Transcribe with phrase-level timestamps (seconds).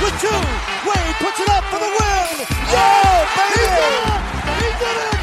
[0.00, 0.28] with two.
[0.88, 2.46] Wade puts it up for the win.
[2.72, 3.68] Yeah, baby!
[4.60, 5.16] He did it!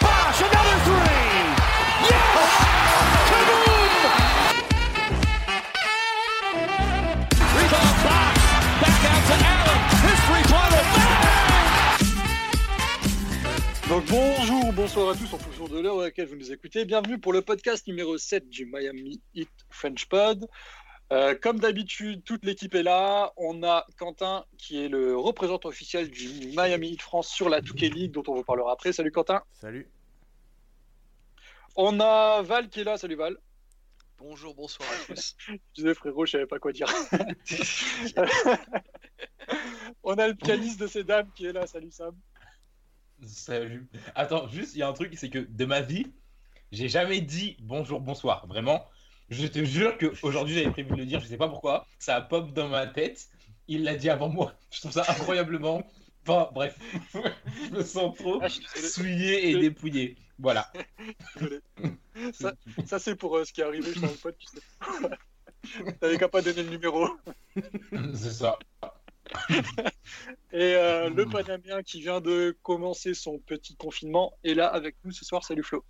[0.00, 1.32] Bosh, another three.
[2.08, 2.52] Yes!
[3.28, 3.92] Kaboom!
[7.56, 8.36] Rebound box.
[8.82, 9.78] Back out to Allen.
[10.04, 10.84] His three-pointer.
[13.88, 16.84] Donc bonjour, bonsoir à tous en fonction de l'heure à laquelle vous nous écoutez.
[16.84, 20.48] Bienvenue pour le podcast numéro 7 du Miami Heat French Pod.
[21.12, 23.34] Euh, comme d'habitude, toute l'équipe est là.
[23.36, 26.26] On a Quentin qui est le représentant officiel du
[26.56, 28.94] Miami Heat France sur la Touquet League dont on vous parlera après.
[28.94, 29.42] Salut Quentin.
[29.52, 29.90] Salut.
[31.76, 32.96] On a Val qui est là.
[32.96, 33.36] Salut Val.
[34.16, 35.36] Bonjour, bonsoir à tous.
[35.38, 36.86] Je disais frérot, je savais pas quoi dire.
[40.04, 41.66] On a le pianiste de ces dames qui est là.
[41.66, 42.16] Salut Sam.
[43.26, 43.86] Salut.
[44.14, 46.06] Attends, juste, il y a un truc, c'est que de ma vie,
[46.70, 48.46] j'ai jamais dit bonjour, bonsoir.
[48.46, 48.88] Vraiment,
[49.32, 51.86] je te jure qu'aujourd'hui, j'avais prévu de le dire, je sais pas pourquoi.
[51.98, 53.28] Ça a pop dans ma tête.
[53.68, 54.54] Il l'a dit avant moi.
[54.70, 55.82] Je trouve ça incroyablement.
[56.26, 56.78] Enfin, bref,
[57.14, 60.16] je me sens trop Ah, souillé et dépouillé.
[60.38, 60.70] Voilà.
[62.32, 62.52] Ça,
[62.84, 65.92] ça, c'est pour euh, ce qui est arrivé sur le pod, tu sais.
[66.00, 67.08] T'avais qu'à pas donner le numéro.
[68.14, 68.58] C'est ça.
[70.52, 75.12] Et euh, le Panamien qui vient de commencer son petit confinement est là avec nous
[75.12, 75.44] ce soir.
[75.44, 75.84] Salut Flo.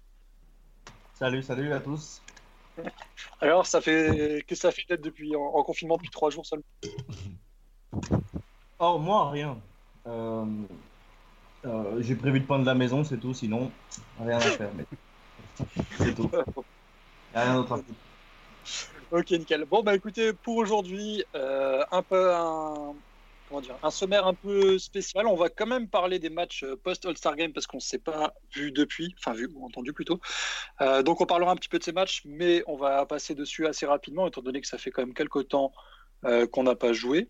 [1.14, 2.22] Salut, salut à tous.
[3.40, 6.64] Alors, ça fait que ça fait d'être depuis en, en confinement depuis trois jours seulement.
[8.78, 9.58] Oh, moi, rien.
[10.06, 10.44] Euh,
[11.64, 13.70] euh, J'ai prévu de prendre la maison, c'est tout, sinon,
[14.20, 14.70] rien à faire.
[14.74, 14.86] Mais...
[15.98, 16.30] C'est tout.
[16.32, 17.98] Y a rien d'autre à foutre.
[19.10, 19.64] Ok, nickel.
[19.66, 22.94] Bon, bah écoutez, pour aujourd'hui, euh, un peu un,
[23.60, 25.26] dire, un sommaire un peu spécial.
[25.26, 28.32] On va quand même parler des matchs euh, post-All-Star Game parce qu'on ne s'est pas
[28.54, 30.20] vu depuis, enfin vu ou entendu plutôt.
[30.80, 33.66] Euh, donc on parlera un petit peu de ces matchs, mais on va passer dessus
[33.66, 35.72] assez rapidement étant donné que ça fait quand même quelques temps
[36.24, 37.28] euh, qu'on n'a pas joué.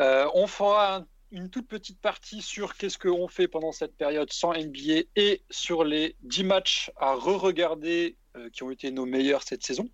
[0.00, 4.52] On fera un- une toute petite partie sur qu'est-ce qu'on fait pendant cette période sans
[4.54, 8.16] NBA et sur les 10 matchs à re-regarder
[8.52, 9.88] qui ont été nos meilleurs cette saison.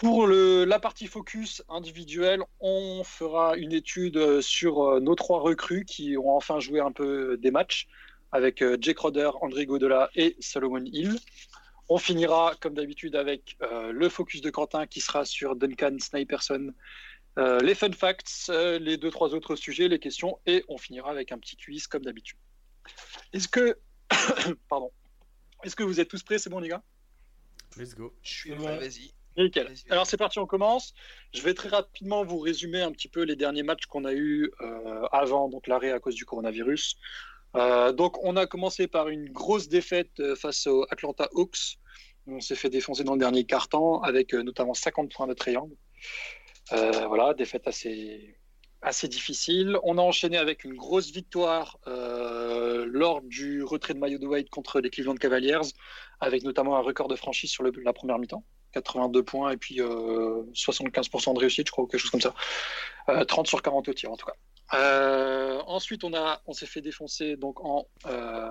[0.00, 5.40] Pour le, la partie focus individuelle, on fera une étude euh, sur euh, nos trois
[5.40, 7.86] recrues qui ont enfin joué un peu des matchs
[8.32, 11.18] avec euh, Jake Roder, André Godela et Solomon Hill.
[11.90, 16.72] On finira comme d'habitude avec euh, le focus de Quentin qui sera sur Duncan Sniperson,
[17.38, 21.10] euh, les fun facts, euh, les deux trois autres sujets, les questions et on finira
[21.10, 22.38] avec un petit quiz comme d'habitude.
[23.34, 23.76] Est-ce que
[24.70, 24.92] pardon,
[25.62, 26.38] est-ce que vous êtes tous prêts?
[26.38, 26.82] C'est bon les gars?
[27.76, 28.14] Let's go.
[28.22, 28.64] Je suis bon.
[28.64, 29.12] vas-y.
[29.36, 29.72] Nickel.
[29.90, 30.92] Alors c'est parti, on commence.
[31.32, 34.50] Je vais très rapidement vous résumer un petit peu les derniers matchs qu'on a eu
[34.60, 36.96] euh, avant donc l'arrêt à cause du coronavirus.
[37.56, 41.78] Euh, donc on a commencé par une grosse défaite euh, face aux Atlanta Hawks.
[42.26, 45.74] On s'est fait défoncer dans le dernier quart-temps avec euh, notamment 50 points de triangle.
[46.70, 48.36] Voilà, défaite assez
[48.82, 49.76] assez difficile.
[49.82, 54.48] On a enchaîné avec une grosse victoire euh, lors du retrait de maillot de White
[54.50, 55.60] contre les Cleveland Cavaliers,
[56.20, 58.44] avec notamment un record de franchise sur le- la première mi-temps.
[58.72, 62.34] 82 points et puis euh, 75% de réussite, je crois, ou quelque chose comme ça.
[63.08, 64.34] Euh, 30 sur 40 au tir, en tout cas.
[64.72, 66.12] Euh, ensuite, on,
[66.46, 68.48] on s'est fait défoncer donc en, euh,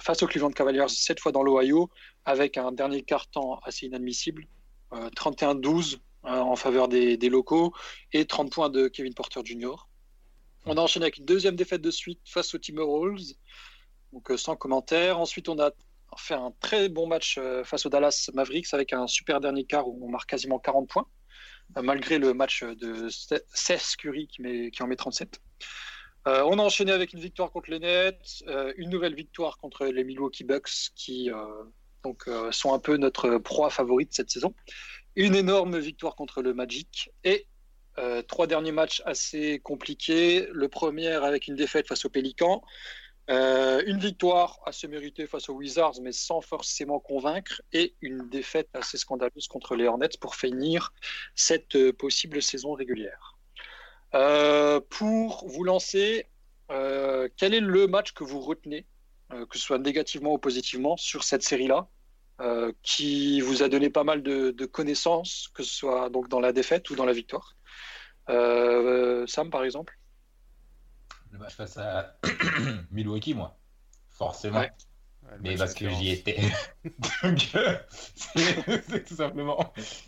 [0.00, 1.90] face aux Cleveland Cavaliers, cette fois dans l'Ohio,
[2.24, 4.46] avec un dernier quart-temps assez inadmissible.
[4.92, 7.72] Euh, 31-12 euh, en faveur des, des locaux
[8.12, 9.88] et 30 points de Kevin Porter Jr.
[10.66, 13.34] On a enchaîné avec une deuxième défaite de suite face aux Timberwolves,
[14.12, 15.20] donc euh, sans commentaire.
[15.20, 15.70] Ensuite, on a
[16.20, 19.88] fait un très bon match euh, face aux Dallas Mavericks avec un super dernier quart
[19.88, 21.06] où on marque quasiment 40 points,
[21.76, 25.40] euh, malgré le match de Seth Curry qui, en met 37.
[26.26, 28.44] Euh, on a enchaîné avec une victoire contre les Nets,
[28.76, 31.30] une nouvelle victoire contre les Milwaukee Bucks qui
[32.02, 34.54] donc, sont un peu notre proie favorite cette saison,
[35.16, 37.46] une énorme victoire contre le Magic et
[38.26, 40.48] trois derniers matchs assez compliqués.
[40.50, 42.62] Le premier avec une défaite face aux Pélicans,
[43.30, 48.68] euh, une victoire assez méritée face aux Wizards, mais sans forcément convaincre, et une défaite
[48.74, 50.92] assez scandaleuse contre les Hornets pour finir
[51.34, 53.38] cette euh, possible saison régulière.
[54.14, 56.26] Euh, pour vous lancer,
[56.68, 58.86] quel est le match que vous retenez,
[59.30, 61.88] que ce soit négativement ou positivement, sur cette série-là,
[62.82, 66.52] qui vous a donné pas mal de, de connaissances, que ce soit donc dans la
[66.52, 67.56] défaite ou dans la victoire?
[68.26, 69.98] Sam, par exemple?
[71.34, 72.14] Le match face à
[72.92, 73.56] Milwaukee, moi.
[74.10, 74.60] Forcément.
[74.60, 74.70] Ouais.
[75.40, 76.38] Mais parce que j'y étais.
[77.24, 79.58] Donc, euh, c'est tout simplement.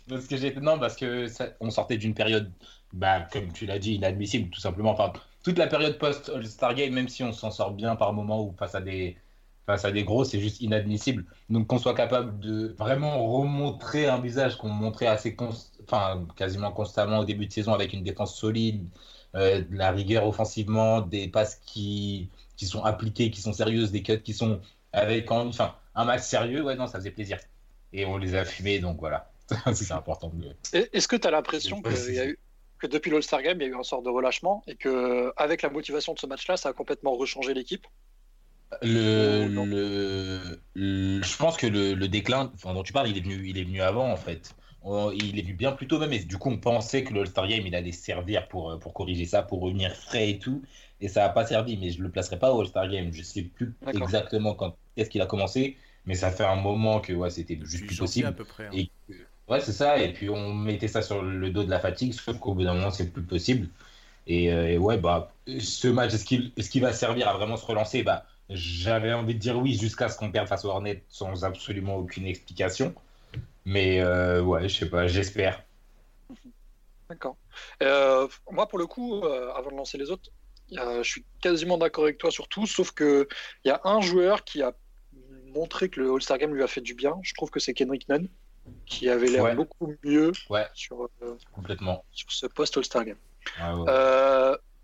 [0.07, 0.61] Parce que j'étais.
[0.61, 2.49] Non, parce que ça- on sortait d'une période,
[2.93, 4.91] bah, comme tu l'as dit, inadmissible, tout simplement.
[4.91, 5.11] Enfin,
[5.43, 8.73] toute la période post-All-Star Game, même si on s'en sort bien par moment ou face
[8.75, 9.17] à des.
[9.65, 11.25] Face à des gros, c'est juste inadmissible.
[11.49, 15.49] Donc qu'on soit capable de vraiment remontrer un visage qu'on montrait assez cons-
[15.83, 18.87] enfin quasiment constamment au début de saison avec une défense solide,
[19.37, 24.01] euh, de la rigueur offensivement, des passes qui, qui sont appliquées, qui sont sérieuses, des
[24.01, 24.59] cuts qui sont
[24.93, 27.37] avec enfin, un match sérieux, ouais, non, ça faisait plaisir.
[27.93, 29.31] Et on les a fumés, donc voilà.
[29.73, 30.31] c'est important.
[30.73, 32.39] Est-ce que tu as l'impression que, y a eu,
[32.79, 35.61] que depuis l'All-Star Game, il y a eu un sort de relâchement et que avec
[35.61, 37.85] la motivation de ce match-là, ça a complètement rechangé l'équipe?
[38.81, 39.47] Le,
[40.75, 43.57] le, je pense que le, le déclin enfin, dont tu parles, il est venu, il
[43.57, 44.53] est venu avant en fait.
[45.13, 47.47] Il est venu bien plus tôt même, et du coup on pensait que le All-Star
[47.47, 50.61] Game il allait servir pour, pour corriger ça, pour revenir frais et tout,
[51.01, 53.11] et ça n'a pas servi, mais je le placerai pas au All-Star Game.
[53.11, 57.11] Je sais plus exactement quand est-ce qu'il a commencé, mais ça fait un moment que
[57.11, 58.27] ouais, c'était juste plus possible.
[58.27, 58.71] À peu près, hein.
[58.73, 58.89] et,
[59.49, 62.37] ouais, c'est ça, et puis on mettait ça sur le dos de la fatigue, sauf
[62.39, 63.67] qu'au bout d'un moment c'est plus possible.
[64.25, 68.03] Et, euh, ouais, bah, ce match, est-ce qu'il est va servir à vraiment se relancer?
[68.03, 71.95] Bah, j'avais envie de dire oui jusqu'à ce qu'on perde face au Hornet sans absolument
[71.95, 72.93] aucune explication.
[73.67, 75.61] Mais euh, ouais, je sais pas, j'espère.
[77.09, 77.35] D'accord.
[77.83, 80.31] Euh, moi, pour le coup, euh, avant de lancer les autres,
[80.71, 83.27] je suis quasiment d'accord avec toi sur tout, sauf qu'il
[83.65, 84.73] y a un joueur qui a
[85.53, 87.19] montré que le All-Star Game lui a fait du bien.
[87.23, 88.29] Je trouve que c'est Kendrick Nunn,
[88.85, 90.31] qui avait l'air beaucoup mieux
[90.73, 91.09] sur,
[91.51, 92.05] Complètement.
[92.13, 93.17] sur ce post-All-Star Game.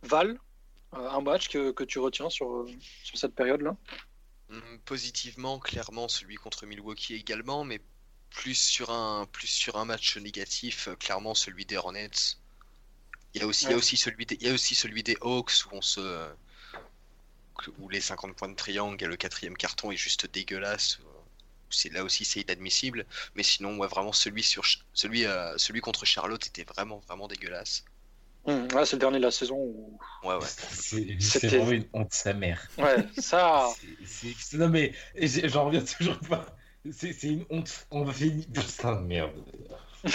[0.03, 0.38] Val,
[0.94, 2.65] euh, un match que, que, tu retiens sur,
[3.03, 3.77] sur cette période-là?
[4.50, 7.79] Hum, Positivement, clairement, celui contre Milwaukee également, mais
[8.33, 12.38] plus sur un, plus sur un match négatif, euh, clairement celui des Hornets.
[13.33, 15.01] Il y a aussi, il y a aussi, celui, des, il y a aussi celui
[15.01, 16.27] des Hawks où on se.
[17.80, 21.00] où les 50 points de triangle et le quatrième carton est juste dégueulasse.
[21.69, 23.06] C'est, là aussi c'est inadmissible.
[23.35, 24.63] Mais sinon, ouais, vraiment celui, sur,
[24.94, 27.83] celui, euh, celui contre Charlotte était vraiment, vraiment dégueulasse.
[28.45, 29.97] Mmh, c'est le dernier de la saison où.
[30.24, 30.47] Ouais, ouais.
[31.19, 32.62] C'est vraiment une honte, sa mère.
[32.77, 33.69] Ouais, ça.
[34.53, 36.45] Non, mais j'en reviens toujours pas.
[36.91, 37.88] C'est une honte.
[37.91, 38.45] On va finir.
[38.53, 39.31] Putain, merde.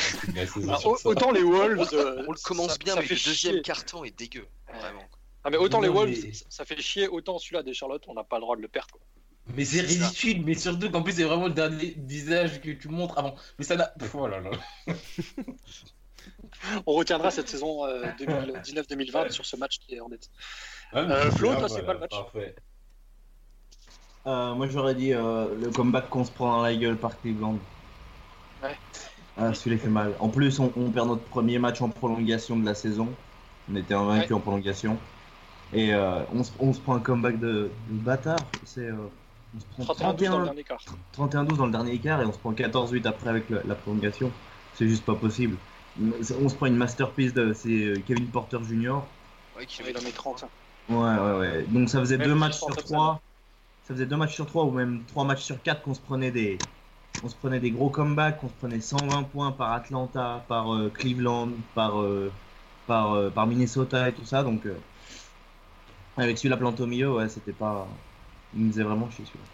[0.69, 1.89] Ah, autant les Wolves.
[1.95, 4.47] Euh, on le commence bien, mais le deuxième carton est dégueu.
[4.69, 5.05] Vraiment.
[5.43, 6.15] Ah, mais autant les Wolves,
[6.51, 7.09] ça fait chier.
[7.09, 8.93] Autant celui-là des Charlotte, on n'a pas le droit de le perdre.
[8.93, 9.01] Quoi.
[9.55, 13.19] Mais c'est ridicule, mais surtout qu'en plus, c'est vraiment le dernier visage que tu montres
[13.19, 13.35] avant.
[13.59, 13.95] Mais ça n'a.
[14.13, 14.51] Oh là là.
[16.87, 20.29] on retiendra cette saison 2019-2020 euh, sur ce match qui est en net.
[20.95, 22.13] Euh, Flo, toi, c'est pas le match
[24.29, 27.59] euh, Moi, j'aurais dit le comeback qu'on se prend dans la gueule par Cleveland.
[28.63, 28.77] Ouais.
[29.37, 30.15] Ah, celui-là fait mal.
[30.21, 33.09] En plus, on, perd notre premier match en prolongation de la saison.
[33.71, 34.97] On était invaincu en prolongation.
[35.73, 38.39] Et on, se, prend un comeback de, bâtard.
[38.65, 38.91] C'est.
[38.91, 43.49] on se prend 31-12 dans, le dernier quart et on se prend 14-8 après avec
[43.51, 44.33] la prolongation.
[44.75, 45.57] C'est juste pas possible
[46.41, 49.01] on se prend une masterpiece de c'est euh, Kevin Porter Jr.
[49.57, 50.45] Ouais, qui avait mis 30.
[50.89, 51.65] Ouais, ouais, ouais.
[51.69, 53.21] Donc ça faisait deux matchs sur trois.
[53.89, 56.31] Ça faisait deux matchs sur trois ou même trois matchs sur quatre qu'on se prenait
[56.31, 56.61] des,
[57.25, 60.93] on se prenait des gros comebacks, on se prenait 120 points par Atlanta, par euh,
[60.95, 62.31] Cleveland, par, euh,
[62.87, 64.45] par, par Minnesota et tout ça.
[64.45, 64.63] Donc
[66.17, 67.89] avec celui-là planté au milieu, ouais, c'était pas.
[68.55, 69.45] Il nous faisait vraiment chier celui-là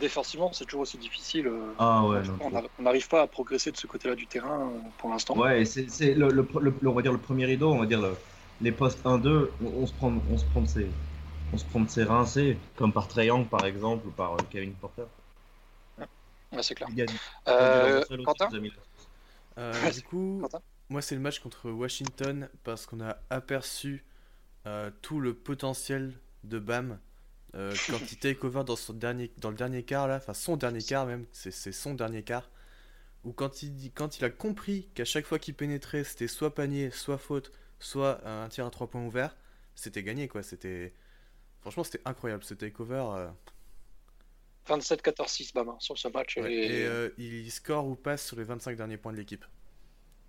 [0.00, 1.46] défensivement, c'est toujours aussi difficile.
[1.46, 2.18] Euh, ah ouais,
[2.78, 5.36] on n'arrive pas à progresser de ce côté-là du terrain euh, pour l'instant.
[5.36, 6.46] Ouais, c'est le, le,
[6.84, 8.00] on va dire le premier rideau, on va dire
[8.60, 10.86] les postes 1-2, on, se prend, on se prend ses,
[11.52, 14.72] on se prend de ses rincés, comme par Triangle par exemple ou par euh, Kevin
[14.74, 15.04] Porter.
[15.98, 16.88] Ouais, c'est clair.
[18.24, 18.50] Quentin
[19.94, 20.42] Du coup,
[20.88, 24.04] moi c'est le match contre Washington parce qu'on a aperçu
[25.02, 26.98] tout le potentiel de Bam
[27.54, 30.56] euh, quand il take over dans, son dernier, dans le dernier quart, là, enfin son
[30.56, 32.50] dernier quart même, c'est son dernier quart,
[33.24, 36.90] où quand il, quand il a compris qu'à chaque fois qu'il pénétrait, c'était soit panier,
[36.90, 39.36] soit faute, soit un tir à trois points ouvert,
[39.74, 40.42] c'était gagné quoi.
[40.42, 40.94] C'était
[41.62, 43.04] Franchement, c'était incroyable ce takeover.
[43.16, 43.28] Euh...
[44.68, 46.36] 27-14-6 Bama sur ce match.
[46.36, 49.44] et, euh, il score ou passe sur les 25 derniers points de l'équipe.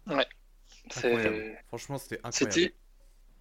[0.07, 0.25] Ouais.
[1.67, 2.73] Franchement, c'était incroyable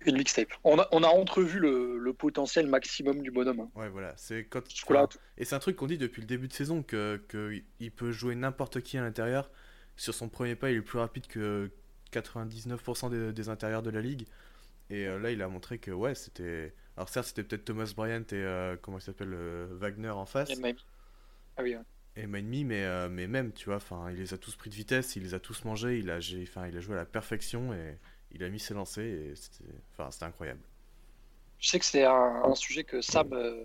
[0.06, 0.48] une mixtape.
[0.64, 3.60] On a, on a entrevu le, le, potentiel maximum du bonhomme.
[3.60, 3.70] Hein.
[3.74, 4.14] Ouais, voilà.
[4.16, 4.62] C'est quand.
[5.38, 8.12] Et c'est un truc qu'on dit depuis le début de saison que, que il peut
[8.12, 9.50] jouer n'importe qui à l'intérieur.
[9.96, 11.70] Sur son premier pas, il est plus rapide que
[12.12, 14.26] 99% des, des, intérieurs de la ligue.
[14.90, 16.74] Et euh, là, il a montré que ouais, c'était.
[16.96, 20.50] Alors certes, c'était peut-être Thomas Bryant et euh, comment il s'appelle euh, Wagner en face.
[20.50, 20.74] Et
[21.56, 21.76] ah oui.
[21.76, 21.82] Ouais.
[22.16, 25.16] Et Miami, mais mais même, tu vois, enfin, il les a tous pris de vitesse,
[25.16, 27.96] il les a tous mangés, il a, enfin, il a joué à la perfection et
[28.32, 30.60] il a mis ses lancers et c'était enfin, incroyable.
[31.58, 33.64] Je sais que c'est un, sujet que Sam euh,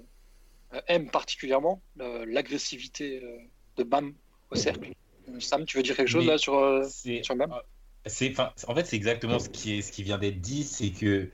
[0.87, 3.37] aime particulièrement, l'agressivité euh,
[3.77, 4.13] de Bam
[4.51, 4.91] au cercle.
[5.39, 7.51] Sam, tu veux dire quelque chose là sur, euh, sur Bam?
[7.51, 11.29] En fait, c'est exactement ce qui, est, ce qui vient d'être dit, c'est que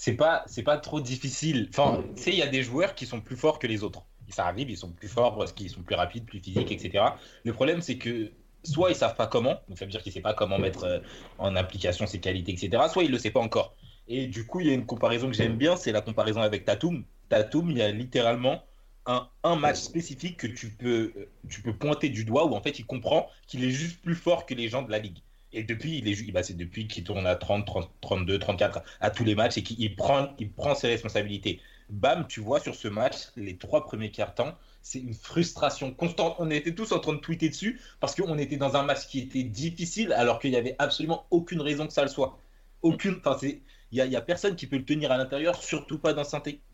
[0.00, 1.68] c'est pas, c'est pas trop difficile.
[1.70, 4.04] Enfin, tu sais, il y a des joueurs qui sont plus forts que les autres.
[4.28, 7.04] Ça arrive, ils sont plus forts parce qu'ils sont plus rapides, plus physiques, etc.
[7.42, 8.30] Le problème, c'est que
[8.62, 11.00] soit ils savent pas comment, donc ça veut dire qu'il sait pas comment mettre euh,
[11.38, 12.80] en application ses qualités, etc.
[12.88, 13.74] Soit il le sait pas encore.
[14.06, 16.64] Et du coup, il y a une comparaison que j'aime bien, c'est la comparaison avec
[16.64, 17.02] Tatum.
[17.28, 18.62] Tatum, il y a littéralement
[19.06, 21.12] un, un, match spécifique que tu peux,
[21.48, 24.46] tu peux pointer du doigt où en fait il comprend qu'il est juste plus fort
[24.46, 25.18] que les gens de la ligue.
[25.52, 29.10] Et depuis, il est, bah, c'est depuis qu'il tourne à 30, 30, 32, 34 à
[29.10, 31.60] tous les matchs et qu'il prend, il prend ses responsabilités.
[31.88, 36.36] Bam, tu vois sur ce match, les trois premiers quarts temps, c'est une frustration constante.
[36.38, 39.20] On était tous en train de tweeter dessus parce qu'on était dans un match qui
[39.20, 42.38] était difficile alors qu'il n'y avait absolument aucune raison que ça le soit.
[42.82, 43.16] Aucune.
[43.18, 46.24] Enfin, c'est il n'y a, personne qui peut le tenir à l'intérieur, surtout pas dans,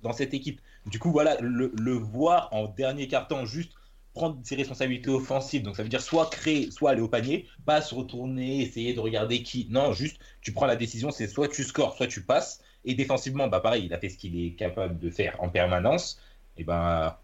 [0.02, 0.60] dans, cette équipe.
[0.86, 3.72] Du coup, voilà, le, le voir en dernier carton juste
[4.14, 5.62] prendre ses responsabilités offensives.
[5.62, 9.00] Donc ça veut dire soit créer, soit aller au panier, pas se retourner, essayer de
[9.00, 9.66] regarder qui.
[9.70, 12.62] Non, juste tu prends la décision, c'est soit tu scores, soit tu passes.
[12.84, 16.20] Et défensivement, bah pareil, il a fait ce qu'il est capable de faire en permanence.
[16.56, 17.16] Et ben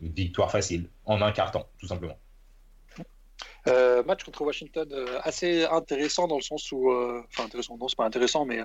[0.00, 2.18] victoire facile en un carton, tout simplement.
[3.68, 7.88] Euh, match contre Washington euh, assez intéressant dans le sens où, euh, enfin intéressant, non
[7.88, 8.60] c'est pas intéressant, mais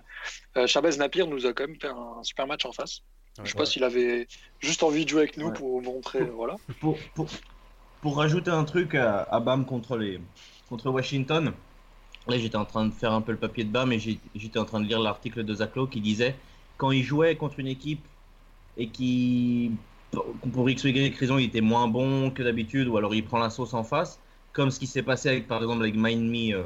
[0.67, 3.01] Chavez Napier nous a quand même fait un super match en face.
[3.43, 4.27] je sais pas s'il avait
[4.59, 6.55] juste envie de jouer avec nous pour montrer, voilà.
[6.79, 7.27] Pour, pour,
[8.01, 9.97] pour, rajouter un truc à, Bam contre
[10.85, 11.53] Washington,
[12.27, 14.65] là j'étais en train de faire un peu le papier de Bam et j'étais en
[14.65, 16.35] train de lire l'article de Zach qui disait
[16.77, 18.03] quand il jouait contre une équipe
[18.77, 19.71] et qui
[20.53, 20.87] pour X ou
[21.19, 24.19] raison il était moins bon que d'habitude ou alors il prend la sauce en face
[24.53, 26.63] comme ce qui s'est passé par exemple avec Mind Me euh,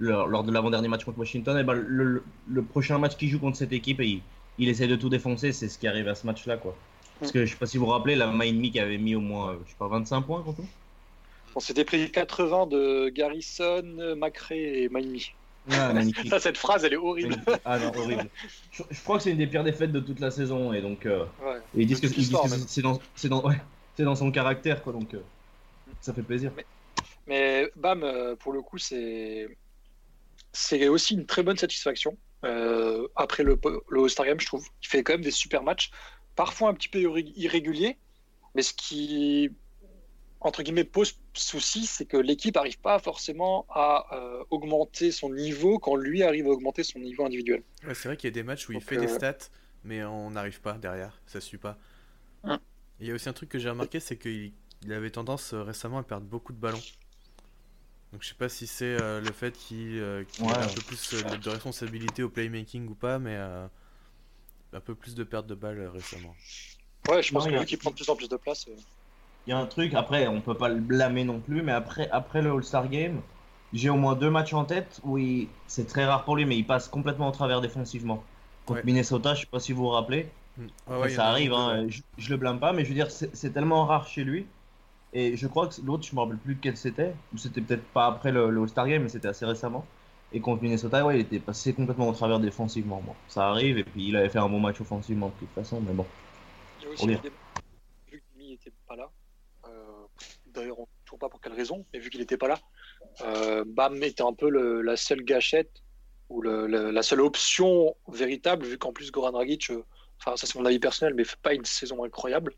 [0.00, 2.22] lors, de l'avant-dernier match contre Washington, et eh ben, le,
[2.62, 4.22] prochain match qu'il joue contre cette équipe, et
[4.58, 6.56] il, essaie de tout défoncer, c'est ce qui arrive à ce match-là.
[6.56, 6.74] quoi.
[7.20, 9.14] Parce que je sais pas si vous vous rappelez, la Mind Me qui avait mis
[9.14, 10.62] au moins, je sais pas, 25 points contre
[11.54, 15.18] On s'était pris 80 de Garrison, Macré et Mind Me.
[16.28, 17.36] Ça, cette phrase, elle est horrible.
[17.64, 18.28] ah non, horrible.
[18.72, 21.06] Je, crois que c'est une des pires défaites de toute la saison, et donc.
[21.06, 21.24] Euh,
[21.74, 23.60] ils disent que, c'est dans, dans, ouais,
[23.98, 25.20] dans, son caractère, quoi, donc euh,
[26.00, 26.50] ça fait plaisir.
[27.26, 29.48] Mais Bam, euh, pour le coup, c'est
[30.52, 32.16] c'est aussi une très bonne satisfaction.
[32.44, 33.58] Euh, après le,
[33.90, 34.66] le All-Star Game, je trouve.
[34.82, 35.90] Il fait quand même des super matchs,
[36.40, 36.98] parfois un petit peu
[37.36, 37.98] irréguliers,
[38.54, 39.50] mais ce qui,
[40.40, 45.78] entre guillemets, pose souci, c'est que l'équipe n'arrive pas forcément à euh, augmenter son niveau
[45.78, 47.62] quand lui arrive à augmenter son niveau individuel.
[47.92, 49.50] c'est vrai qu'il y a des matchs où il fait des stats,
[49.84, 51.76] mais on n'arrive pas derrière, ça suit pas.
[52.44, 52.58] Hum.
[53.00, 54.54] Il y a aussi un truc que j'ai remarqué, c'est qu'il
[54.88, 56.80] avait tendance récemment à perdre beaucoup de ballons.
[58.12, 61.12] Donc je sais pas si c'est euh, le fait qu'il euh, ait un peu plus
[61.12, 63.38] euh, de responsabilité au playmaking ou pas, mais
[64.72, 66.34] un peu plus de perte de balles récemment.
[67.08, 68.66] Ouais, je pense que qu'il prend de plus en plus de place.
[69.46, 72.08] Il y a un truc, après on peut pas le blâmer non plus, mais après,
[72.10, 73.20] après le All-Star Game,
[73.72, 75.18] j'ai au moins deux matchs en tête où
[75.66, 78.22] c'est très rare pour lui, mais il passe complètement au travers défensivement.
[78.66, 80.28] Contre Minnesota, je sais pas si vous vous rappelez.
[80.58, 81.08] Mm.
[81.08, 84.06] ça arrive, hein, je, je, le blâme pas, mais je veux dire, c'est tellement rare
[84.06, 84.46] chez lui
[85.12, 87.14] et je crois que l'autre, je me rappelle plus quel c'était.
[87.36, 89.84] C'était peut-être pas après le, All-Star Game, mais c'était assez récemment.
[90.32, 93.02] Et contre Minnesota, ouais, il était passé complètement au travers défensivement.
[93.04, 95.80] Bon, ça arrive, et puis il avait fait un bon match offensivement de toute façon,
[95.80, 96.06] mais bon.
[96.78, 99.10] Il y a aussi vu qu'il n'était pas là,
[99.66, 100.06] euh,
[100.46, 102.58] d'ailleurs, on ne sait pas pour quelle raison, mais vu qu'il n'était pas là,
[103.22, 105.82] euh, Bam était un peu la seule gâchette
[106.28, 109.84] ou la seule option véritable, vu qu'en plus Goran Dragic, euh,
[110.20, 112.54] enfin, ça c'est mon avis personnel, mais fait pas une saison incroyable.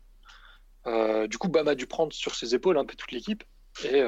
[1.27, 3.43] Du coup, Bam a dû prendre sur ses épaules un peu toute l'équipe.
[3.83, 4.03] Et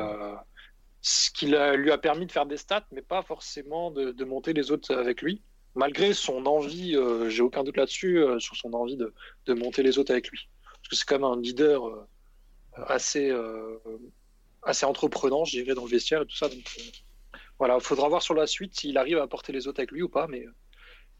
[1.07, 4.71] ce qui lui a permis de faire des stats, mais pas forcément de, monter les
[4.71, 5.43] autres avec lui.
[5.75, 10.12] Malgré son envie, euh, j'ai aucun doute là-dessus, sur son envie de, monter les autres
[10.12, 10.50] avec lui.
[10.63, 12.07] Parce que c'est quand même un leader
[12.88, 13.31] assez,
[14.63, 16.50] assez entreprenant, je dirais, dans le vestiaire et tout ça.
[16.50, 16.63] Donc
[17.59, 20.01] voilà, il faudra voir sur la suite s'il arrive à porter les autres avec lui
[20.01, 20.47] ou pas, mais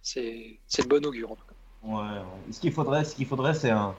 [0.02, 1.54] c'est le bon augure en tout cas.
[1.84, 3.96] Ouais, ce qu'il faudrait, ce qu'il faudrait, c'est un,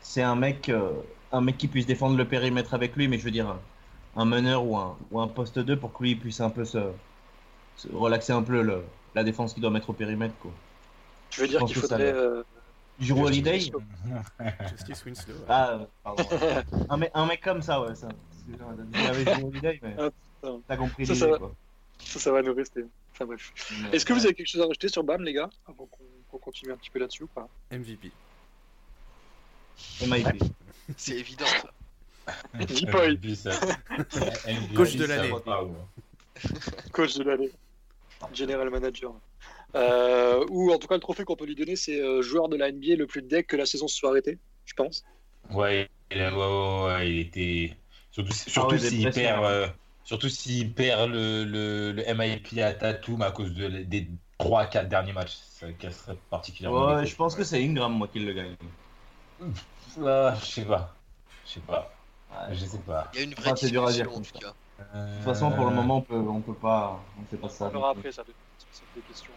[0.00, 0.90] c'est un mec, euh,
[1.30, 3.56] un mec qui puisse défendre le périmètre avec lui, mais je veux dire
[4.18, 6.78] un, meneur ou un, ou un poste 2 pour que lui puisse un peu se,
[7.92, 8.84] relaxer un peu le,
[9.14, 10.34] la défense qu'il doit mettre au périmètre.
[10.40, 10.52] Quoi.
[11.30, 12.12] Tu veux dire qu'il faudrait.
[12.12, 12.42] Euh...
[13.00, 13.60] Juro Holiday
[14.70, 15.34] Justice Winslow.
[15.48, 16.24] Ah, pardon.
[16.88, 17.94] un, mec, un mec comme ça, ouais.
[17.94, 18.08] Ça.
[18.92, 20.10] J'avais Juro Holiday, mais ah,
[20.66, 21.38] t'as compris ça, ça, va...
[22.00, 22.84] ça, ça va nous rester.
[23.12, 23.52] Enfin bref.
[23.92, 25.88] Est-ce que vous avez quelque chose à rajouter sur BAM, les gars, avant
[26.30, 27.48] qu'on continue un petit peu là-dessus ou pas?
[27.70, 28.10] MVP.
[30.06, 30.42] MIP.
[30.96, 31.70] C'est évident ça.
[34.74, 35.30] Coach de l'année.
[36.92, 37.50] Coach de l'année.
[38.32, 39.12] General manager.
[39.74, 42.56] Euh, ou en tout cas, le trophée qu'on peut lui donner, c'est euh, joueur de
[42.56, 45.04] la NBA le plus deck que la saison se soit arrêtée, je pense.
[45.50, 47.76] Ouais, il, ouais, il était.
[48.10, 49.68] Surtout, surtout ah s'il perd, euh,
[50.04, 54.08] surtout s'il perd le, le, le, MIP à Tatum à cause de, des
[54.40, 55.36] 3-4 derniers matchs.
[55.36, 56.96] Ça casserait particulièrement.
[56.96, 58.56] Ouais, je pense que c'est Ingram, moi, qui le gagne.
[60.04, 60.94] Ah, je sais pas.
[61.46, 61.92] Je sais pas.
[62.52, 63.10] Je sais pas.
[63.14, 64.54] Il y a une vraie discussion, en tout cas.
[64.78, 67.66] De toute façon, pour le moment, on peut, on peut pas, on fait pas ça.
[67.66, 69.32] On verra après, ça des questions.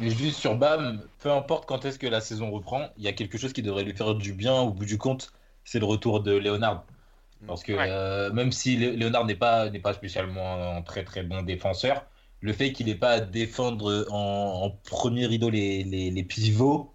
[0.00, 3.12] Mais juste sur Bam, peu importe quand est-ce que la saison reprend, il y a
[3.12, 5.32] quelque chose qui devrait lui faire du bien au bout du compte,
[5.64, 6.84] c'est le retour de Léonard.
[7.46, 12.06] Parce que euh, même si Léonard n'est pas, pas spécialement un très très bon défenseur,
[12.40, 16.93] le fait qu'il n'ait pas à défendre en, premier rideau les, les, pivots,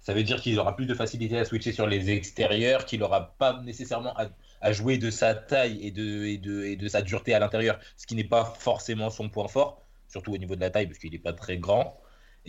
[0.00, 3.34] ça veut dire qu'il aura plus de facilité à switcher sur les extérieurs, qu'il n'aura
[3.38, 4.14] pas nécessairement
[4.60, 7.78] à, jouer de sa taille et de, et de, et de sa dureté à l'intérieur,
[7.96, 10.98] ce qui n'est pas forcément son point fort, surtout au niveau de la taille, parce
[10.98, 12.00] qu'il n'est pas très grand.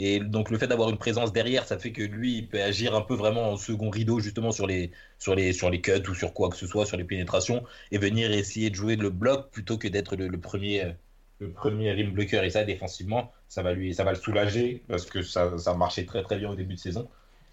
[0.01, 2.95] Et donc le fait d'avoir une présence derrière, ça fait que lui, il peut agir
[2.95, 6.13] un peu vraiment en second rideau, justement sur les, sur les, sur les cuts ou
[6.13, 9.51] sur quoi que ce soit, sur les pénétrations, et venir essayer de jouer le bloc
[9.51, 10.93] plutôt que d'être le, premier,
[11.39, 12.43] le premier rim blocker.
[12.45, 16.05] Et ça, défensivement, ça va, lui, ça va le soulager parce que ça, ça marchait
[16.05, 17.09] très très bien au début de saison.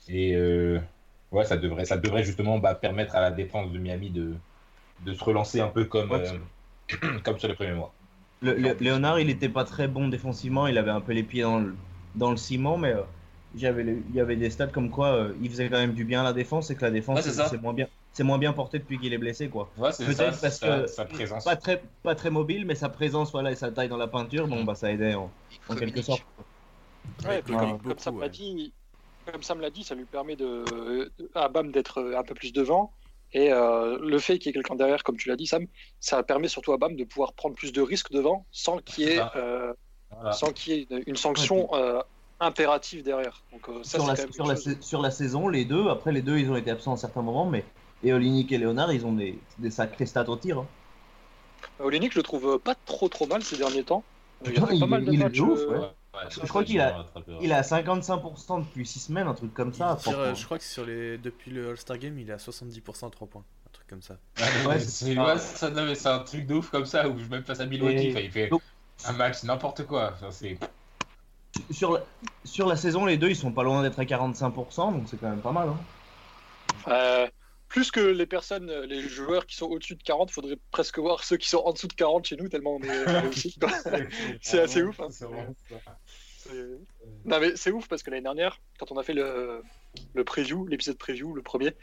[0.09, 0.79] Et euh,
[1.33, 4.35] ouais, ça devrait, ça devrait justement bah, permettre à la défense de Miami de,
[5.05, 7.93] de se relancer un peu comme, euh, comme sur les premiers mois.
[8.43, 11.59] Le, Léonard, il n'était pas très bon défensivement, il avait un peu les pieds dans
[11.59, 11.75] le
[12.15, 13.03] dans le ciment, mais euh,
[13.57, 16.21] j'avais il y avait des stats comme quoi euh, il faisait quand même du bien
[16.21, 18.99] à la défense et que la défense c'est moins bien c'est moins bien porté depuis
[18.99, 19.71] qu'il est blessé quoi.
[19.77, 21.45] Peut-être parce que sa présence.
[21.45, 24.49] pas très pas très mobile mais sa présence voilà et sa taille dans la peinture
[24.49, 25.31] bon bah ça aidait en,
[25.69, 26.25] en quelque sorte.
[27.27, 28.73] Ouais, comme, ça me l'a dit
[29.33, 32.53] comme ça me l'a dit ça lui permet de à Bam d'être un peu plus
[32.53, 32.93] devant
[33.33, 35.67] et euh, le fait qu'il y ait quelqu'un derrière comme tu l'as dit Sam
[36.01, 39.09] ça permet surtout à Bam de pouvoir prendre plus de risques devant sans qu'il y
[39.09, 39.21] ait
[40.33, 42.01] sans qu'il y ait une, sanction euh,
[42.41, 43.43] impérative derrière.
[43.53, 46.39] Donc, euh, ça, sur, la, sur, la, sur, la, saison, les deux, après les deux,
[46.39, 47.65] ils ont été absents à certains moments, mais
[48.05, 50.59] Eolinik et Léonard, ils ont des, des sacrés stats au tir.
[50.59, 50.67] Hein.
[51.81, 54.05] Olinik, je le trouve pas trop trop mal ces derniers temps.
[54.45, 55.41] Il, a fait pas mal de matchs.
[55.41, 55.61] Ouf,
[56.31, 57.07] je crois qu'il a,
[57.41, 59.99] il a 55% depuis 6 semaines, un truc comme ça.
[60.05, 61.19] je crois que sur les...
[61.19, 63.45] depuis le All-Star Game, il est à 70% à 3 points.
[63.67, 64.17] Un truc comme ça.
[64.67, 68.15] ouais, c'est un truc de ouf comme ça où je même face à Milwaukee.
[68.17, 68.51] il fait...
[69.05, 70.15] Un match, n'importe quoi.
[71.71, 72.01] sur, la,
[72.45, 75.29] sur la saison, les deux, ils sont pas loin d'être à 45%, donc c'est quand
[75.29, 75.69] même pas mal.
[75.69, 75.79] Hein.
[76.89, 77.27] Euh,
[77.69, 81.37] plus que les personnes, les joueurs qui sont au-dessus de 40, faudrait presque voir ceux
[81.37, 83.61] qui sont en dessous de 40 chez nous, tellement on est
[84.41, 85.01] c'est assez ouf.
[85.01, 85.09] Hein.
[87.25, 89.63] Non, mais c'est ouf parce que l'année dernière, quand on a fait le,
[90.15, 91.75] le preview, l'épisode preview, le premier,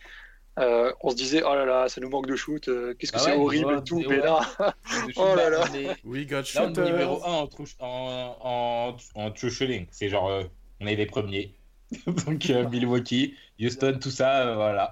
[0.60, 3.17] euh, on se disait oh là là ça nous manque de shoot euh, qu'est-ce que
[3.17, 4.39] ah c'est horrible et tout mais là
[5.15, 5.65] oh là là.
[6.04, 7.49] oui got shot numéro 1 en,
[7.80, 9.88] en, en, true shooting.
[9.89, 10.43] C'est genre euh,
[10.80, 11.56] on est les premiers.
[12.06, 14.91] Donc Milwaukee Houston tout ça voilà.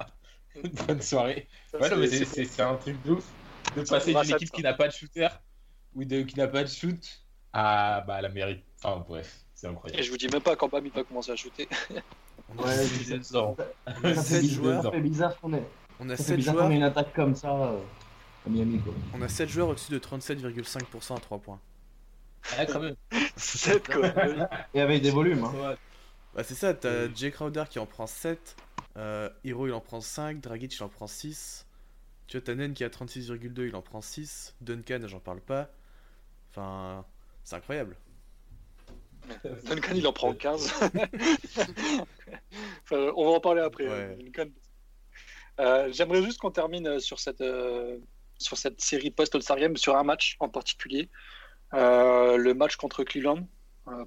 [0.87, 1.47] Bonne soirée.
[1.79, 3.25] Ouais, mais c'est un truc de ouf.
[3.75, 5.29] De passer d'une équipe qui n'a pas de shooter
[5.93, 9.99] ou de, qui n'a pas de shoot à bah, la mairie enfin bref c'est incroyable
[9.99, 11.67] et je vous dis même pas quand Bam va commencer à shooter
[12.57, 13.53] Ouais, c'est ça.
[14.23, 14.91] fait joueurs.
[14.99, 15.63] bizarre qu'on ait.
[15.99, 16.69] On a 7 joueurs.
[16.69, 17.77] une attaque comme ça euh,
[18.45, 18.79] à Miami.
[18.79, 18.93] Quoi.
[19.13, 21.59] On a 7 joueurs au-dessus de 37,5% à 3 points.
[22.57, 22.95] Ah, quand même.
[23.37, 24.11] 7 quoi.
[24.73, 25.45] Et avec des volumes.
[25.45, 25.75] Hein.
[26.33, 28.55] Bah, c'est ça, t'as Jay Crowder qui en prend 7,
[28.97, 31.67] euh, Hiro il en prend 5, Dragic il en prend 6.
[32.27, 34.55] Tu vois, t'as Nen qui a 36,2, il en prend 6.
[34.61, 35.69] Duncan, j'en parle pas.
[36.49, 37.05] Enfin,
[37.43, 37.95] c'est incroyable.
[39.65, 40.73] Duncan, il en prend 15.
[42.91, 44.17] on va en parler après.
[45.59, 47.97] Euh, j'aimerais juste qu'on termine sur cette, euh,
[48.37, 51.09] sur cette série post-All-Star Game sur un match en particulier.
[51.73, 53.47] Euh, le match contre Cleveland,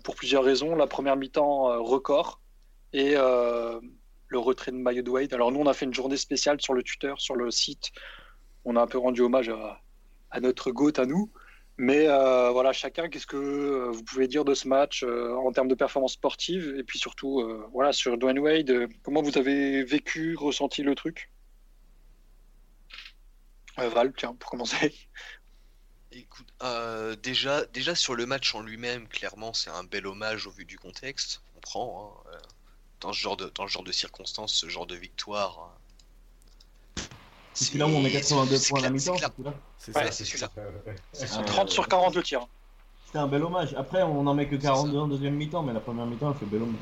[0.02, 0.74] pour plusieurs raisons.
[0.74, 2.40] La première mi-temps record
[2.92, 5.34] et le retrait de de Wade.
[5.34, 7.92] Alors nous, on a fait une journée spéciale sur le Twitter, sur le site.
[8.64, 9.80] On a un peu rendu hommage à,
[10.30, 11.30] à notre GOAT à nous.
[11.76, 15.50] Mais euh, voilà, chacun, qu'est-ce que euh, vous pouvez dire de ce match euh, en
[15.50, 20.36] termes de performance sportive et puis surtout, voilà, sur Dwayne Wade, comment vous avez vécu,
[20.36, 21.30] ressenti le truc?
[23.76, 24.94] Val, tiens, pour commencer.
[26.12, 26.46] Écoute,
[27.24, 30.78] déjà, déjà sur le match en lui-même, clairement, c'est un bel hommage au vu du
[30.78, 31.42] contexte.
[31.56, 32.38] On prend hein,
[33.00, 35.76] dans ce genre de dans ce genre de circonstances, ce genre de victoire.
[37.54, 39.16] C'est là où on met 82 points à la mi-temps.
[39.78, 41.42] C'est ça, c'est ça.
[41.42, 42.46] 30 sur 42 tirs.
[43.06, 43.74] C'était un bel hommage.
[43.74, 46.46] Après, on n'en met que 42 en deuxième mi-temps, mais la première mi-temps, elle fait
[46.46, 46.80] bel hommage.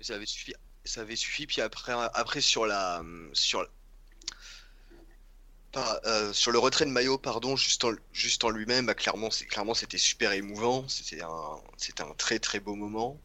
[0.00, 0.54] Ça avait suffi.
[0.84, 1.46] Ça avait suffi.
[1.46, 3.02] Puis après, après sur la
[3.32, 3.66] sur
[5.76, 9.46] euh, sur le retrait de maillot, pardon, juste en, juste en lui-même, bah, clairement, c'est
[9.46, 10.86] clairement c'était super émouvant.
[10.88, 13.18] C'était un, c'était un très très beau moment.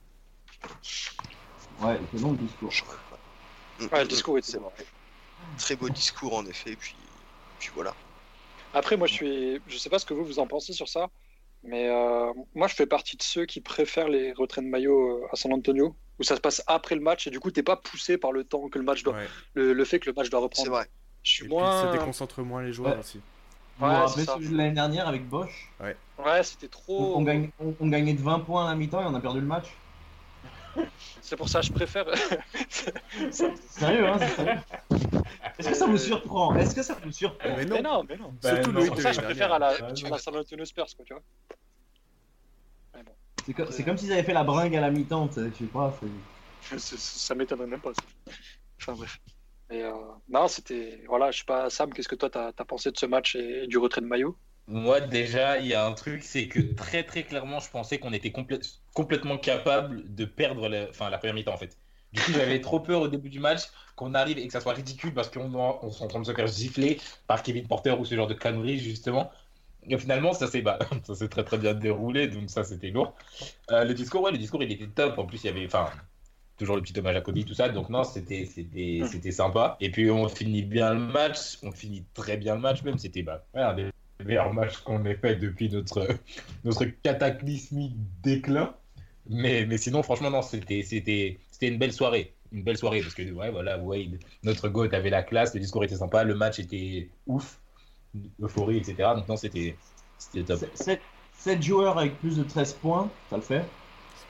[1.82, 2.72] Ouais, c'est long le discours.
[3.80, 4.72] Ouais, le discours c'est vrai.
[5.58, 6.96] Très beau discours en effet, puis,
[7.60, 7.94] puis voilà.
[8.74, 11.08] Après, moi je suis, je sais pas ce que vous vous en pensez sur ça,
[11.64, 15.28] mais euh, moi je fais partie de ceux qui préfèrent les retraits de maillot euh,
[15.32, 17.78] à San Antonio, où ça se passe après le match et du coup t'es pas
[17.78, 19.16] poussé par le temps que le match doit,
[19.54, 20.66] le, fait que le match doit reprendre.
[20.66, 20.90] C'est vrai.
[21.24, 21.84] Je suis moins.
[21.84, 23.22] ça déconcentre moins les joueurs aussi.
[23.80, 23.94] Ouais,
[24.40, 25.96] vous l'année dernière avec Bosch Ouais.
[26.18, 27.16] Ouais, c'était trop.
[27.16, 27.26] On,
[27.80, 29.68] on, gagnait de 20 points à la mi-temps et on a perdu le match.
[31.22, 32.06] C'est pour ça que je préfère.
[33.32, 34.18] sérieux, hein
[35.58, 36.56] Est-ce que ça vous surprend?
[36.56, 37.56] Est-ce que ça vous surprend?
[37.56, 38.04] Mais non.
[38.08, 40.36] mais non, bah, Surtout C'est pour ça que je préfère à la, à la San
[40.36, 41.24] Antonio Spurs, quoi, tu vois.
[43.72, 45.98] C'est comme, s'ils avaient fait la bringue à la mi-temps, je sais pas.
[46.78, 47.92] Ça m'étonnerait même pas.
[48.80, 49.20] Enfin bref.
[49.72, 49.92] Euh,
[50.30, 51.04] non, c'était.
[51.08, 53.68] Voilà, je sais pas, Sam, qu'est-ce que toi t'as as pensé de ce match et
[53.68, 57.24] du retrait de maillot Moi, déjà, il y a un truc, c'est que très très
[57.24, 58.34] clairement, je pensais qu'on était
[58.94, 61.78] complètement capable de perdre la, enfin, la première mi-temps en fait.
[62.12, 63.64] Du coup, j'avais trop peur au début du match
[63.96, 66.34] qu'on arrive et que ça soit ridicule parce qu'on on est en train de se
[66.34, 69.32] faire gifler par Kevin Porter ou ce genre de conneries, justement.
[69.90, 70.80] Et finalement, ça s'est bah,
[71.30, 73.14] très très bien déroulé, donc ça c'était lourd.
[73.72, 75.18] Euh, le discours, ouais, le discours il était top.
[75.18, 75.90] En plus, il y avait, enfin,
[76.58, 77.70] toujours le petit hommage à Kobe, tout ça.
[77.70, 79.78] Donc non, c'était c'était c'était sympa.
[79.80, 82.98] Et puis on finit bien le match, on finit très bien le match même.
[82.98, 83.92] C'était bah, un des
[84.24, 86.08] meilleurs matchs qu'on ait fait depuis notre
[86.64, 88.74] notre cataclysmique déclin.
[89.30, 93.14] Mais mais sinon, franchement non, c'était c'était c'était une belle soirée, une belle soirée parce
[93.14, 96.60] que ouais voilà Wade, notre goat avait la classe, le discours était sympa, le match
[96.60, 97.60] était ouf,
[98.42, 98.96] euphorie etc.
[99.16, 99.76] Donc non, c'était
[100.18, 100.66] c'était top.
[101.40, 103.64] 7 joueurs avec plus de 13 points, ça le fait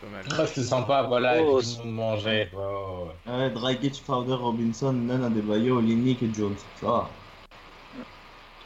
[0.01, 0.25] pas mal.
[0.37, 2.51] Ah, c'est sympa, voilà, oh, et puis tout le monde mangeait.
[2.55, 3.07] Oh.
[3.27, 6.55] Ouais, Dragic, Powder, Robinson, Nana Bayo, Linick et Jones.
[6.79, 7.09] Ça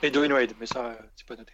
[0.02, 1.54] Et Dwayne Wade, mais ça, c'est pas noté.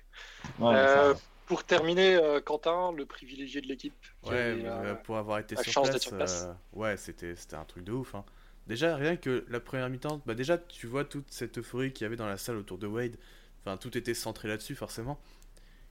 [0.59, 1.13] Ouais, euh,
[1.45, 3.93] pour terminer, euh, Quentin, le privilégié de l'équipe.
[4.25, 6.47] Ouais, euh, pour avoir été sur place, sur place.
[6.73, 8.15] ouais, c'était un truc de ouf.
[8.15, 8.23] Hein.
[8.67, 12.07] Déjà, rien que la première mi-temps, bah déjà, tu vois toute cette euphorie qu'il y
[12.07, 13.17] avait dans la salle autour de Wade.
[13.61, 15.19] Enfin, tout était centré là-dessus, forcément.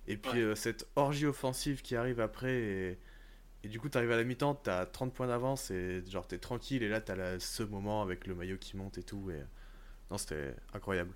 [0.07, 2.53] Et puis, cette orgie offensive qui arrive après.
[2.53, 2.99] Et
[3.67, 6.25] et du coup, tu arrives à la mi-temps, tu as 30 points d'avance et genre
[6.25, 6.85] t'es tranquille.
[6.85, 9.29] Et là, tu as ce moment avec le maillot qui monte et tout.
[9.33, 9.41] Et...
[10.09, 11.11] Non, c'était incroyable.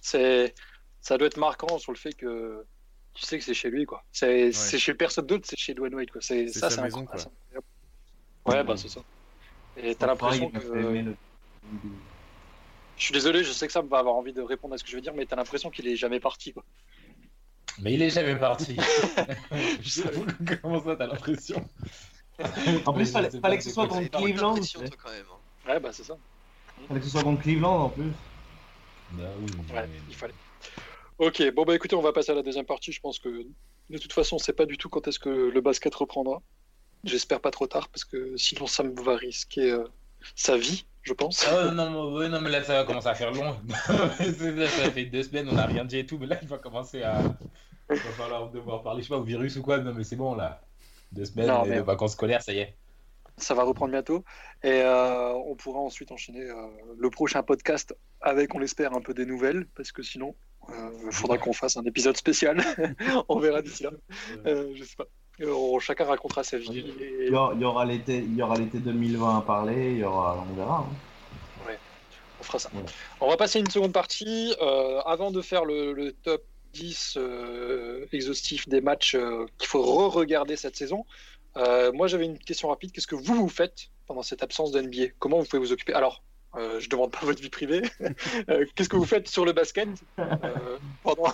[0.00, 0.54] C'est...
[1.00, 2.66] Ça doit être marquant sur le fait que
[3.14, 3.86] tu sais que c'est chez lui.
[3.86, 4.04] quoi.
[4.12, 6.10] C'est, chez personne d'autre, c'est chez Dwayne Wade.
[6.10, 6.20] Quoi.
[6.20, 7.20] C'est, ça, c'est maison, quoi.
[8.46, 9.00] Ouais, bah c'est ça.
[9.76, 10.58] Et t'as l'impression que.
[12.96, 14.90] Je suis désolé, je sais que ça va avoir envie de répondre à ce que
[14.90, 16.52] je veux dire, mais t'as l'impression qu'il est jamais parti.
[16.52, 16.64] Quoi.
[17.78, 18.76] Mais il est jamais parti.
[20.62, 21.66] Comment ça, t'as l'impression
[22.84, 24.54] En plus, fallait, fallait que ce soit contre Cleveland.
[24.54, 25.68] Quand même, hein.
[25.68, 26.16] Ouais, bah c'est ça.
[26.88, 28.12] Fallait que ce soit contre Cleveland en plus.
[29.12, 30.34] Bah oui, ouais, il fallait.
[31.18, 32.92] Ok, bon bah écoutez, on va passer à la deuxième partie.
[32.92, 33.28] Je pense que
[33.90, 36.42] de toute façon, on sait pas du tout quand est-ce que le basket reprendra.
[37.04, 39.84] J'espère pas trop tard parce que sinon ça me va risquer euh,
[40.34, 41.46] sa vie, je pense.
[41.46, 43.56] Ah non, non, mais là ça va commencer à faire long.
[44.18, 47.02] ça fait deux semaines, on n'a rien dit et tout, mais là il va commencer
[47.02, 47.22] à,
[47.90, 49.78] il va falloir devoir parler, je sais pas, au virus ou quoi.
[49.78, 50.60] Non, mais c'est bon, là.
[51.12, 52.76] Deux semaines de vacances scolaires, ça y est.
[53.40, 54.24] Ça va reprendre bientôt.
[54.62, 56.54] Et euh, on pourra ensuite enchaîner euh,
[56.98, 60.34] le prochain podcast avec, on l'espère, un peu des nouvelles, parce que sinon,
[60.68, 62.62] il euh, faudra qu'on fasse un épisode spécial.
[63.28, 63.90] on verra d'ici là.
[64.44, 65.06] je sais pas.
[65.80, 66.84] chacun racontera sa vie.
[67.00, 69.92] Il y aura l'été, il y aura l'été 2020 à parler.
[69.92, 70.86] Il y aura, on verra.
[70.86, 71.66] Hein.
[71.66, 71.78] Ouais,
[72.40, 72.70] on fera ça.
[73.20, 74.54] On va passer une seconde partie.
[75.06, 79.16] avant de faire le top 10 euh, exhaustif des matchs
[79.58, 81.04] qu'il faut re-regarder cette saison.
[81.56, 82.92] Euh, moi, j'avais une question rapide.
[82.92, 85.92] Qu'est-ce que vous, vous faites pendant cette absence de NBA Comment vous pouvez vous occuper?
[85.94, 86.22] Alors,
[86.56, 87.82] je demande pas votre vie privée.
[88.74, 89.88] Qu'est-ce que vous faites sur le basket
[91.02, 91.24] pendant...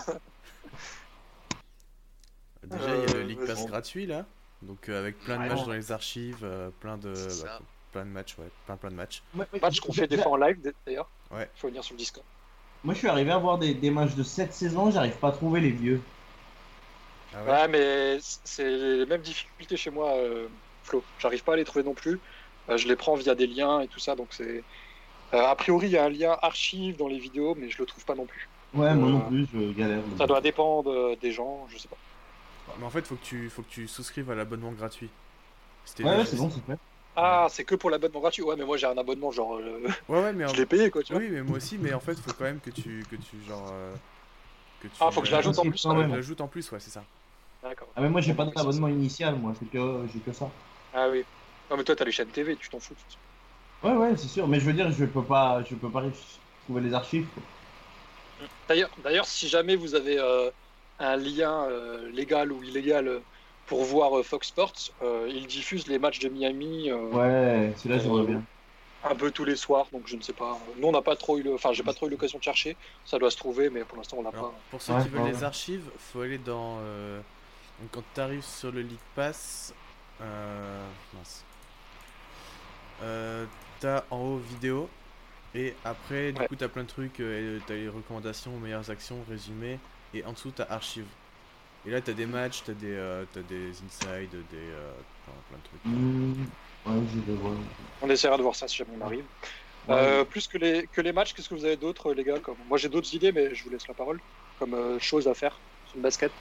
[2.65, 4.27] Déjà, il y a le League Pass gratuit là.
[4.63, 6.45] Donc, avec plein de matchs dans les archives,
[6.81, 7.13] plein de.
[7.45, 7.61] Bah,
[7.93, 9.23] plein de matchs, ouais, plein, plein de matchs.
[9.63, 11.09] Matchs qu'on fait des fois en live d'ailleurs.
[11.31, 11.49] Ouais.
[11.57, 12.27] Il faut venir sur le Discord.
[12.85, 15.33] Moi, je suis arrivé à voir des, des matchs de cette saison, j'arrive pas à
[15.33, 16.01] trouver les vieux.
[17.35, 17.69] Ah ouais.
[17.69, 20.49] mais c'est les mêmes difficultés chez moi, euh,
[20.85, 21.03] Flo.
[21.19, 22.21] J'arrive pas à les trouver non plus.
[22.69, 24.63] Euh, je les prends via des liens et tout ça, donc c'est.
[25.35, 27.87] Euh, a priori, il y a un lien archive dans les vidéos, mais je le
[27.87, 28.49] trouve pas non plus.
[28.75, 30.03] Ouais, moi non plus, je galère.
[30.19, 31.97] Ça doit dépendre des gens, je sais pas.
[32.79, 35.11] Mais en fait, faut que tu, faut que tu souscrives à l'abonnement gratuit.
[36.01, 36.79] Ouais, ouais c'est bon, c'est fait.
[37.17, 38.43] Ah, c'est que pour l'abonnement gratuit.
[38.43, 39.57] Ouais, mais moi j'ai un abonnement genre.
[39.57, 41.23] Euh, ouais, ouais, mais je l'ai payé quoi, tu vois.
[41.23, 43.71] Oui, mais moi aussi, mais en fait, faut quand même que tu, que tu genre.
[43.73, 43.95] Euh,
[44.89, 44.99] que tu...
[45.01, 45.87] Ah, faut que je l'ajoute en plus.
[45.87, 47.03] Ah, ouais, l'ajoute en plus, ouais, c'est ça.
[47.63, 47.89] D'accord.
[47.97, 50.49] Ah, mais moi j'ai pas d'abonnement initial, moi, c'est que j'ai que ça.
[50.95, 51.25] Ah oui.
[51.71, 52.95] Non, mais toi t'as les chaînes TV, tu t'en fous.
[53.83, 54.47] Ouais, ouais, c'est sûr.
[54.47, 56.03] Mais je veux dire, je peux pas, je peux pas
[56.65, 57.27] trouver les archives.
[58.69, 60.51] D'ailleurs, d'ailleurs, si jamais vous avez euh,
[60.99, 61.69] un lien
[62.13, 63.21] légal ou illégal
[63.67, 64.93] pour voir euh, Fox Sports.
[65.03, 66.91] Euh, ils diffusent les matchs de Miami.
[66.91, 68.43] Euh, ouais, c'est là je bien.
[69.09, 70.59] Un peu tous les soirs, donc je ne sais pas.
[70.79, 71.55] Nous, on n'a pas trop eu, le...
[71.55, 72.77] enfin, j'ai pas trop eu l'occasion de chercher.
[73.05, 74.53] Ça doit se trouver, mais pour l'instant, on l'a pas.
[74.71, 76.79] Pour ceux qui veulent les archives, faut aller dans.
[77.81, 79.75] Donc, quand tu arrives sur le League Pass,
[80.21, 80.87] euh...
[81.15, 81.45] mince.
[83.81, 84.89] t'as en haut vidéo
[85.55, 89.79] Et après, du coup, t'as plein de trucs, euh, t'as les recommandations, meilleures actions, résumés,
[90.15, 91.07] et en dessous, t'as archives.
[91.87, 94.93] Et là, t'as des matchs, t'as des, euh, as des insides, des, euh,
[95.49, 95.85] plein, de trucs.
[95.85, 96.47] Mmh.
[96.87, 97.53] Ouais, je vais voir.
[98.03, 99.25] On essaiera de voir ça si jamais on arrive.
[99.89, 102.57] Euh, plus que les, que les matchs, qu'est-ce que vous avez d'autres, les gars comme...
[102.69, 104.21] Moi, j'ai d'autres idées, mais je vous laisse la parole.
[104.59, 106.33] Comme euh, choses à faire sur le basket.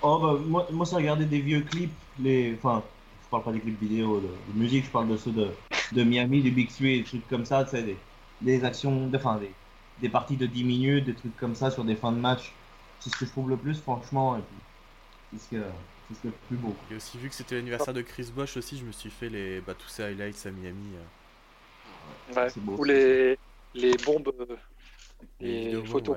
[0.00, 1.92] Oh, bah, moi, moi c'est regarder des vieux clips.
[2.18, 2.54] Les...
[2.54, 2.82] Enfin,
[3.24, 5.48] je parle pas des clips vidéo de, musique, je parle de ceux de,
[5.92, 7.96] de Miami, du Big Three, des trucs comme ça, tu sais, des,
[8.40, 9.52] des actions, enfin, des,
[10.00, 12.52] des parties de 10 minutes, des trucs comme ça sur des fins de match.
[13.00, 14.36] C'est ce que je trouve le plus, franchement.
[14.36, 15.66] Et puis, c'est ce que
[16.12, 16.74] c'est ce que le plus beau.
[16.90, 19.60] Et aussi, vu que c'était l'anniversaire de Chris Bosch aussi, je me suis fait les,
[19.60, 20.90] bah, tous ces highlights à Miami.
[20.96, 22.34] Euh.
[22.34, 22.48] Ouais,
[22.78, 23.38] ou les,
[23.74, 24.56] les bombes, euh,
[25.40, 26.16] les, photos.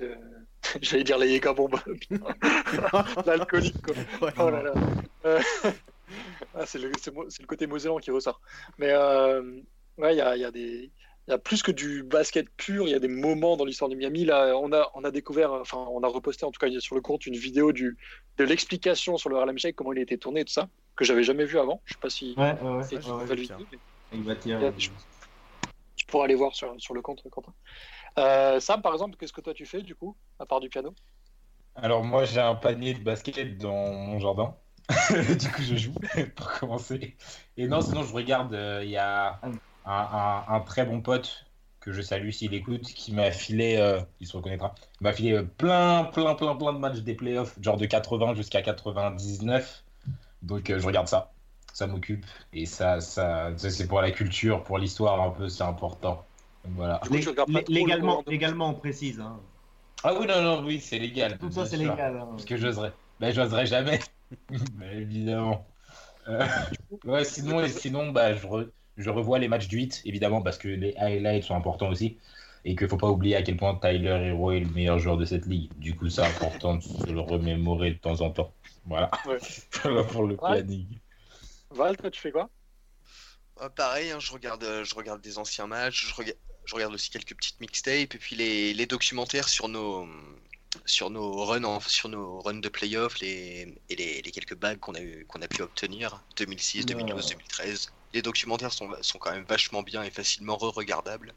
[0.00, 0.14] Euh,
[0.82, 1.78] j'allais dire les Yega bombes.
[3.26, 4.32] L'alcoolique, quoi.
[4.38, 4.74] oh là là.
[5.24, 5.40] Euh,
[6.54, 8.40] ah, c'est le, le, côté mosellan qui ressort.
[8.78, 8.94] Mais
[9.98, 10.90] ouais, il y a, y a des
[11.26, 13.90] il y a plus que du basket pur, il y a des moments dans l'histoire
[13.90, 14.24] de Miami.
[14.24, 17.00] Là, on a, on a découvert, enfin, on a reposté en tout cas sur le
[17.00, 17.98] compte une vidéo du,
[18.36, 21.04] de l'explication sur le Harlem Shake, comment il a été tourné et tout ça, que
[21.04, 21.82] j'avais jamais vu avant.
[21.84, 23.58] Je sais pas si ouais, ouais, c'est une nouvelle vidéo.
[25.96, 27.52] Tu, pourras aller voir sur, sur le compte, Quentin.
[28.18, 30.94] Euh, Sam, par exemple, qu'est-ce que toi tu fais du coup, à part du piano?
[31.74, 34.54] Alors, moi j'ai un panier de basket dans mon jardin.
[35.10, 35.94] du coup, je joue
[36.36, 37.16] pour commencer.
[37.56, 38.54] Et non, sinon, je regarde.
[38.54, 39.40] Euh, il y a
[39.86, 41.46] un, un, très bon pote
[41.80, 46.04] que je salue s'il écoute, qui m'a filé, euh, il se reconnaîtra, m'a filé plein,
[46.04, 49.84] plein, plein, plein de matchs des playoffs, genre de 80 jusqu'à 99.
[50.42, 51.32] Donc, je regarde ça
[51.76, 52.24] ça m'occupe.
[52.54, 56.24] Et ça, ça, c'est pour la culture, pour l'histoire un peu, c'est important.
[56.64, 57.02] voilà.
[57.68, 59.20] légalement, légalement, on précise.
[59.20, 59.38] Hein.
[60.02, 61.36] Ah oui, non, non, oui, c'est légal.
[61.36, 62.16] Tout ça, c'est légal.
[62.16, 62.28] Hein.
[62.30, 62.92] Parce que j'oserais.
[63.20, 64.00] Ben, j'oserais jamais.
[64.76, 65.66] Mais évidemment.
[66.28, 66.46] Euh,
[67.04, 68.46] ouais, sinon, sinon bah, je,
[68.96, 72.18] je revois les matchs du 8, évidemment, parce que les highlights sont importants aussi.
[72.64, 75.24] Et qu'il faut pas oublier à quel point Tyler Hero est le meilleur joueur de
[75.24, 75.70] cette ligue.
[75.78, 78.52] Du coup, c'est important de le remémorer de temps en temps.
[78.86, 79.08] Voilà.
[80.10, 80.98] pour le planning.
[81.70, 82.50] Val, toi, tu fais quoi?
[83.60, 86.94] Euh, Pareil, hein, je, regarde, euh, je regarde des anciens matchs, je, regarde, je regarde
[86.94, 90.06] aussi quelques petites mixtapes et puis les, les documentaires sur nos,
[90.84, 94.94] sur nos runs, sur nos runs de playoffs les, et les, les quelques bagues qu'on
[94.94, 97.92] a, eu, qu'on a pu obtenir 2006, 2012, 2013.
[98.16, 101.34] Les documentaires sont, sont quand même vachement bien et facilement re-regardables.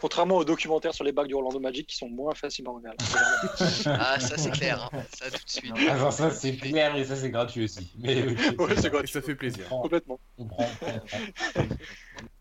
[0.00, 3.04] Contrairement aux documentaires sur les bacs du Orlando Magic qui sont moins facilement regardables.
[4.00, 5.02] ah, ça c'est clair, hein.
[5.14, 5.74] ça tout de suite.
[5.90, 7.92] Ah, ça c'est clair et ça c'est gratuit aussi.
[7.98, 8.24] Mais
[8.58, 9.12] ouais, c'est gratuit.
[9.12, 9.68] Ça fait plaisir.
[9.68, 10.18] Complètement.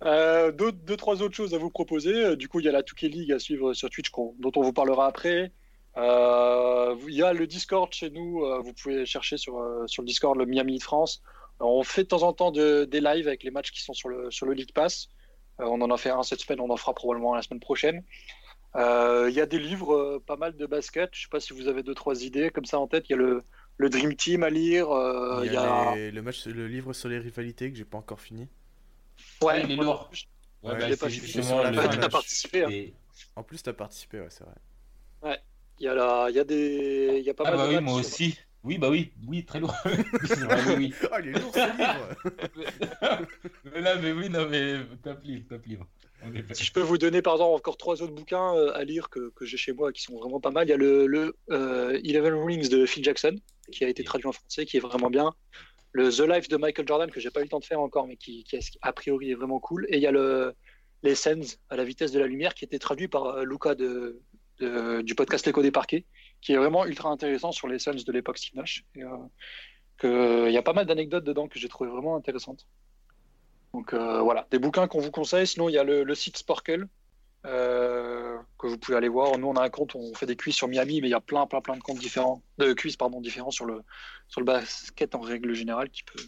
[0.05, 2.15] euh, deux, deux, trois autres choses à vous proposer.
[2.15, 4.61] Euh, du coup, il y a la Touquet League à suivre sur Twitch dont on
[4.61, 5.51] vous parlera après.
[5.97, 8.45] Euh, il y a le Discord chez nous.
[8.45, 11.21] Euh, vous pouvez chercher sur, sur le Discord le Miami de France.
[11.63, 14.09] On fait de temps en temps de, des lives avec les matchs qui sont sur
[14.09, 15.09] le, sur le League Pass.
[15.59, 18.03] Euh, on en a fait un cette semaine, on en fera probablement la semaine prochaine.
[18.75, 21.09] Euh, il y a des livres, euh, pas mal de basket.
[21.13, 23.05] Je sais pas si vous avez deux trois idées comme ça en tête.
[23.09, 23.43] Il y a le,
[23.77, 24.87] le Dream Team à lire.
[25.43, 28.47] il y a, le match, le livre sur les rivalités que j'ai pas encore fini.
[29.41, 30.09] Ouais, il est lourd.
[30.63, 32.09] Ouais, bah, pas justement le...
[32.09, 32.63] participé.
[32.63, 32.93] Hein.
[33.35, 34.55] En plus, tu as participé, ouais, c'est vrai.
[35.21, 35.39] Ouais,
[35.79, 36.27] il y a la...
[36.29, 38.39] il y a des, il y a pas ah mal bah de oui, moi aussi.
[38.63, 39.75] Oui, bah oui, oui, très lourd.
[39.85, 40.93] vrai, oui.
[41.03, 43.27] Oh, il est lourd ce livre.
[43.65, 45.87] mais là, mais oui, non, mais top livre, top livre.
[46.53, 49.31] Si je peux vous donner, par exemple, encore trois autres bouquins euh, à lire que,
[49.35, 50.67] que j'ai chez moi qui sont vraiment pas mal.
[50.67, 53.35] Il y a le, le euh, Eleven Rings de Phil Jackson,
[53.71, 55.33] qui a été traduit en français, qui est vraiment bien.
[55.91, 58.07] Le The Life de Michael Jordan, que j'ai pas eu le temps de faire encore,
[58.07, 59.85] mais qui, qui a priori est vraiment cool.
[59.89, 60.53] Et il y a le,
[61.03, 63.75] les Sens à la vitesse de la lumière, qui a été traduit par euh, Luca
[63.75, 64.21] de,
[64.59, 66.05] de, du podcast L'écho des parquets,
[66.43, 68.83] qui est vraiment ultra intéressant sur les Suns de l'époque Steve Nash.
[70.03, 72.67] Euh, il y a pas mal d'anecdotes dedans que j'ai trouvé vraiment intéressantes.
[73.73, 75.47] Donc euh, voilà, des bouquins qu'on vous conseille.
[75.47, 76.87] Sinon, il y a le, site Sporkle
[77.45, 79.37] euh, que vous pouvez aller voir.
[79.37, 81.21] Nous, on a un compte, on fait des quiz sur Miami, mais il y a
[81.21, 83.81] plein, plein, plein de comptes différents, de quiz pardon différents sur le
[84.27, 86.23] sur le basket en règle générale qui peut,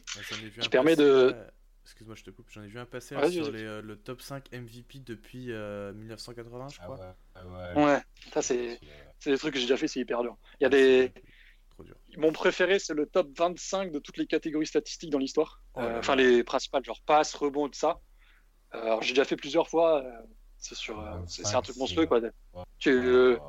[0.62, 1.36] qui permet de
[1.84, 2.48] Excuse-moi, je te coupe.
[2.50, 7.16] J'en ai vu un passer sur le top 5 MVP depuis 1980, je crois.
[7.36, 8.02] Ah ouais, ouais.
[8.34, 8.80] ça c'est
[9.26, 10.38] c'est des trucs que j'ai déjà fait, c'est hyper dur.
[10.60, 11.12] Il y a des.
[12.16, 15.64] Mon préféré, c'est le top 25 de toutes les catégories statistiques dans l'histoire.
[15.74, 18.00] Oh euh, enfin, les principales, genre passe, rebond, tout ça.
[18.76, 20.04] Euh, alors, j'ai déjà fait plusieurs fois.
[20.04, 20.12] Euh,
[20.60, 22.22] c'est sur, c'est un truc monstrueux, quoi.
[22.80, 23.40] je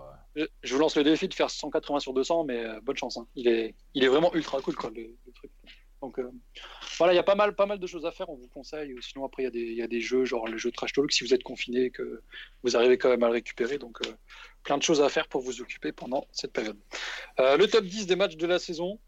[0.73, 3.19] vous lance le défi de faire 180 sur 200, mais bonne chance.
[3.19, 3.27] Hein.
[3.35, 5.51] Il, est, il est vraiment ultra cool, quoi, le, truc.
[6.03, 6.21] Donc,
[6.99, 8.95] voilà, il y a pas mal, pas mal de choses à faire, on vous conseille.
[9.01, 11.33] Sinon, après, il y, y, a des jeux, genre le jeu Trash Talk, si vous
[11.33, 12.23] êtes confiné, que
[12.63, 13.79] vous arrivez quand même à le récupérer.
[13.79, 13.99] Donc,
[14.67, 16.77] plein de choses à faire pour vous occuper pendant cette période.
[17.39, 18.99] Euh, le top 10 des matchs de la saison.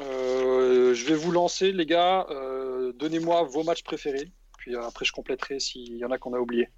[0.00, 2.26] Euh, je vais vous lancer, les gars.
[2.30, 4.32] Euh, donnez-moi vos matchs préférés.
[4.56, 6.70] Puis après, je compléterai s'il y en a qu'on a oublié.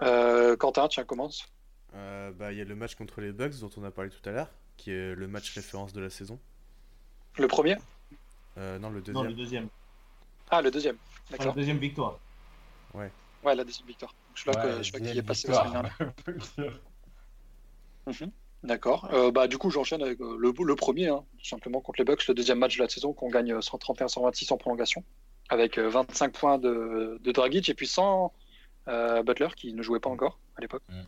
[0.00, 1.44] Quentin, tiens, commence.
[1.92, 4.32] bah, il y a le match contre les Bucks dont on a parlé tout à
[4.32, 6.40] l'heure, qui est le match référence de la saison.
[7.36, 7.76] Le premier?
[8.80, 9.14] Non, le deuxième.
[9.14, 9.68] Non, le deuxième.
[10.50, 10.96] Ah, le deuxième.
[11.30, 11.46] D'accord.
[11.46, 12.18] la deuxième victoire.
[12.94, 13.10] Ouais.
[13.44, 14.14] Ouais, la deuxième victoire.
[14.34, 16.12] Je vois, que, je vois qu'il est passé la semaine
[18.06, 18.30] mhm.
[18.64, 19.08] D'accord.
[19.12, 22.04] Euh, bah, du coup, j'enchaîne avec euh, le, le, premier, hein, tout simplement contre les
[22.04, 25.04] Bucks, le deuxième match de la saison qu'on gagne 131-126 en prolongation,
[25.48, 28.32] avec 25 euh, points de, de Dragic et puis 100
[29.24, 30.82] Butler qui ne jouait pas encore à l'époque.
[30.88, 31.02] Mm.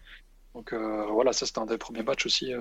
[0.54, 2.52] Donc voilà, ça c'était un des premiers matchs aussi.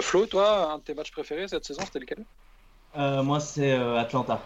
[0.00, 2.24] Flo, toi, un de tes matchs préférés cette saison, c'était lequel?
[2.94, 4.40] Moi, c'est Atlanta,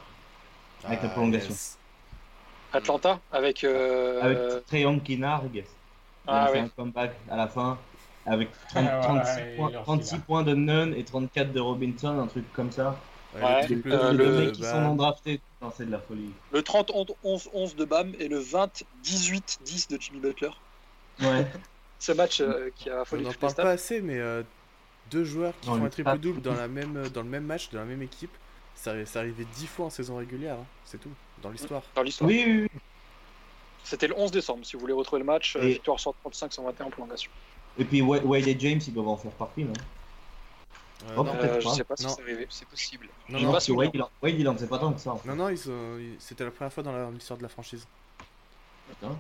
[0.85, 1.55] avec la ah, prolongation.
[2.73, 3.21] Atlanta?
[3.33, 3.65] Avec.
[3.65, 4.23] Euh...
[4.23, 5.65] Avec Treyong qui nargue.
[6.27, 7.79] Ah, un comeback à la fin
[8.27, 8.49] avec
[9.85, 12.97] 36, points, de Nunn et 34 de Robinson, un truc comme ça.
[13.35, 15.41] Ouais, le, euh, le, mecs qui sont non draftés,
[15.77, 16.31] c'est de la folie.
[16.53, 20.51] Le 30-11 de Bam et le 20-18-10 de Jimmy Butler.
[21.21, 21.47] Ouais.
[21.99, 23.25] Ce match euh, qui a folie.
[23.25, 24.43] On n'en parle pas assez, mais euh,
[25.15, 27.85] deux joueurs qui font un triple-double dans, la même, dans le même match, de la
[27.85, 28.33] même équipe,
[28.75, 30.67] ça, ça arrivait 10 fois en saison régulière, hein.
[30.85, 31.83] c'est tout dans l'histoire.
[31.95, 32.29] Dans l'histoire.
[32.29, 32.81] Oui, oui, oui.
[33.85, 35.69] C'était le 11 décembre, si vous voulez retrouver le match, et...
[35.69, 37.31] victoire 135-121 en prolongation.
[37.79, 39.73] Et puis Wade et James, ils doivent en faire partie, non?
[41.11, 43.09] Euh, non, euh, je sais pas si c'est arrivé, c'est possible.
[43.29, 45.15] Non, non, parce que Wade, il, il en faisait pas tant que ça.
[45.27, 45.55] Non, non,
[46.19, 47.87] c'était la première fois dans l'histoire de la franchise.
[48.89, 49.19] D'accord.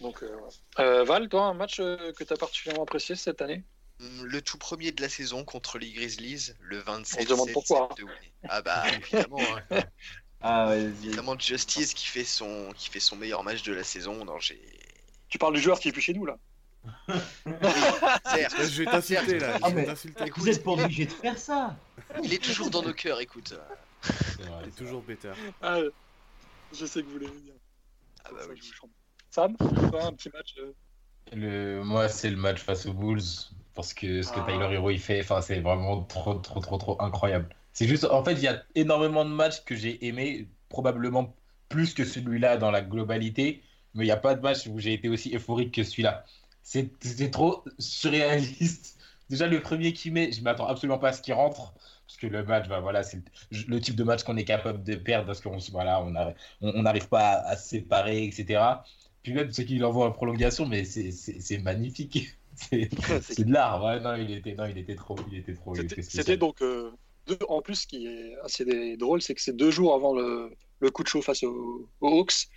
[0.00, 0.36] Donc, euh,
[0.80, 3.62] euh, Val, toi, un match euh, que tu as particulièrement apprécié cette année?
[4.00, 7.88] Le tout premier de la saison contre les Grizzlies, le 27 On demande pourquoi.
[7.92, 8.06] Hein.
[8.48, 9.38] Ah bah, évidemment.
[9.70, 9.82] hein.
[10.40, 14.24] Ah ouais, Évidemment, Justice qui fait son, qui fait son meilleur match de la saison.
[14.24, 14.60] Non, j'ai...
[15.28, 16.36] Tu parles du joueur qui est plus chez nous là
[18.24, 18.56] certes.
[18.58, 19.58] Je vais t'insulter là.
[19.62, 19.86] Ah, mais...
[20.36, 21.76] Vous êtes pas obligé de faire ça.
[22.22, 23.54] Il est toujours dans nos cœurs, écoute.
[24.40, 25.32] Il est toujours better.
[25.60, 25.78] Ah,
[26.72, 27.54] je sais que vous voulez venir.
[28.24, 28.60] Ah bah oui.
[29.30, 30.72] Sam, toi, un petit match euh
[31.32, 31.82] le...
[31.82, 33.22] Moi, c'est le match face aux Bulls.
[33.74, 34.46] Parce que ce que ah.
[34.46, 37.48] Tyler Hero il fait, enfin, c'est vraiment trop, trop, trop, trop incroyable.
[37.72, 41.34] C'est juste, en fait, il y a énormément de matchs que j'ai aimé, probablement
[41.68, 43.62] plus que celui-là dans la globalité,
[43.94, 46.24] mais il n'y a pas de match où j'ai été aussi euphorique que celui-là.
[46.62, 48.98] C'était trop surréaliste.
[49.30, 51.72] Déjà, le premier qui met, je m'attends absolument pas à ce qu'il rentre,
[52.06, 54.94] parce que le match, bah, voilà, c'est le type de match qu'on est capable de
[54.96, 56.02] perdre parce qu'on voilà,
[56.60, 58.62] on n'arrive pas à, se séparer, etc.
[59.22, 62.36] Puis même ce qu'il envoie en prolongation, mais c'est magnifique.
[62.56, 63.82] C'est de l'art.
[63.82, 65.16] Ouais, non, il était, non, il était trop.
[65.30, 65.74] Il était trop.
[65.74, 66.62] C'était donc.
[66.62, 66.92] Euh,
[67.48, 70.90] en plus, ce qui est assez drôle, c'est que c'est deux jours avant le, le,
[70.90, 72.48] coup de chaud face aux, Hawks.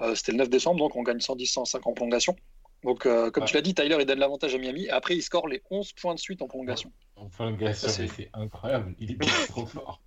[0.00, 2.36] Euh, c'était le 9 décembre, donc on gagne 110-105 en prolongation.
[2.84, 4.84] Donc, euh, comme tu l'as dit, Tyler, il donne l'avantage à Miami.
[4.84, 6.92] Et après, il score les 11 points de suite en prolongation.
[7.16, 8.94] En prolongation, c'est incroyable.
[8.98, 10.00] Il est trop fort.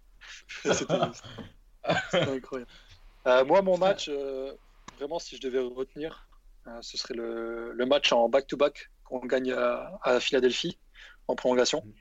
[0.63, 0.93] C'était
[2.13, 2.71] incroyable.
[3.27, 4.09] Euh, moi, mon match,
[4.97, 6.27] vraiment, si je devais retenir,
[6.81, 10.77] ce serait le, le match en back-to-back qu'on gagne à, à, Philadelphie
[11.27, 11.81] en prolongation.
[11.85, 11.91] Mm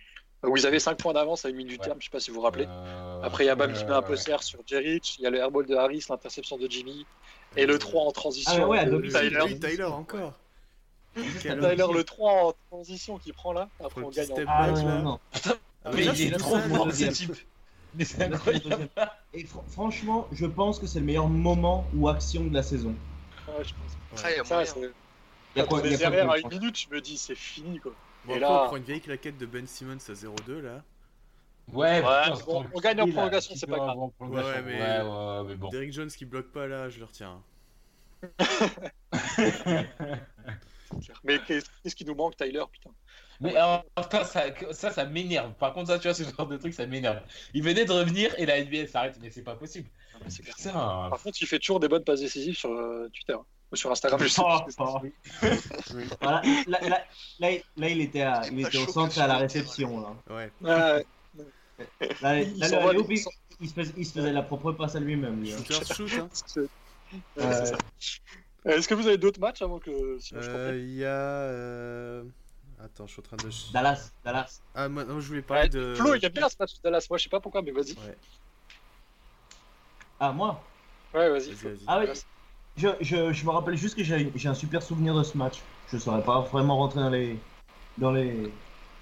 [0.46, 2.20] où ils avaient 5 points d'avance à une minute du terme, je ne sais pas
[2.20, 2.66] si vous vous rappelez.
[2.68, 5.26] Euh, Après, il y a Bam qui met un peu serre sur Jerich, il y
[5.26, 7.06] a le airball de Harris, l'interception de Jimmy,
[7.56, 9.58] et le 3 en transition ah ouais, de Tyler.
[9.58, 10.34] Tyler encore.
[11.40, 15.20] Tyler, le 3 en transition qui prend là, après on gagne en ah, non, non.
[15.94, 17.34] mais il est trop fort ce type.
[17.96, 18.88] Mais c'est incroyable.
[19.32, 22.92] Et fr franchement, je pense que c'est le meilleur moment ou action de la saison.
[23.46, 24.24] Ouais, je pense.
[24.24, 24.64] Ouais.
[24.64, 24.64] Ça,
[25.54, 27.92] il y a quoi, a derrière à une minute, je me dis c'est fini quoi.
[28.24, 28.64] Bon, et là...
[28.64, 30.82] on prend une vieille claquette de Ben Simmons à 0-2 là.
[31.72, 33.96] Ouais, ouais bon, on gagne en prolongation, c'est pas grave.
[33.96, 34.10] Ouais,
[34.62, 34.80] mais...
[34.80, 35.70] Ouais, ouais, mais bon.
[35.70, 37.40] Derrick Jones qui bloque pas là, je le retiens.
[41.24, 42.90] mais qu'est-ce qui nous manque, Tyler, putain
[43.40, 44.24] mais alors, ça,
[44.72, 45.54] ça, ça m'énerve.
[45.54, 47.20] Par contre, ça, tu vois, ce genre de truc, ça m'énerve.
[47.52, 49.88] Il venait de revenir et la NBA s'arrête, mais c'est pas possible.
[50.28, 50.72] ça...
[50.72, 53.36] Par contre, il fait toujours des bonnes passes décisives sur euh, Twitter
[53.72, 54.20] sur Instagram.
[54.20, 54.42] Je sais
[56.20, 57.00] là, là,
[57.76, 60.00] là, il était, à, il était au centre à la réception.
[60.00, 60.14] Là.
[60.30, 60.52] Ouais.
[60.60, 61.06] ouais.
[62.20, 62.64] Là, il, il,
[63.68, 65.40] se faisait, il, se faisait, la propre passe à lui-même.
[65.40, 65.58] Lui, hein.
[67.38, 67.72] euh...
[68.64, 69.90] Est-ce que vous avez d'autres matchs avant que.
[69.90, 71.08] Euh, il y a.
[71.08, 72.24] Euh...
[72.82, 73.72] Attends, je suis en train de.
[73.72, 74.12] Dallas.
[74.24, 74.60] Dallas.
[74.74, 75.94] Ah, moi, non, je voulais parler de.
[75.94, 77.06] Flo, il y a bien ce match de Dallas.
[77.08, 77.92] Moi, je sais pas pourquoi, mais vas-y.
[77.92, 78.16] Ouais.
[80.20, 80.62] Ah, moi
[81.12, 81.52] Ouais, vas-y.
[81.52, 82.06] Vas ah, oui.
[82.76, 85.60] Je, je, je, me rappelle juste que j'ai un super souvenir de ce match.
[85.92, 87.38] Je saurais pas vraiment rentrer dans les.
[87.98, 88.52] Dans les...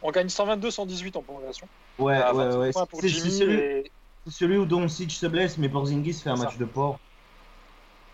[0.03, 1.67] On gagne 122-118 en prolongation.
[1.99, 2.71] Ouais, ouais, ouais.
[2.73, 3.91] C'est celui, et...
[4.29, 6.99] celui, où Doncic se blesse, mais Porzingis fait un match de port.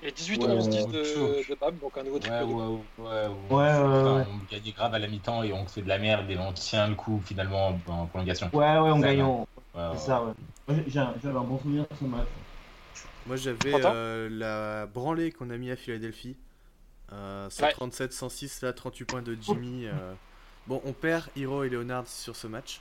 [0.01, 2.37] Et 18-11-10 de, de Bam, donc un nouveau triple.
[2.37, 3.27] Ouais, ouais, ouais.
[3.51, 6.39] ouais, ouais, On gagne grave à la mi-temps et on fait de la merde et
[6.39, 8.49] on tient le coup finalement en prolongation.
[8.53, 9.25] Ouais, ouais, on gagne.
[9.95, 10.23] C'est ça,
[10.69, 10.85] ouais.
[10.87, 12.29] J'avais un bon souvenir de ce match.
[13.27, 16.37] Moi j'avais euh, la branlée qu'on a mis à Philadelphie.
[17.13, 19.87] Euh, 137-106, là, 38 points de Jimmy.
[19.87, 20.15] Euh.
[20.67, 22.81] Bon, on perd Hiro et Leonard sur ce match.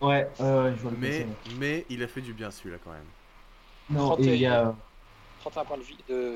[0.00, 0.44] Ouais, je
[0.82, 1.26] vois mais,
[1.58, 3.06] mais il a fait du bien celui-là quand même.
[3.88, 4.74] Non, il y a.
[5.40, 6.34] 31 points de, vie, de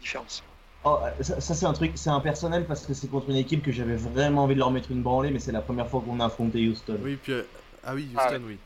[0.00, 0.42] différence.
[0.84, 3.70] Oh, ça, c'est un truc, c'est un personnel parce que c'est contre une équipe que
[3.70, 6.26] j'avais vraiment envie de leur mettre une branlée, mais c'est la première fois qu'on a
[6.26, 6.98] affronté Houston.
[7.02, 7.32] Oui, puis.
[7.32, 7.42] Euh,
[7.84, 8.58] ah oui, Houston, ah oui.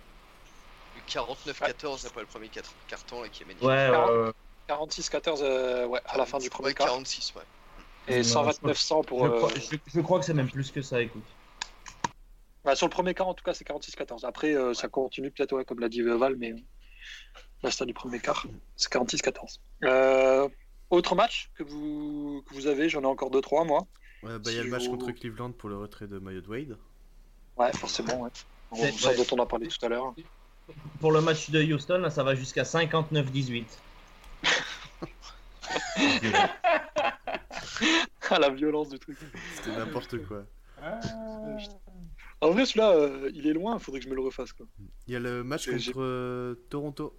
[1.08, 2.48] 49-14 après le premier
[2.88, 3.68] carton là, qui est magnifique.
[3.68, 4.32] Ouais, ouais,
[4.68, 6.88] 46-14 euh, ouais, à la fin du premier quart.
[6.88, 7.42] 46, ouais.
[8.08, 9.24] Et 129-100 pour.
[9.24, 11.24] Je, crois, euh, je, crois que c'est même plus que ça, écoute.
[12.64, 14.24] Bah, sur le premier quart, en tout cas, c'est 46-14.
[14.24, 16.54] Après, ça continue peut-être, ouais, comme l'a dit Val, mais
[17.62, 18.46] l'instant du premier quart,
[18.76, 19.58] c'est 46-14.
[19.84, 20.48] Euh,
[20.90, 23.86] autre match que vous, que vous avez, j'en ai encore 2-3 moi.
[24.22, 26.76] Ouais, bah, il y a le match contre Cleveland pour le retrait de Mayo Wade.
[27.56, 28.30] Ouais, forcément, ouais.
[28.70, 30.14] On, ça dont on a parlé tout à l'heure.
[31.00, 33.64] Pour le match de Houston, ça va jusqu'à 59-18.
[38.30, 39.18] ah, la violence du truc.
[39.54, 40.44] C'était n'importe quoi.
[42.40, 44.52] En vrai, celui-là, euh, il est loin, il faudrait que je me le refasse.
[44.52, 44.66] Quoi.
[45.06, 47.16] Il y a le match contre euh, Toronto.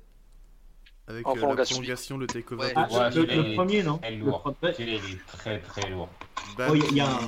[1.07, 2.73] Avec en euh, la prolongation, le takeover.
[2.75, 4.53] Ah, le, premier, non lourd.
[4.77, 6.09] Il est très très lourd.
[6.57, 7.19] Bam oh, qui, un...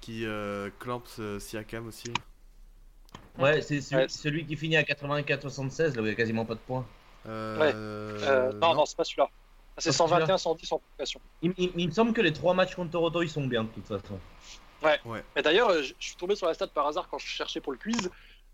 [0.00, 0.26] qui
[0.78, 2.12] clamps Siakam aussi.
[3.38, 6.60] Ouais, c'est celui, qui finit à 84-76, là où il n'y a quasiment pas de
[6.60, 6.86] points.
[7.26, 8.52] Euh...
[8.52, 9.28] non, non, c'est pas celui-là.
[9.78, 11.20] C'est 121-110 en prolongation.
[11.40, 13.86] Il, il, me semble que les trois matchs contre Toronto, ils sont bien de toute
[13.86, 14.18] façon.
[14.82, 14.98] Ouais.
[15.04, 15.24] ouais.
[15.36, 17.72] Et d'ailleurs, euh, je suis tombé sur la stat par hasard quand je cherchais pour
[17.72, 18.10] le quiz.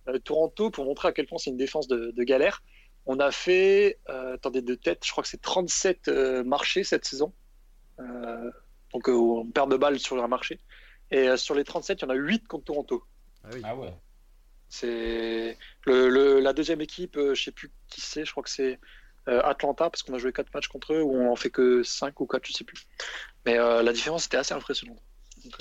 [0.08, 2.62] Euh, Toronto, pour montrer à quel point c'est une défense de, galère,
[3.06, 6.08] on a fait, euh, attendez, de tête, je crois que c'est 37
[6.44, 7.32] marchés cette saison.
[7.98, 10.60] donc on perd de balles sur un marché.
[11.10, 13.02] Et sur les 37, il y en a 8 contre Toronto.
[13.42, 13.60] Ah, oui.
[13.64, 13.94] ah ouais.
[14.68, 15.56] C'est
[15.86, 18.78] le, la deuxième équipe, je sais plus qui c'est, je crois que c'est
[19.26, 22.20] Atlanta, parce qu'on a joué 4 matchs contre eux, où on en fait que 5
[22.20, 22.86] ou 4, je sais plus.
[23.46, 25.02] Mais la différence était assez impressionnante.
[25.44, 25.54] Donc,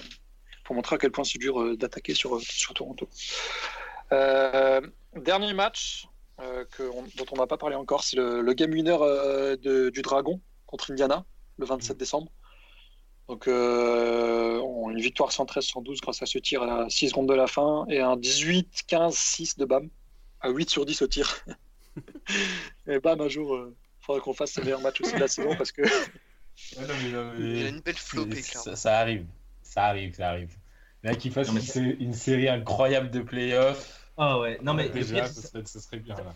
[0.68, 3.08] pour montrer à quel point c'est dur euh, d'attaquer sur, euh, sur Toronto.
[4.12, 4.82] Euh,
[5.16, 6.08] dernier match
[6.72, 6.84] que
[7.18, 8.96] dont on n'a pas parlé encore, c'est le, game winner
[9.58, 11.26] du Dragon contre Indiana
[11.58, 11.98] le 27 mm.
[11.98, 12.32] décembre.
[13.28, 18.00] Donc une victoire 113-112 grâce à ce tir à 6 secondes de la fin et
[18.00, 19.90] un 18-15-6 de BAM
[20.40, 21.46] à 8 sur 10 au tir.
[22.88, 25.56] et BAM un jour, il faudra qu'on fasse ses meilleurs matchs aussi de la saison
[25.56, 25.82] parce que...
[26.74, 28.42] Il a une belle flopée.
[28.42, 29.28] Ça, ça, arrive
[29.68, 30.56] ça arrive, ça arrive.
[31.04, 34.10] Là, qu'il fasse une, série incroyable de playoffs.
[34.18, 35.42] Ah ouais, non mais déjà, ce,
[35.80, 36.16] serait, bien.
[36.16, 36.34] Là.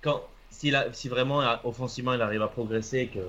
[0.00, 3.20] Quand, si, si vraiment offensivement il arrive à progresser, que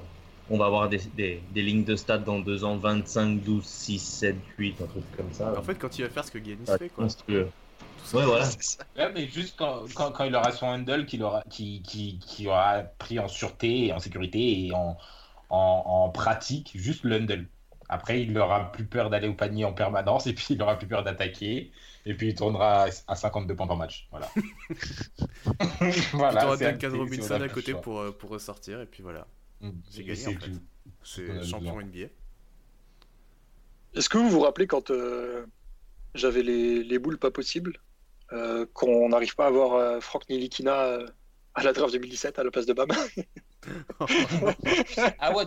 [0.49, 3.99] on va avoir des, des, des, lignes de stats dans deux ans, 25, 12, 6,
[3.99, 5.57] 7, 8, un truc comme ça.
[5.57, 7.07] En fait, quand il va faire ce que Giannis fait, quoi.
[8.13, 8.45] Ouais, voilà.
[8.97, 12.47] Ouais, mais juste quand, quand, quand, il aura son handle, qu'il aura, qui, qui, qui
[12.47, 14.97] aura pris en sûreté et en sécurité et en,
[15.49, 17.45] en, en pratique, juste le handle.
[17.87, 20.87] Après, il n'aura plus peur d'aller au panier en permanence et puis il n'aura plus
[20.87, 21.71] peur d'attaquer.
[22.05, 24.07] Et puis il tournera à 52 points par match.
[24.11, 24.27] Voilà.
[26.13, 29.27] voilà tu auras Duncan Robinson à côté pour, euh, pour ressortir et puis voilà.
[29.61, 29.69] Mm.
[29.89, 30.51] C'est gagné en fait.
[31.03, 32.07] C'est champion NBA.
[33.93, 35.45] Est-ce que vous vous rappelez quand euh,
[36.15, 37.77] j'avais les, les, boules pas possibles
[38.31, 40.99] euh, qu'on n'arrive pas à avoir Franck Nilikina
[41.55, 42.87] à la draft 2017 à la place de Bam?
[45.19, 45.45] Ah ouais,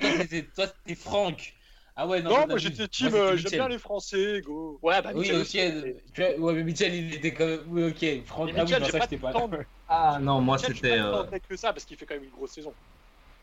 [0.54, 1.54] toi t'es Franck
[1.96, 4.80] ah ouais, non, non moi j'étais team, euh, j'aime bien les Français, go.
[4.82, 7.60] Ouais, bah oui, aussi, euh, tu vois, ouais, mais Mitchell il était comme.
[7.68, 9.48] Oui, ok, franchement, ah, oui, ça, pas, pas
[9.88, 10.98] Ah non, moi c'était.
[10.98, 11.22] Euh...
[11.22, 12.74] Pas que ça parce qu'il fait quand même une grosse saison.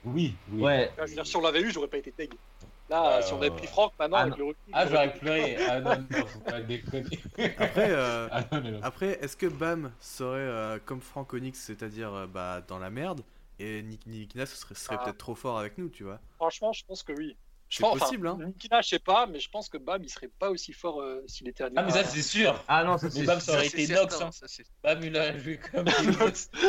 [0.06, 0.62] Oui, oui.
[0.62, 0.92] Ouais.
[1.08, 2.34] Dire, si on l'avait eu, j'aurais pas été tag.
[2.90, 3.22] Là, euh...
[3.22, 4.74] si on avait pris Franck, maintenant, ah, avec le recul.
[4.74, 5.58] Ah, j'aurais pleuré.
[5.70, 7.20] Ah non, non, faut pas déconner.
[7.58, 8.28] Après, euh...
[8.32, 8.80] ah, non.
[8.84, 13.22] Après est-ce que Bam serait euh, comme Franck Onyx, c'est-à-dire euh, bah, dans la merde,
[13.60, 15.04] et Nick Nikina serait, serait ah.
[15.06, 16.20] peut-être trop fort avec nous, tu vois?
[16.36, 17.38] Franchement, je pense que oui.
[17.72, 18.38] C'est possible, hein.
[18.46, 21.24] Nikina, je sais pas, mais je pense que Bam, il serait pas aussi fort euh,
[21.26, 22.62] s'il était à Ah, mais ça, c'est sûr.
[22.68, 24.20] Ah non, ça, c'est Bam, ça aurait été Nox.
[24.22, 24.30] Hein.
[24.84, 25.86] Bam, il aurait joué comme
[26.20, 26.52] Nox.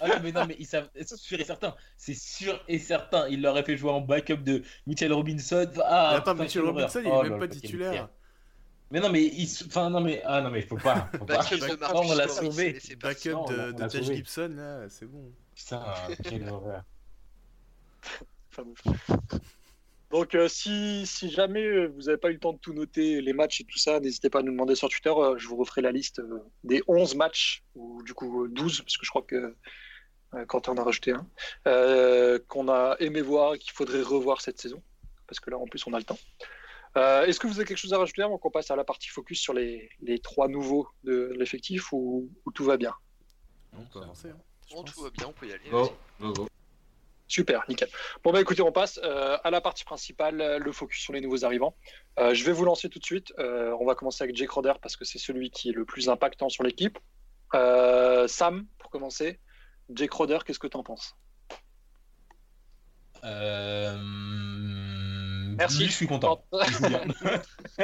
[0.00, 0.88] ah non, mais non, mais il savent...
[0.94, 1.74] c'est sûr et certain.
[1.96, 3.28] C'est sûr et certain.
[3.28, 5.70] Il l'aurait fait jouer en backup de Mitchell Robinson.
[5.84, 8.08] Ah, mais attends, Mitchell Robinson, il est oh même pas titulaire.
[8.90, 9.48] Mais non, mais il.
[9.66, 10.20] Enfin, non, mais.
[10.24, 11.08] Ah non, mais faut pas.
[11.16, 11.44] Faut pas.
[11.94, 12.78] on l'a sauvé.
[13.00, 15.32] Backup de, de Taj Gibson, là, c'est bon.
[15.54, 15.84] Putain,
[16.24, 16.82] quelle horreur.
[20.10, 23.20] Donc, euh, si, si, jamais euh, vous n'avez pas eu le temps de tout noter,
[23.20, 25.10] les matchs et tout ça, n'hésitez pas à nous demander sur Twitter.
[25.10, 26.22] Euh, je vous referai la liste
[26.62, 29.54] des 11 matchs, ou du coup 12, parce que je crois que
[30.46, 34.82] Quentin en a rajouté un, qu'on a aimé voir et qu'il faudrait revoir cette saison.
[35.26, 36.18] Parce que là, en plus, on a le temps.
[36.94, 39.40] Est-ce que vous avez quelque chose à rajouter avant qu'on passe à la partie focus
[39.40, 42.94] sur les, les trois nouveaux de l'effectif ou, tout va bien?
[43.72, 44.30] On peut avancer.
[44.30, 45.68] Hein, tout va bien, on peut y aller.
[45.70, 46.48] Go, go, go.
[47.28, 47.88] Super, nickel.
[48.22, 51.44] Bon, bah écoutez, on passe euh, à la partie principale, le focus sur les nouveaux
[51.44, 51.76] arrivants.
[52.18, 53.32] Euh, je vais vous lancer tout de suite.
[53.38, 56.08] Euh, on va commencer avec Jake Roder parce que c'est celui qui est le plus
[56.08, 56.98] impactant sur l'équipe.
[57.52, 59.40] Sam, pour commencer,
[59.90, 61.16] Jake Roder, qu'est-ce que tu en penses
[65.56, 65.86] Merci.
[65.86, 66.44] Je suis content.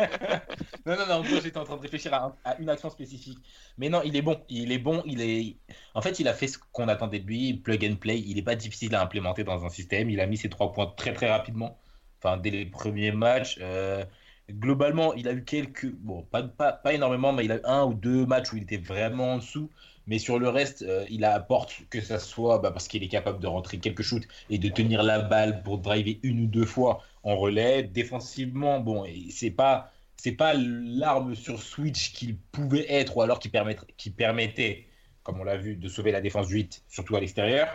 [0.86, 3.38] non, non, non, j'étais en train de réfléchir à, une action spécifique.
[3.78, 4.40] Mais non, il est bon.
[4.48, 5.02] Il est bon.
[5.06, 5.56] Il est.
[5.94, 8.20] En fait, il a fait ce qu'on attendait de lui, plug and play.
[8.20, 10.10] Il n'est pas difficile à implémenter dans un système.
[10.10, 11.78] Il a mis ses trois points très, très rapidement.
[12.22, 13.58] Enfin, dès les premiers matchs.
[13.60, 14.04] Euh,
[14.50, 15.90] globalement, il a eu quelques.
[15.92, 18.64] Bon, pas, pas, pas, énormément, mais il a eu un ou deux matchs où il
[18.64, 19.70] était vraiment en dessous.
[20.06, 23.40] Mais sur le reste, euh, il apporte que ça soit bah, parce qu'il est capable
[23.40, 27.02] de rentrer quelques shoots et de tenir la balle pour driver une ou deux fois
[27.22, 27.82] en relais.
[27.84, 33.48] Défensivement, bon, c'est pas c'est pas l'arme sur Switch qu'il pouvait être ou alors qui,
[33.48, 34.86] permettait,
[35.24, 37.66] comme on l'a vu, de sauver la défense du 8, surtout à l'extérieur.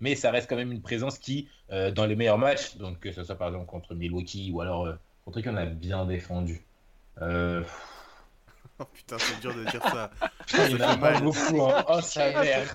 [0.00, 3.10] Mais ça reste quand même une présence qui, euh, dans les meilleurs matchs, donc que
[3.10, 6.62] ce soit par exemple contre Milwaukee ou alors euh, contre qui on a bien défendu.
[8.80, 10.10] Oh putain, c'est dur de dire ça.
[10.68, 11.62] il y en a pas beaucoup.
[11.62, 11.84] Hein.
[11.88, 12.68] Oh, ça merde.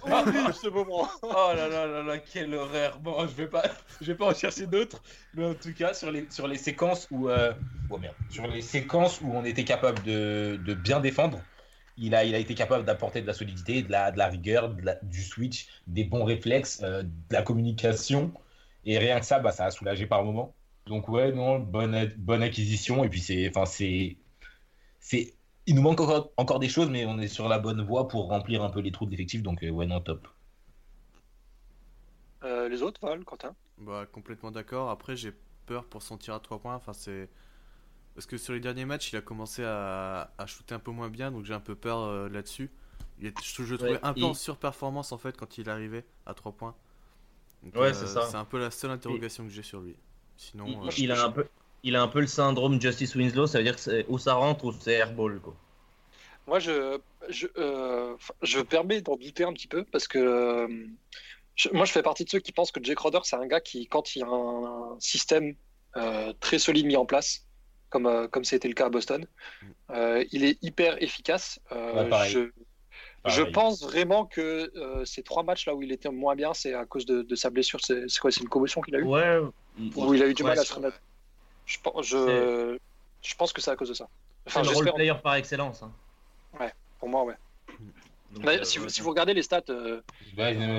[0.53, 1.07] ce moment.
[1.21, 2.99] Oh là là là là, quelle horreur.
[2.99, 3.63] Bon, je vais pas,
[4.01, 5.01] je vais pas en chercher d'autres.
[5.33, 7.53] Mais en tout cas, sur les, sur les séquences où, euh...
[7.89, 11.39] oh merde, sur les séquences où on était capable de, de bien défendre,
[11.97, 14.75] il a, il a été capable d'apporter de la solidité, de la, de la rigueur,
[15.03, 18.33] du switch, des bons réflexes, euh, de la communication.
[18.85, 20.53] Et rien que ça, bah, ça a soulagé par moment.
[20.85, 23.03] Donc ouais, non, bonne, bonne acquisition.
[23.03, 24.17] Et puis c'est, enfin c'est,
[24.99, 25.33] c'est
[25.65, 28.27] il nous manque encore, encore, des choses, mais on est sur la bonne voie pour
[28.27, 30.27] remplir un peu les trous d'effectifs, donc euh, ouais, non, top.
[32.43, 33.55] Euh, les autres, Val, Quentin?
[33.77, 34.89] Bah, Complètement d'accord.
[34.89, 35.33] Après, j'ai
[35.65, 36.75] peur pour son tir à 3 points.
[36.75, 37.29] Enfin, c'est...
[38.15, 41.09] Parce que sur les derniers matchs, il a commencé à, à shooter un peu moins
[41.09, 42.69] bien, donc j'ai un peu peur euh, là-dessus.
[43.19, 46.51] Il je, le trouvais un peu en surperformance en fait quand il arrivait à 3
[46.51, 46.75] points.
[47.75, 48.23] ouais, c'est ça.
[48.23, 49.95] C'est un peu la seule interrogation que j'ai sur lui.
[50.35, 51.47] Sinon, il, a un peu,
[51.83, 54.65] il a un peu le syndrome Justice Winslow, ça veut dire que où ça rentre
[54.65, 55.39] ou c'est airball.
[55.39, 55.53] Quoi.
[56.47, 60.67] Moi, je, je, euh, je me permets d'en douter un petit peu parce que euh,
[61.73, 63.87] moi, je fais partie de ceux qui pensent que Jake Roder, c'est un gars qui,
[63.87, 65.55] quand il y a un, système
[65.97, 67.45] euh, très solide mis en place,
[67.89, 69.27] comme comme c'était le cas à Boston,
[70.31, 71.59] il est hyper efficace.
[71.69, 72.49] je,
[73.25, 74.71] je pense vraiment que
[75.05, 77.79] ces trois matchs là où il était moins bien, c'est à cause de, sa blessure.
[77.81, 79.03] C'est quoi C'est une commotion qu'il a eu?
[79.03, 79.39] Ouais.
[79.95, 80.99] Où il a eu du mal à se remettre?
[81.65, 82.77] Je, je,
[83.21, 84.07] je pense que c'est à cause de ça.
[84.45, 85.83] Enfin, c'est le role player par excellence.
[85.83, 85.91] Hein.
[86.59, 87.35] Ouais, pour moi, ouais.
[88.45, 89.61] Euh, si, vous, si, vous, regardez les stats.
[89.69, 90.01] Euh,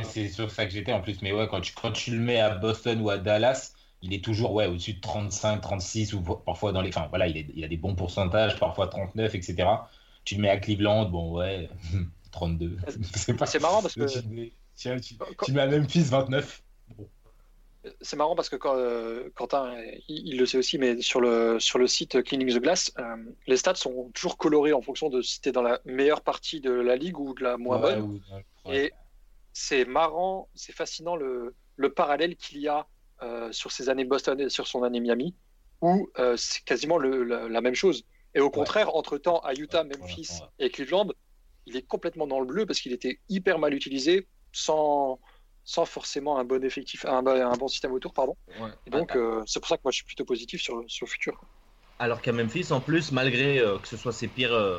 [0.03, 1.22] c'est sur ça que j'étais en plus.
[1.22, 3.72] Mais ouais, quand tu, quand tu le mets à Boston ou à Dallas,
[4.03, 6.89] il est toujours ouais, au-dessus de 35, 36 ou parfois dans les.
[6.89, 9.68] Enfin, voilà, il, est, il a des bons pourcentages, parfois 39, etc.
[10.24, 11.68] Tu le mets à Cleveland, bon, ouais,
[12.32, 12.76] 32.
[13.14, 14.07] C'est marrant parce que.
[14.76, 16.62] Tu, tu, tu, mets à Memphis, 29
[18.01, 19.74] c'est marrant parce que quand, euh, Quentin,
[20.09, 23.16] il, le sait aussi, mais sur le, sur le site Cleaning the Glass, euh,
[23.47, 26.61] les stats sont toujours colorés en fonction de si tu es dans la meilleure partie
[26.61, 28.20] de la ligue ou de la moins bonne.
[28.70, 28.93] Et
[29.53, 32.87] c'est marrant, c'est fascinant le, le parallèle qu'il y a
[33.22, 35.35] euh, sur ses années Boston et sur son année Miami,
[35.80, 38.05] où c'est quasiment le, la, même chose.
[38.35, 41.09] Et au contraire, entre-temps, à Utah, Memphis et Cleveland,
[41.66, 45.18] il est complètement dans le bleu parce qu'il était hyper mal utilisé, sans
[45.65, 48.37] sans forcément un bon effectif, un, un bon système autour, pardon.
[48.87, 51.41] donc, euh, c'est pour ça que moi je suis plutôt positif sur, sur le futur.
[51.99, 54.79] Alors qu'à Memphis, en plus, malgré euh, que ce soit ses pires euh,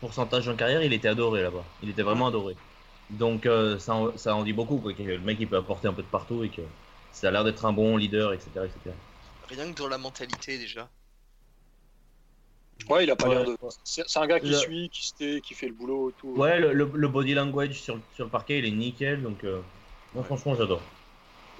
[0.00, 1.64] pourcentages en carrière, il était adoré là-bas.
[1.82, 2.54] Il était vraiment adoré.
[3.10, 3.48] Donc,
[3.80, 6.02] ça, en, ça en dit beaucoup, quoi, que le mec il peut apporter un peu
[6.02, 6.62] de partout et que
[7.10, 8.94] ça a l'air d'être un bon leader, etc., etc.
[9.48, 10.88] Rien que dans la mentalité déjà.
[12.88, 13.56] Ouais, il a pas l'air de.
[13.82, 16.28] C'est un gars qui suit, qui, se qui fait le boulot et tout.
[16.36, 19.44] Ouais, le, le, body language sur, sur, le parquet, il est nickel, donc.
[20.14, 20.82] Moi, franchement, j'adore.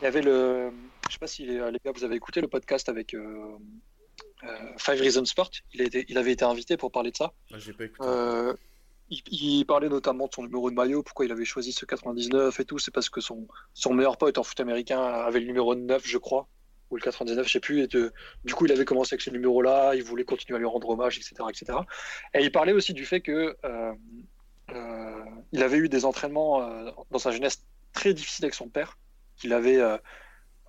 [0.00, 0.72] Il y avait le.
[1.06, 3.56] Je sais pas si les, gars, vous avez écouté le podcast avec euh,
[4.44, 4.48] euh,
[4.78, 5.50] Five Reasons Sport.
[5.74, 7.32] Il, il, avait été invité pour parler de ça.
[7.52, 8.08] Ah, j'ai pas écouté.
[8.08, 8.54] Euh,
[9.10, 12.64] il, parlait notamment de son numéro de maillot, pourquoi il avait choisi ce 99 et
[12.64, 12.78] tout.
[12.78, 16.18] C'est parce que son, son meilleur pote en foot américain avait le numéro 9, je
[16.18, 16.48] crois,
[16.90, 17.82] ou le 99, je sais plus.
[17.82, 20.88] Et du coup, il avait commencé avec ce numéro-là, il voulait continuer à lui rendre
[20.88, 21.34] hommage, etc.
[21.48, 21.78] etc.
[22.34, 23.56] Et il parlait aussi du fait que
[25.52, 28.98] il avait eu des entraînements dans sa jeunesse très difficile avec son père,
[29.36, 29.96] qui, avait, euh,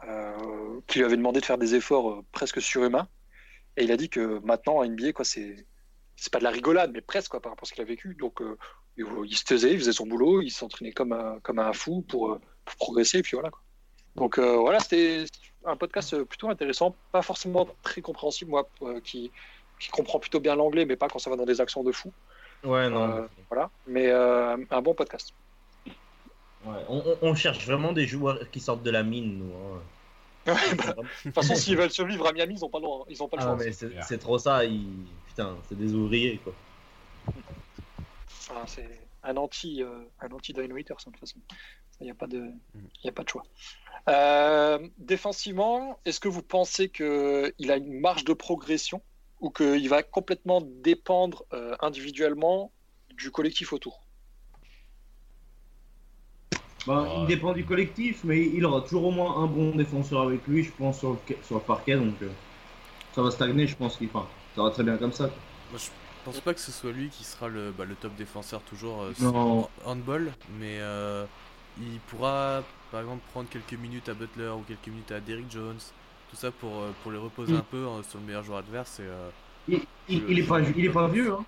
[0.07, 3.07] euh, qui lui avait demandé de faire des efforts euh, presque surhumains.
[3.77, 5.65] Et il a dit que maintenant, à NBA, quoi, c'est,
[6.15, 8.15] c'est pas de la rigolade, mais presque quoi, par rapport à ce qu'il a vécu.
[8.15, 8.41] Donc,
[8.97, 12.39] il se taisait, il faisait son boulot, il s'entraînait comme un, comme un fou pour,
[12.77, 13.49] progresser, et puis voilà.
[13.49, 13.61] Quoi.
[14.15, 15.25] Donc, voilà, c'était
[15.65, 18.69] un podcast plutôt intéressant, pas forcément très compréhensible, moi,
[19.05, 19.31] qui,
[19.79, 22.11] qui comprend plutôt bien l'anglais, mais pas quand ça va dans des accents de fou.
[22.65, 23.27] Ouais, non.
[23.49, 25.33] voilà, mais un bon podcast.
[26.65, 29.53] On, cherche vraiment des joueurs qui sortent de la mine, nous.
[29.53, 29.81] Hein.
[30.45, 33.27] Bah, de toute façon, s'ils veulent survivre à Miami, ils ont pas le, ils ont
[33.27, 34.03] pas le ah, choix.
[34.07, 34.61] c'est trop ça,
[35.27, 36.53] putain, c'est des ouvriers quoi.
[38.65, 41.37] c'est un anti, euh, un anti Dwayne Waiters de toute façon.
[41.99, 42.49] Il n'y a pas de,
[43.03, 43.43] il a pas de choix.
[44.09, 49.01] Euh, défensivement, est-ce que vous pensez qu'il a une marge de progression
[49.39, 52.71] ou qu'il va complètement dépendre euh, individuellement
[53.11, 54.01] du collectif autour?
[56.87, 60.45] Bah, Il dépend du collectif, mais il aura toujours au moins un bon défenseur avec
[60.47, 61.95] lui, je pense, sur le, sur le parquet.
[61.95, 62.29] Donc euh,
[63.13, 65.25] ça va stagner, je pense qu'il enfin, ça va très bien comme ça.
[65.71, 65.89] Moi, je
[66.25, 69.61] pense pas que ce soit lui qui sera le, bah, le top défenseur toujours euh,
[69.85, 71.25] handball, mais euh,
[71.79, 75.79] il pourra par exemple prendre quelques minutes à Butler ou quelques minutes à Derrick Jones,
[76.29, 76.71] tout ça pour,
[77.03, 78.99] pour les reposer un peu sur le meilleur joueur adverse.
[78.99, 79.07] Et,
[79.67, 81.45] il, il, est pas, il est pas vieux, hein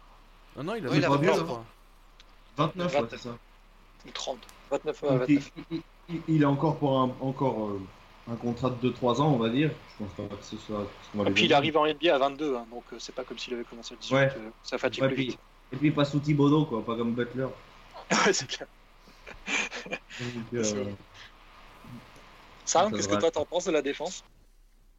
[0.55, 1.31] Non, non, il a, oui, il pas vieux,
[2.55, 3.38] 29, ouais, c'est ça.
[4.13, 4.38] 30
[6.28, 7.82] il, est encore pour un, encore, euh,
[8.32, 9.71] un contrat de 2-3 ans, on va dire.
[9.99, 10.88] Je pense pas que ce soit.
[11.26, 13.53] Et puis il arrive en NBA à 22, hein, donc euh, c'est pas comme s'il
[13.53, 14.15] avait commencé à 18.
[14.15, 14.32] Ouais.
[14.38, 15.39] Euh, ça fatigue plus vite.
[15.71, 17.47] Et puis il passe sous Thibodeau, quoi, pas comme Butler.
[18.11, 18.67] ouais, c'est clair.
[22.65, 24.24] Sam, qu'est-ce que toi t'en penses de la défense?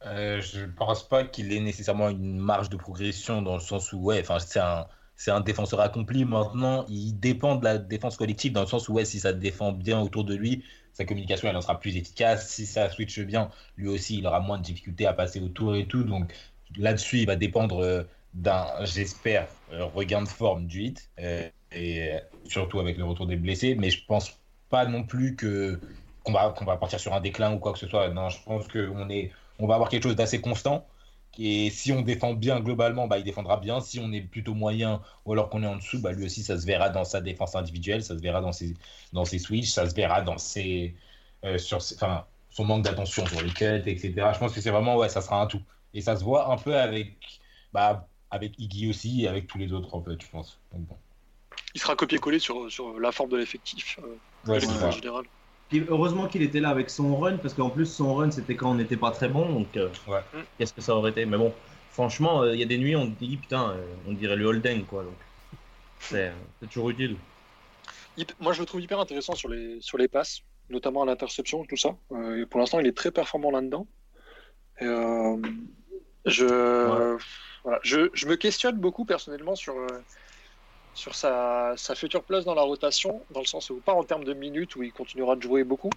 [0.05, 3.97] Euh, Je pense pas qu'il ait nécessairement une marge de progression dans le sens où,
[3.97, 4.85] ouais, enfin, c'est un
[5.15, 6.25] c'est un défenseur accompli.
[6.25, 9.71] Maintenant, il dépend de la défense collective dans le sens où, ouais, si ça défend
[9.71, 10.63] bien autour de lui,
[10.93, 12.49] sa communication, elle en sera plus efficace.
[12.49, 15.85] Si ça switch bien, lui aussi, il aura moins de difficultés à passer autour et
[15.85, 16.03] tout.
[16.03, 16.33] Donc
[16.77, 18.03] là-dessus, il va dépendre euh,
[18.33, 22.11] d'un, j'espère, euh, regain de forme du hit, euh, et
[22.45, 23.75] surtout avec le retour des blessés.
[23.75, 24.39] Mais je pense
[24.69, 25.79] pas non plus que
[26.23, 28.09] qu'on va, qu'on va partir sur un déclin ou quoi que ce soit.
[28.09, 30.87] Non, je pense qu'on est, on va avoir quelque chose d'assez constant.
[31.37, 33.79] Et si on défend bien globalement, bah, il défendra bien.
[33.81, 36.59] Si on est plutôt moyen ou alors qu'on est en dessous, bah, lui aussi, ça
[36.59, 38.73] se verra dans sa défense individuelle, ça se verra dans ses,
[39.13, 40.95] dans ses switches, ça se verra dans ses,
[41.43, 44.13] euh, sur enfin, son manque d'attention sur les cuts, etc.
[44.33, 45.61] Je pense que c'est vraiment, ouais, ça sera un tout.
[45.93, 47.15] Et ça se voit un peu avec,
[47.73, 50.59] bah, avec Iggy aussi et avec tous les autres, en fait, je pense.
[51.73, 54.17] Il sera copié-collé sur, sur la forme de l'effectif euh,
[54.47, 55.25] en général
[55.73, 58.75] heureusement qu'il était là avec son run, parce qu'en plus, son run, c'était quand on
[58.75, 59.49] n'était pas très bon.
[59.49, 59.89] Donc, euh,
[60.57, 61.25] qu'est-ce que ça aurait été?
[61.25, 61.53] Mais bon,
[61.91, 64.85] franchement, euh, il y a des nuits, on dit, putain, euh, on dirait le Holden,
[64.85, 65.03] quoi.
[65.03, 65.15] Donc,
[65.99, 66.31] c'est
[66.71, 67.17] toujours utile.
[68.39, 71.77] Moi, je le trouve hyper intéressant sur les, sur les passes, notamment à l'interception, tout
[71.77, 71.95] ça.
[72.49, 73.87] pour l'instant, il est très performant là-dedans.
[74.79, 76.37] je,
[77.83, 79.75] je, je, me questionne beaucoup personnellement sur
[80.95, 84.33] sur sa, future place dans la rotation, dans le sens où pas en termes de
[84.33, 85.91] minutes où il continuera de jouer beaucoup,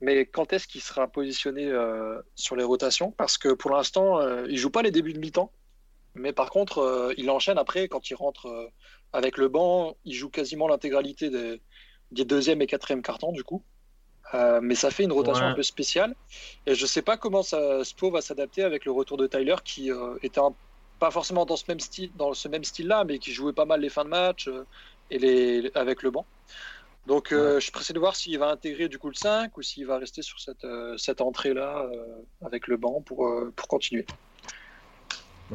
[0.00, 3.12] mais quand est-ce qu'il sera positionné euh, sur les rotations?
[3.12, 5.52] Parce que pour l'instant, euh, il joue pas les débuts de mi-temps,
[6.14, 8.70] mais par contre, euh, il enchaîne après quand il rentre
[9.12, 11.60] avec le banc, il joue quasiment l'intégralité des,
[12.10, 13.62] des deuxième et quatrième cartons du coup.
[14.62, 16.16] mais ça fait une rotation un peu spéciale.
[16.66, 19.90] Et je sais pas comment ça, Spo va s'adapter avec le retour de Tyler qui
[20.22, 20.54] était un
[21.02, 23.80] pas forcément dans ce même style, dans ce même style-là, mais qui jouait pas mal
[23.80, 24.64] les fins de match euh,
[25.10, 26.24] et les avec le banc.
[27.08, 29.62] Donc euh, je suis pressé de voir s'il va intégrer du coup le 5 ou
[29.62, 31.90] s'il va rester sur cette, euh, cette entrée-là
[32.46, 34.06] avec le banc pour, pour continuer.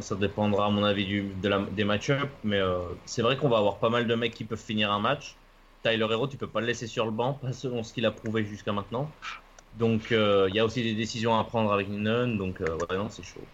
[0.02, 2.60] Ça dépendra à mon avis du, de la, des match-ups, mais
[3.06, 5.38] c'est vrai qu'on va avoir pas mal de mecs qui peuvent finir un match.
[5.82, 8.12] Tyler Hero, tu peux pas le laisser sur le banc, pas selon ce qu'il a
[8.12, 9.10] prouvé jusqu'à maintenant.
[9.80, 13.24] Donc il y a aussi des décisions à prendre avec Nunn, donc ouais, non, c'est
[13.24, 13.48] chaud.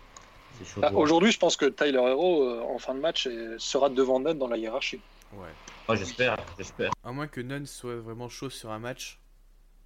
[0.78, 4.38] Bah, aujourd'hui, je pense que Tyler Hero, euh, en fin de match, sera devant Nunn
[4.38, 5.00] dans la hiérarchie.
[5.34, 5.50] Ouais.
[5.88, 6.92] Oh, j'espère, j'espère.
[7.04, 9.20] À moins que Nunn soit vraiment chaud sur un match,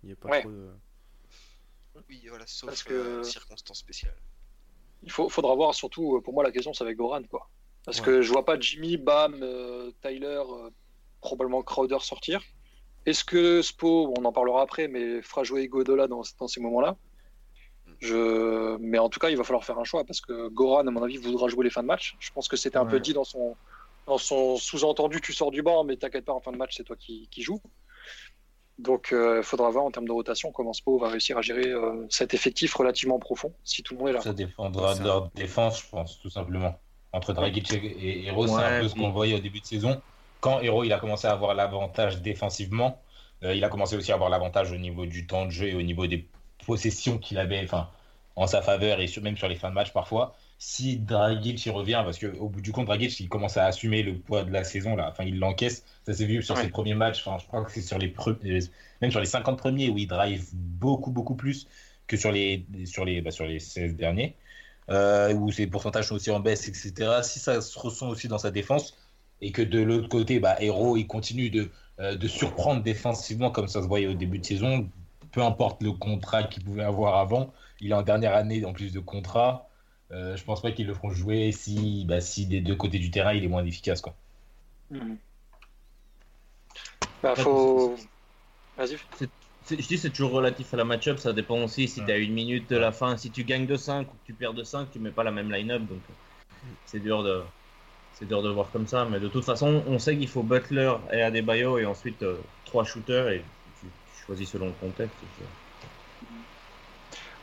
[0.03, 0.69] il n'y a pas trop de...
[2.09, 2.93] Oui, voilà, sauf Parce que...
[2.93, 4.17] Euh, circonstances spéciales.
[5.03, 7.49] Il faut, faudra voir surtout, euh, pour moi, la question, c'est avec Goran, quoi.
[7.85, 9.39] Parce que je vois pas Jimmy, Bam,
[10.01, 10.43] Tyler,
[11.21, 12.41] probablement Crowder sortir.
[13.05, 16.97] Est-ce que Spo, on en parlera après, mais fera jouer Godola dans, dans ces moments-là?
[17.99, 18.77] Je...
[18.77, 21.03] Mais en tout cas, il va falloir faire un choix parce que Goran, à mon
[21.03, 22.15] avis, voudra jouer les fins de match.
[22.19, 23.55] Je pense que c'était un peu dit dans son,
[24.05, 26.83] dans son sous-entendu tu sors du banc, mais t'inquiète pas, en fin de match, c'est
[26.83, 27.61] toi qui, qui joues.
[28.79, 31.67] Donc, il euh, faudra voir en termes de rotation comment Spo va réussir à gérer
[31.67, 34.21] euh, cet effectif relativement profond si tout le monde est là.
[34.21, 36.79] Ça dépendra de leur défense, je pense, tout simplement.
[37.11, 39.99] Entre Dragic et Hero, c'est un peu ce qu'on voyait au début de saison.
[40.41, 43.01] Quand Hero il a commencé à avoir l'avantage défensivement,
[43.43, 45.75] euh, il a commencé aussi à avoir l'avantage au niveau du temps de jeu et
[45.75, 46.27] au niveau des
[46.67, 47.89] possession qu'il avait enfin,
[48.35, 50.35] en sa faveur et même sur les fins de match parfois.
[50.59, 54.17] Si Dragic y revient, parce qu'au bout du compte, Dragic il commence à assumer le
[54.17, 55.09] poids de la saison, là.
[55.09, 55.83] Enfin, il l'encaisse.
[56.05, 57.23] Ça s'est vu sur ses premiers matchs.
[57.25, 58.13] Enfin, je crois que c'est sur les
[59.01, 61.67] même sur les 50 premiers où il drive beaucoup, beaucoup plus
[62.07, 64.35] que sur les, sur les, bah, sur les 16 derniers.
[64.89, 67.19] Euh, où ses pourcentages sont aussi en baisse, etc.
[67.21, 68.97] Si ça se ressent aussi dans sa défense
[69.41, 73.81] et que de l'autre côté, bah, Hero il continue de de surprendre défensivement comme ça
[73.81, 74.87] se voyait au début de saison.
[75.37, 78.91] Peu importe le contrat qu'il pouvait avoir avant, il est en dernière année en plus
[78.91, 79.69] de contrat.
[80.09, 83.33] je pense pas qu'ils le feront jouer si, bah, si des deux côtés du terrain
[83.33, 84.01] il est moins efficace.
[84.01, 84.15] Quoi.
[84.89, 85.13] Hmm.
[87.21, 87.95] Bah, faut...
[88.79, 88.97] Vas-y.
[89.69, 92.33] Je dis c'est toujours relatif à la match-up, ça dépend aussi si tu as une
[92.33, 93.15] minute de la fin.
[93.15, 95.31] Si tu gagnes de 5 ou que tu perds de 5, tu mets pas la
[95.31, 95.83] même line-up.
[95.83, 96.01] Donc
[96.87, 97.43] c'est dur de
[98.13, 99.05] c'est dur de voir comme ça.
[99.05, 102.85] Mais de toute façon, on sait qu'il faut Butler et Adebayo et ensuite euh, trois
[102.85, 103.43] shooters et
[104.45, 105.15] selon le contexte.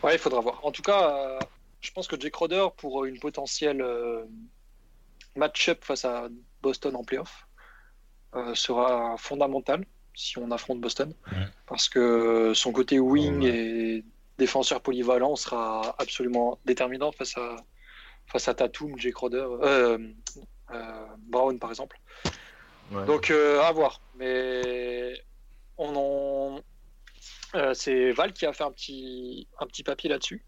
[0.03, 0.65] Ouais, il faudra voir.
[0.65, 1.39] En tout cas, euh,
[1.81, 4.25] je pense que Jake Crowder pour une potentielle euh,
[5.37, 6.29] match-up face à
[6.63, 7.47] Boston en playoff
[8.55, 11.13] sera fondamental si on affronte Boston.
[11.67, 14.05] Parce que son côté wing et
[14.39, 17.57] défenseur polyvalent sera absolument déterminant face à,
[18.27, 19.99] face à Tatum, euh,
[20.73, 21.99] euh, Brown par exemple.
[23.07, 24.01] Donc euh, à voir.
[24.17, 25.15] Mais
[25.77, 26.63] on
[27.75, 30.45] c'est Val qui a fait un petit, un petit papier là-dessus.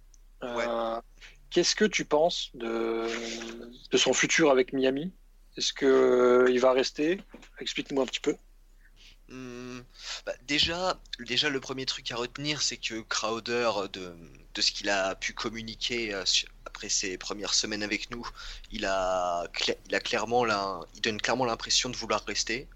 [1.51, 3.07] Qu'est-ce que tu penses de,
[3.91, 5.13] de son futur avec Miami?
[5.57, 7.21] Est-ce qu'il va rester?
[7.61, 8.37] Explique-moi un petit peu.
[9.29, 9.81] Hmm,
[10.25, 14.15] bah, déjà, déjà, le premier truc à retenir, c'est que Crowder, de,
[14.55, 16.23] de ce qu'il a pu communiquer euh,
[16.65, 18.25] après ses premières semaines avec nous,
[18.71, 19.45] il a,
[19.89, 20.47] il a clairement
[20.95, 22.69] il donne clairement l'impression de vouloir rester.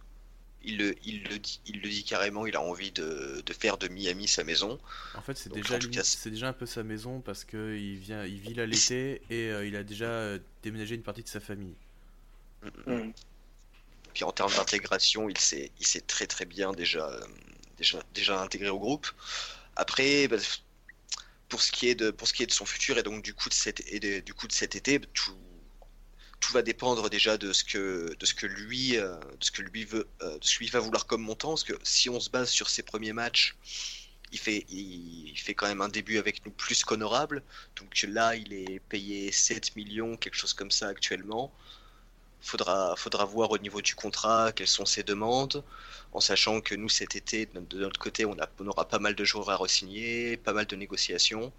[0.63, 3.79] Il le, il, le dit, il le dit carrément, il a envie de, de faire
[3.79, 4.79] de Miami sa maison.
[5.15, 8.55] En fait, c'est déjà, c'est déjà un peu sa maison parce qu'il vient, il vit
[8.55, 11.75] là l'été et euh, il a déjà euh, déménagé une partie de sa famille.
[12.63, 13.13] Mm, mm.
[14.13, 17.21] Puis en termes d'intégration, il s'est, il s'est très très bien déjà, euh,
[17.79, 19.07] déjà, déjà intégré au groupe.
[19.77, 20.37] Après, bah,
[21.49, 23.35] pour ce qui est de pour ce qui est de son futur et donc du
[23.35, 25.35] coup de cet et du coup de cet été, tout,
[26.41, 29.63] tout va dépendre déjà de ce que de ce que lui euh, de ce que
[29.63, 32.31] lui veut euh, de ce qu'il va vouloir comme montant parce que si on se
[32.31, 33.57] base sur ses premiers matchs
[34.33, 37.43] il fait, il fait quand même un début avec nous plus qu'honorable.
[37.77, 41.53] Donc là, il est payé 7 millions, quelque chose comme ça actuellement.
[42.43, 45.63] Faudra, faudra voir au niveau du contrat quelles sont ses demandes,
[46.13, 48.37] en sachant que nous cet été, de notre côté, on,
[48.67, 51.53] aura pas mal de joueurs à re-signer, pas mal de négociations.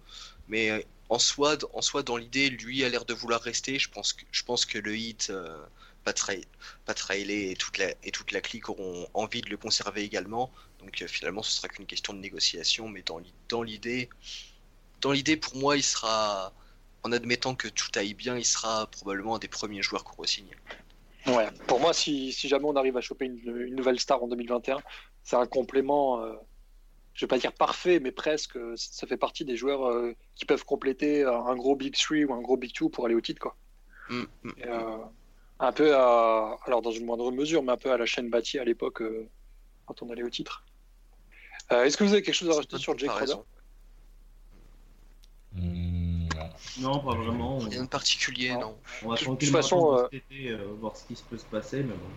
[0.48, 3.78] Mais euh, en soi, en soi dans l'idée, lui a l'air de vouloir rester.
[3.78, 5.64] Je pense que, je pense que le hit, euh,
[6.06, 10.50] et toute, la, et toute la clique auront envie de le conserver également.
[10.80, 12.88] Donc euh, finalement, ce sera qu'une question de négociation.
[12.88, 13.04] Mais
[13.48, 14.08] dans l'idée,
[15.00, 16.52] dans l'idée, pour moi, il sera
[17.04, 20.54] en admettant que tout aille bien, il sera probablement un des premiers joueurs qu'on re-signe.
[21.26, 24.80] Ouais, pour moi, si, jamais on arrive à choper une, nouvelle star en 2021,
[25.22, 26.32] c'est un complément, euh,
[27.14, 28.58] je vais pas dire parfait, mais presque.
[28.76, 32.40] Ça fait partie des joueurs euh, qui peuvent compléter un gros Big 3 ou un
[32.40, 33.40] gros Big 2 pour aller au titre.
[33.40, 33.56] Quoi.
[34.08, 34.52] Mm, mm.
[34.66, 34.96] Euh,
[35.60, 38.58] un peu à, alors dans une moindre mesure, mais un peu à la chaîne bâtie
[38.58, 39.02] à l'époque
[39.86, 40.64] quand on allait au titre.
[41.70, 43.42] Est-ce que vous avez quelque chose à rajouter sur Jake Crowder
[46.78, 47.58] non, pas vraiment.
[47.58, 48.76] Rien de particulier, non.
[49.02, 50.08] On va de toute façon, euh...
[50.32, 52.08] euh, voir ce qui se peut se passer, mais bon.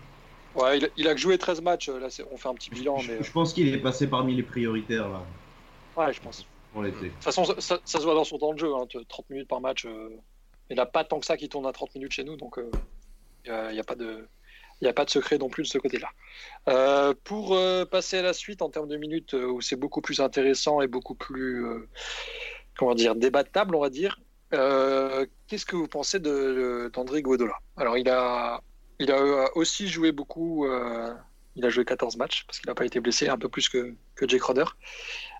[0.55, 2.97] Ouais, il, a joué 13 matchs, là on fait un petit bilan.
[2.97, 3.23] Je, mais...
[3.23, 5.21] je pense qu'il est passé parmi les prioritaires là.
[5.97, 6.45] Ouais, je pense.
[6.71, 7.05] Pour l'été.
[7.05, 9.61] De toute façon, ça, se voit dans son temps de jeu, hein, 30 minutes par
[9.61, 9.85] match.
[9.85, 10.09] Euh...
[10.69, 12.59] Il n'a pas tant que ça qui tourne à 30 minutes chez nous, donc
[13.45, 14.27] il euh, n'y a, pas de.
[14.81, 16.09] Il n'y a pas de secret non plus de ce côté-là.
[16.67, 20.19] Euh, pour euh, passer à la suite en termes de minutes où c'est beaucoup plus
[20.19, 21.65] intéressant et beaucoup plus
[22.77, 24.19] comment dire débattable, on va dire.
[24.53, 28.61] Euh, qu'est-ce que vous pensez d'André Guadola Alors, il a,
[28.99, 30.65] il a aussi joué beaucoup.
[30.65, 31.13] Euh,
[31.55, 33.95] il a joué 14 matchs parce qu'il n'a pas été blessé, un peu plus que,
[34.15, 34.65] que Jake Roder.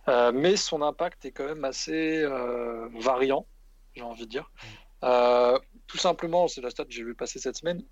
[0.08, 2.26] Euh, mais son impact est quand même assez
[2.94, 3.46] variant,
[3.96, 4.52] j'ai envie de dire.
[5.88, 7.84] tout simplement, c'est la stat que j'ai vu passer cette semaine.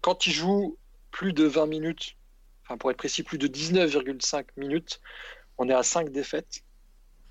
[0.00, 0.78] quand il joue
[1.10, 2.16] plus de 20 minutes,
[2.62, 5.00] enfin pour être précis, plus de 19,5 minutes,
[5.58, 6.62] on est à 5 défaites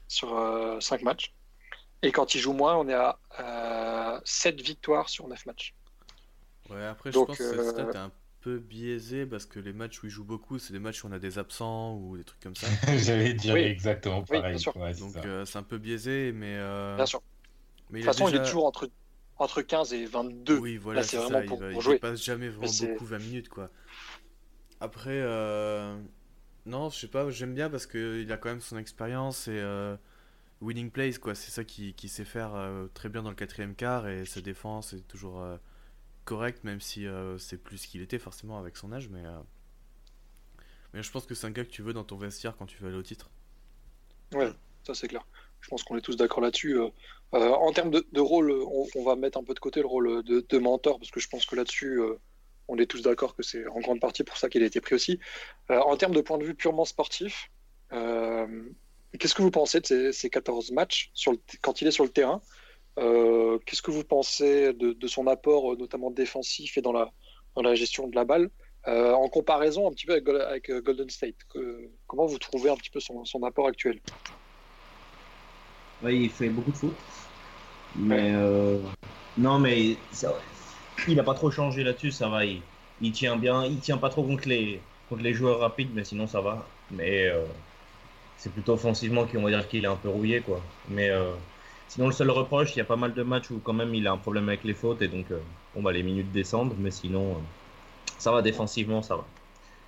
[0.10, 0.38] sur
[0.82, 1.34] 5 matchs.
[2.02, 5.74] Et quand il joue moins, on est à 7 victoires sur 9 matchs.
[6.74, 8.12] Ouais, après, je pense que cette stat est un
[8.44, 11.12] peu biaisé parce que les matchs où il joue beaucoup, c'est des matchs où on
[11.12, 12.68] a des absents ou des trucs comme ça.
[12.98, 14.58] J'allais dire exactement pareil.
[15.00, 16.56] Donc euh, c'est un peu biaisé, mais.
[16.58, 16.96] Euh...
[16.96, 17.22] Bien sûr.
[17.90, 18.90] Mais de toute façon, il est toujours entre,
[19.38, 20.58] entre 15 et 22.
[20.58, 22.00] Oui, voilà, c'est vraiment pour, il, jouer.
[22.00, 23.70] passe jamais vraiment beaucoup 20 minutes, quoi.
[24.80, 25.96] Après, euh...
[26.66, 29.60] non, je sais pas, j'aime bien parce qu'il a quand même son expérience et.
[29.60, 29.96] Euh,
[30.62, 31.36] winning plays, quoi.
[31.36, 34.40] C'est ça qui, qui, sait faire euh, très bien dans le quatrième quart et sa
[34.40, 35.46] défense est toujours
[36.24, 39.10] euh, correcte, même si euh, c'est plus ce qu'il était forcément avec son âge.
[39.10, 39.24] Mais,
[40.94, 42.78] mais je pense que c'est un gars que tu veux dans ton vestiaire quand tu
[42.82, 43.30] veux aller au titre.
[44.34, 44.52] Ouais,
[44.84, 45.26] ça c'est clair.
[45.62, 46.78] Je pense qu'on est tous d'accord là-dessus.
[47.32, 51.00] en termes de, rôle, on, va mettre un peu de côté le rôle de, mentor
[51.00, 52.02] parce que je pense que là-dessus,
[52.68, 54.96] On est tous d'accord que c'est en grande partie pour ça qu'il a été pris
[54.96, 55.20] aussi.
[55.70, 57.50] en termes de point de vue purement sportif,
[57.92, 61.12] qu'est-ce que vous pensez de ces, 14 matchs
[61.62, 62.42] quand il est sur le terrain?
[62.96, 67.12] Qu'est-ce que vous pensez de, son apport, notamment défensif et dans la,
[67.56, 68.50] dans la gestion de la balle
[68.86, 71.36] en comparaison un petit peu avec, Golden State,
[72.08, 74.00] comment vous trouvez un petit peu son, son apport actuel?
[76.04, 76.96] Oui, il fait beaucoup de foot.
[77.96, 78.78] Mais euh,
[79.38, 79.96] non, mais
[81.08, 82.44] il n'a pas trop changé là-dessus, ça va.
[82.46, 86.28] Il, tient bien, il tient pas trop contre les, contre les joueurs rapides, mais sinon
[86.28, 86.66] ça va.
[86.92, 87.46] Mais euh,
[88.38, 90.62] c'est plutôt offensivement qu'on va dire qu'il est un peu rouillé, quoi.
[90.90, 91.32] Mais euh,
[91.94, 94.08] sinon, le seul reproche, il y a pas mal de matchs où quand même il
[94.08, 95.28] a un problème avec les fautes et donc
[95.76, 97.38] on va les minutes descendre, mais sinon
[98.18, 99.26] ça va défensivement, ça va.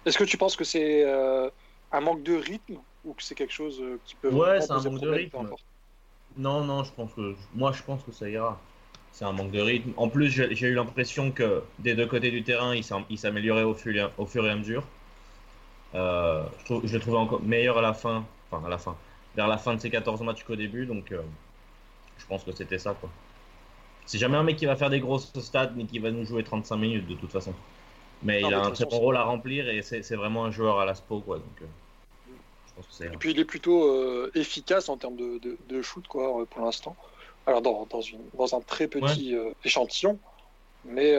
[0.06, 1.03] Est-ce que tu penses que c'est
[1.91, 4.30] un manque de rythme ou que c'est quelque chose qui peut.
[4.30, 5.49] Ouais, c'est un manque de rythme.
[6.38, 8.60] Non, non, je pense que moi je pense que ça ira.
[9.12, 9.93] C'est un manque de rythme.
[9.95, 13.95] En plus, j'ai eu l'impression que des deux côtés du terrain, il s'améliorait au, fur
[14.45, 14.84] et à mesure.
[15.93, 18.97] Euh, je, trouve, je le trouvais encore meilleur à la fin, enfin à la fin,
[19.38, 21.22] vers la fin de ses 14 matchs qu'au début, donc euh,
[22.18, 23.09] je pense que c'était ça quoi.
[24.05, 26.43] C'est jamais un mec qui va faire des grosses stats ni qui va nous jouer
[26.43, 27.53] 35 minutes de toute façon.
[28.22, 30.86] Mais il a un très bon rôle à remplir et c'est vraiment un joueur à
[30.86, 31.38] la SPO quoi.
[31.38, 31.66] Donc, euh,
[33.01, 36.95] et puis il est plutôt euh, efficace en termes de, shoot quoi, euh, pour l'instant.
[37.47, 37.88] Alors dans,
[38.34, 40.18] dans, un très petit euh, échantillon,
[40.84, 41.16] mais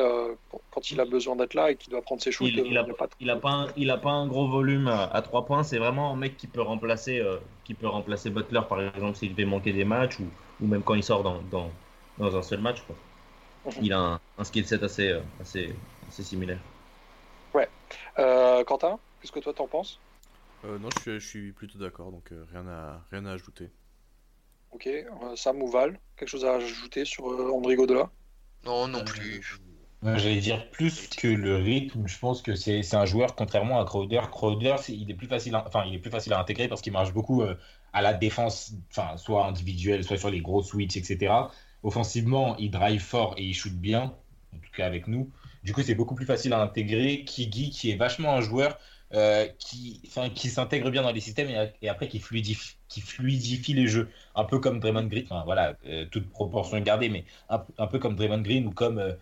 [0.70, 3.09] quand il a besoin d'être là et qu'il doit prendre ses shoots, il, n'a pas,
[3.20, 5.62] il a pas, un, il a pas un gros volume à, 3 points.
[5.62, 7.22] C'est vraiment un mec qui peut remplacer,
[7.64, 10.24] qui peut remplacer Butler par exemple s'il devait manquer des matchs ou,
[10.61, 11.71] ou même quand il sort dans, dans,
[12.19, 12.83] dans un seul match.
[12.83, 12.97] Quoi.
[13.67, 13.85] Mhm.
[13.85, 15.75] Il a un, un, skill set assez, assez,
[16.09, 16.61] assez similaire.
[17.55, 17.69] Ouais.
[18.65, 20.01] Quentin, qu'est-ce que toi t'en penses?
[20.67, 23.71] Euh, non, je suis, plutôt d'accord, donc euh, rien, à, rien à ajouter.
[24.73, 28.11] Ok, euh, Sam ou Val, quelque chose à ajouter sur André Godela
[28.65, 29.61] Non, non plus.
[30.03, 34.21] J'allais dire plus que le rythme, je pense que c'est un joueur, contrairement à Crowder.
[34.31, 36.93] Crowder, il, est plus facile à, enfin, il est plus facile à intégrer parce qu'il
[36.93, 37.43] marche beaucoup
[37.97, 41.32] à la défense, enfin, soit individuelle, soit sur les gros switches, etc.
[41.82, 44.14] Offensivement, il drive fort et il shoot bien,
[44.55, 45.30] en tout cas avec nous.
[45.64, 47.24] Du coup, c'est beaucoup plus facile à intégrer.
[47.24, 48.78] Kigi, qui est vachement un joueur
[49.14, 50.03] euh, qui,
[50.34, 51.49] qui s'intègre bien dans les systèmes
[51.80, 54.11] et, après qui fluidifie, qui fluidifie les jeux.
[54.34, 58.14] Un peu comme Draymond Green, enfin, voilà, euh, toute proportion gardée, mais un, peu comme
[58.14, 59.14] Draymond Green ou comme, euh,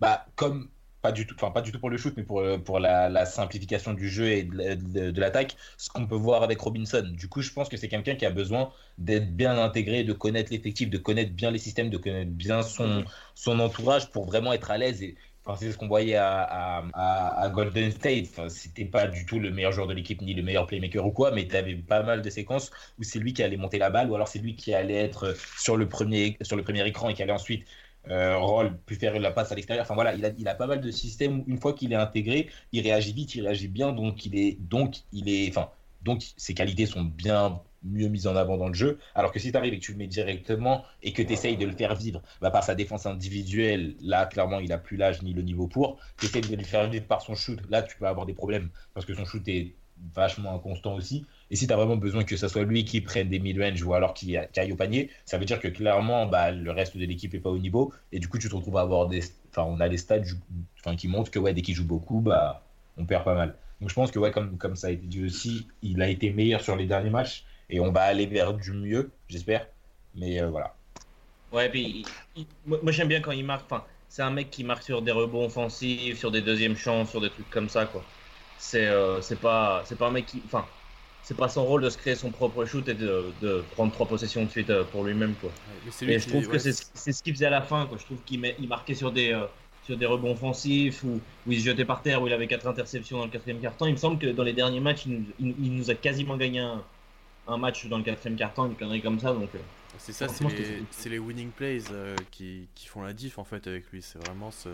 [0.00, 0.68] bah, comme
[1.06, 3.94] pas du tout, enfin pas du tout pour le shoot, mais pour, pour la, simplification
[3.94, 7.04] du jeu et de, l'attaque, ce qu'on peut voir avec Robinson.
[7.12, 10.50] Du coup, je pense que c'est quelqu'un qui a besoin d'être bien intégré, de connaître
[10.52, 13.04] l'effectif, de connaître bien les systèmes, de connaître bien son,
[13.36, 15.14] son entourage pour vraiment être à l'aise et
[15.54, 18.26] c'est ce qu'on voyait à, à, Golden State.
[18.30, 21.12] Enfin, c'était pas du tout le meilleur joueur de l'équipe ni le meilleur playmaker ou
[21.12, 23.90] quoi, mais tu avais pas mal de séquences où c'est lui qui allait monter la
[23.90, 27.10] balle ou alors c'est lui qui allait être sur le premier, sur le premier écran
[27.10, 27.64] et qui allait ensuite
[28.10, 29.84] euh, roll, puis faire la passe à l'extérieur.
[29.84, 31.96] Enfin voilà, il a, il a pas mal de systèmes où une fois qu'il est
[31.96, 35.70] intégré, il réagit vite, il réagit bien, donc il est, donc il est, enfin,
[36.02, 38.98] donc ses qualités sont bien mieux mise en avant dans le jeu.
[39.14, 41.56] Alors que si tu arrives et que tu le mets directement et que tu essayes
[41.56, 45.22] de le faire vivre bah, par sa défense individuelle, là, clairement, il n'a plus l'âge
[45.22, 45.98] ni le niveau pour.
[46.18, 48.70] Tu essayes de le faire vivre par son shoot, là, tu peux avoir des problèmes
[48.94, 49.74] parce que son shoot est
[50.14, 51.26] vachement inconstant aussi.
[51.50, 53.94] Et si tu as vraiment besoin que ce soit lui qui prenne des mid-range ou
[53.94, 57.32] alors qui, aille au panier, ça veut dire que clairement, bah, le reste de l'équipe
[57.32, 57.92] n'est pas au niveau.
[58.12, 59.22] Et du coup, tu te retrouves à avoir des.
[59.50, 60.20] Enfin, on a stats
[60.96, 62.64] qui montrent que ouais, dès qu'il joue beaucoup, bah,
[62.96, 63.54] on perd pas mal.
[63.80, 66.32] Donc je pense que ouais, comme, comme ça a été dit aussi, il a été
[66.32, 69.66] meilleur sur les derniers matchs et on va aller vers du mieux, j'espère.
[70.14, 70.74] Mais euh, voilà.
[71.52, 72.04] Ouais, puis
[72.66, 73.64] moi j'aime bien quand il marque.
[73.70, 77.20] Enfin, c'est un mec qui marque sur des rebonds offensifs, sur des deuxièmes chances, sur
[77.20, 78.02] des trucs comme ça, quoi.
[78.58, 80.42] C'est euh, pas pas un mec qui.
[80.46, 80.64] Enfin,
[81.26, 84.06] c'est pas son rôle de se créer son propre shoot et de, de prendre trois
[84.06, 85.50] possessions de suite euh, pour lui-même, quoi.
[86.02, 87.98] mais, je trouve que c'est ce qu'il faisait à la fin, quoi.
[87.98, 89.36] Je trouve qu'il il marquait sur des
[89.84, 92.66] sur des rebonds offensifs ou où, il se jetait par terre, où il avait quatre
[92.66, 93.86] interceptions dans le quatrième quart-temps.
[93.86, 96.60] Il me semble que dans les derniers matchs, il nous, il nous a quasiment gagné
[96.60, 96.82] un,
[97.48, 99.32] un match dans le quatrième carton, une connerie comme ça.
[99.32, 99.58] Donc, euh,
[99.98, 103.66] c'est ça, c'est les, les, winning plays euh, qui, qui, font la diff en fait
[103.66, 104.02] avec lui.
[104.02, 104.68] C'est vraiment ce,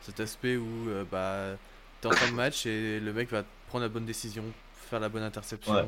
[0.00, 1.56] cet aspect où euh, bah,
[2.00, 4.44] t'es en fin de match et le mec va prendre la bonne décision,
[4.88, 5.72] faire la bonne interception.
[5.72, 5.84] en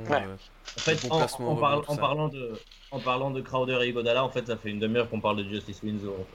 [0.76, 2.52] fait, en, en, parlant de,
[2.90, 5.48] en parlant de Crowder et Godala, en fait, ça fait une demi-heure qu'on parle de
[5.48, 6.26] Justice Winslow.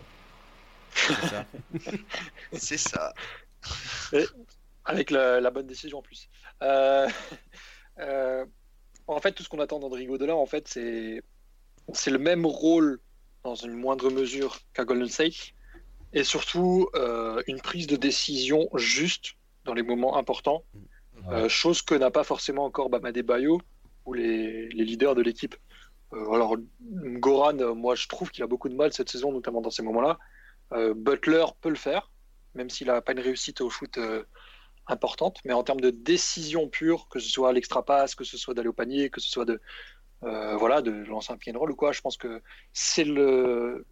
[0.93, 1.45] C'est ça.
[2.53, 3.13] c'est ça.
[4.85, 6.29] avec la, la, bonne décision en plus.
[7.99, 8.45] Euh,
[9.07, 11.21] en fait, tout ce qu'on attend d'André Godela, en fait, c'est
[11.93, 12.99] c'est le même rôle
[13.43, 15.53] dans une moindre mesure qu'à Golden State,
[16.13, 19.35] et surtout euh, une prise de décision juste
[19.65, 20.63] dans les moments importants,
[21.29, 23.61] euh, chose que n'a pas forcément encore Bama Bayo
[24.05, 25.55] ou les, leaders de l'équipe.
[26.13, 29.71] Euh, alors Goran, moi je trouve qu'il a beaucoup de mal cette saison, notamment dans
[29.71, 30.17] ces moments-là.
[30.95, 32.11] Butler peut le faire,
[32.55, 33.99] même s'il n'a pas une réussite au shoot
[34.87, 35.37] importante.
[35.45, 38.67] Mais en termes de décision pure, que ce soit l'extra passe, que ce soit d'aller
[38.67, 39.61] au panier, que ce soit de,
[40.21, 42.41] voilà, de lancer un pied and roll ou quoi, je pense que
[42.73, 43.85] c'est le,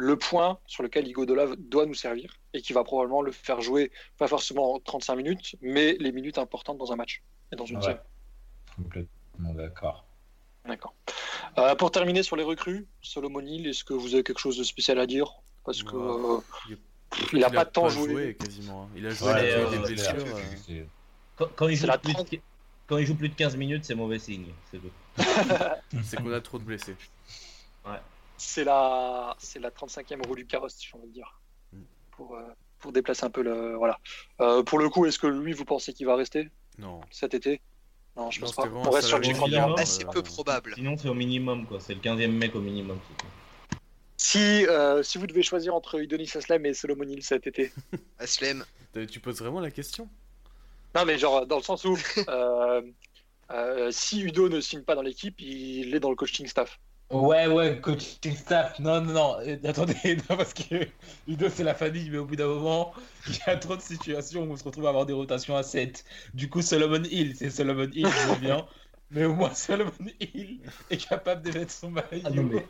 [0.00, 3.92] le point sur lequel Igodola doit nous servir et qui va probablement le faire jouer,
[4.16, 7.22] pas forcément 35 minutes, mais les minutes importantes dans un match
[7.52, 8.00] et dans une ouais.
[8.74, 10.04] Complètement d'accord.
[10.64, 10.94] D'accord.
[11.58, 14.64] Euh, pour terminer sur les recrues, Solomon Hill, est-ce que vous avez quelque chose de
[14.64, 15.32] spécial à dire?
[15.64, 16.40] Parce que euh,
[17.32, 18.34] il n'a pas de temps joué.
[18.34, 18.84] quasiment.
[18.84, 18.88] Hein.
[18.96, 20.14] Il a joué ouais, avec des blessures.
[20.70, 20.84] Euh.
[21.36, 22.40] Quand, quand, il joue plus de,
[22.86, 24.52] quand il joue plus de 15 minutes, c'est mauvais signe.
[26.02, 26.96] C'est qu'on a trop de blessés.
[27.84, 27.98] Ouais
[28.40, 31.40] c'est la, c'est la 35e roue du carrosse, j'ai envie de dire,
[31.72, 31.82] mm.
[32.12, 32.42] pour, euh,
[32.78, 33.74] pour déplacer un peu le.
[33.76, 33.98] Voilà.
[34.40, 36.48] Euh, pour le coup, est-ce que lui, vous pensez qu'il va rester?
[36.78, 37.02] Non.
[37.10, 37.60] Cet été?
[38.16, 38.66] Non, je, pense pas.
[38.66, 40.74] On reste sur du minimum, assez peu probable.
[40.74, 41.80] Sinon, c'est au minimum, quoi.
[41.80, 42.98] C'est le 15e mec au minimum.
[44.16, 47.72] Si, euh, si vous devez choisir entre Idonis Aslem et Solomon Hill cet été.
[48.18, 48.64] Aslem.
[49.10, 50.08] Tu poses vraiment la question?
[50.94, 51.96] Non, mais genre, dans le sens où.
[53.90, 56.78] si Udo ne signe pas dans l'équipe, il est dans le coaching staff.
[57.10, 58.78] Ouais, ouais, coaching staff.
[58.78, 59.36] Non, non, non.
[59.40, 59.94] Euh, attendez,
[60.30, 60.86] non, parce que
[61.26, 62.94] Udo, c'est la famille, mais au bout d'un moment,
[63.26, 65.64] il y a trop de situations où on se retrouve à avoir des rotations à
[65.64, 66.04] 7.
[66.34, 68.64] Du coup, Solomon Hill, c'est Solomon Hill, je bien.
[69.10, 69.90] Mais au moins, Solomon
[70.20, 72.22] Hill est capable de mettre son maillot.
[72.22, 72.64] Ah non, mais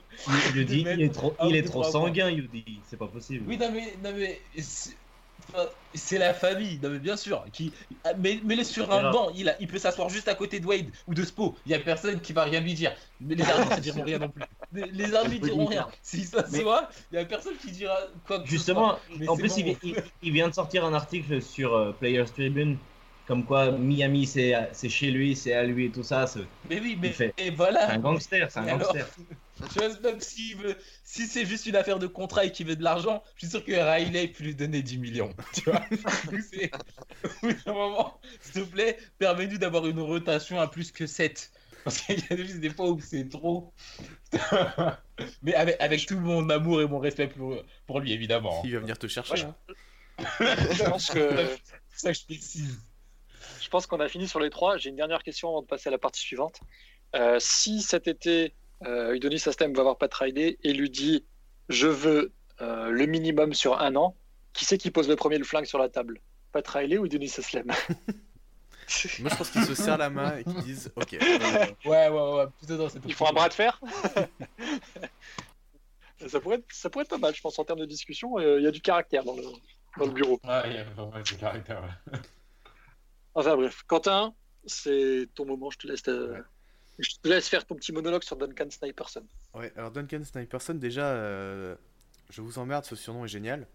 [0.55, 2.81] il, il est trop, il est trop sanguin, Yudi.
[2.89, 3.45] C'est pas possible.
[3.47, 4.41] Oui, non, mais, non, mais
[5.95, 7.45] c'est la famille, non mais bien sûr.
[7.53, 7.73] Qui,
[8.19, 10.91] mais, mais sur un banc, il, a, il peut s'asseoir juste à côté de Wade
[11.07, 11.57] ou de Spo.
[11.67, 12.93] Il y a personne qui va rien lui dire.
[13.21, 14.43] Mais les arbitres ne diront rien non plus.
[14.73, 15.89] Les arbitres diront rien.
[16.03, 17.97] S'il s'assoit, il y a personne qui dira
[18.27, 19.57] quoi que Justement, en plus,
[20.23, 22.79] il, vient de sortir un article sur euh, Players Tribune
[23.31, 26.25] comme quoi Miami c'est chez lui, c'est à lui et tout ça.
[26.69, 27.87] Mais oui, mais et voilà.
[27.87, 29.07] C'est un gangster, c'est un gangster.
[30.03, 30.57] même si,
[31.05, 33.65] si c'est juste une affaire de contrat et qu'il veut de l'argent, je suis sûr
[33.65, 35.33] que Riley peut lui donner 10 millions.
[35.53, 35.81] Tu vois
[37.45, 41.53] Oui, un moment, s'il te plaît, permets-nous d'avoir une rotation à plus que 7.
[41.85, 43.73] Parce qu'il y a juste des fois où c'est trop.
[45.45, 48.61] Mais avec, avec, tout mon amour et mon respect pour, pour lui, évidemment.
[48.65, 49.45] Il va venir te chercher.
[49.45, 49.55] Hein.
[50.19, 51.31] je pense que.
[51.91, 52.90] C'est ça que je précise.
[53.61, 54.77] Je pense qu'on a fini sur les trois.
[54.79, 56.61] J'ai une dernière question avant de passer à la partie suivante.
[57.15, 58.55] Euh, si cet été,
[58.87, 61.25] euh, Udonis Astem va voir Pat Riley et lui dit
[61.69, 64.17] Je veux euh, le minimum sur un an,
[64.53, 66.21] qui c'est qui pose le premier le flingue sur la table?
[66.53, 67.67] Pat Riley ou Udonis Aslem
[69.21, 71.13] Moi, je pense qu'ils se serrent la main et qu'ils disent Ok.
[71.13, 72.47] ouais, ouais, ouais.
[72.59, 73.81] Plutôt dans cette Ils font un bras de fer?
[76.27, 78.39] Ça, pourrait être, ça pourrait être pas mal, je pense, en termes de discussion.
[78.39, 79.43] Il y a du caractère dans le,
[79.97, 80.39] dans le bureau.
[80.45, 81.83] Ouais, il y a vraiment du caractère.
[81.83, 82.19] Ouais.
[83.35, 84.35] Enfin bref, Quentin,
[84.67, 86.03] c'est ton moment, je te laisse.
[86.99, 89.27] Je te laisse faire ton petit monologue sur Duncan Sniperson.
[89.55, 91.75] Ouais, alors Duncan Sniperson, déjà, euh,
[92.29, 93.67] je vous emmerde, ce surnom est génial.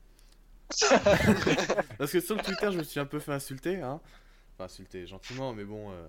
[1.97, 3.81] Parce que sur le Twitter, je me suis un peu fait insulter.
[3.81, 3.99] Hein.
[4.53, 5.91] Enfin, insulter gentiment, mais bon.
[5.91, 6.07] Euh,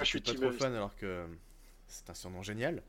[0.00, 1.26] je suis pas trop fan alors que
[1.88, 2.82] c'est un surnom génial.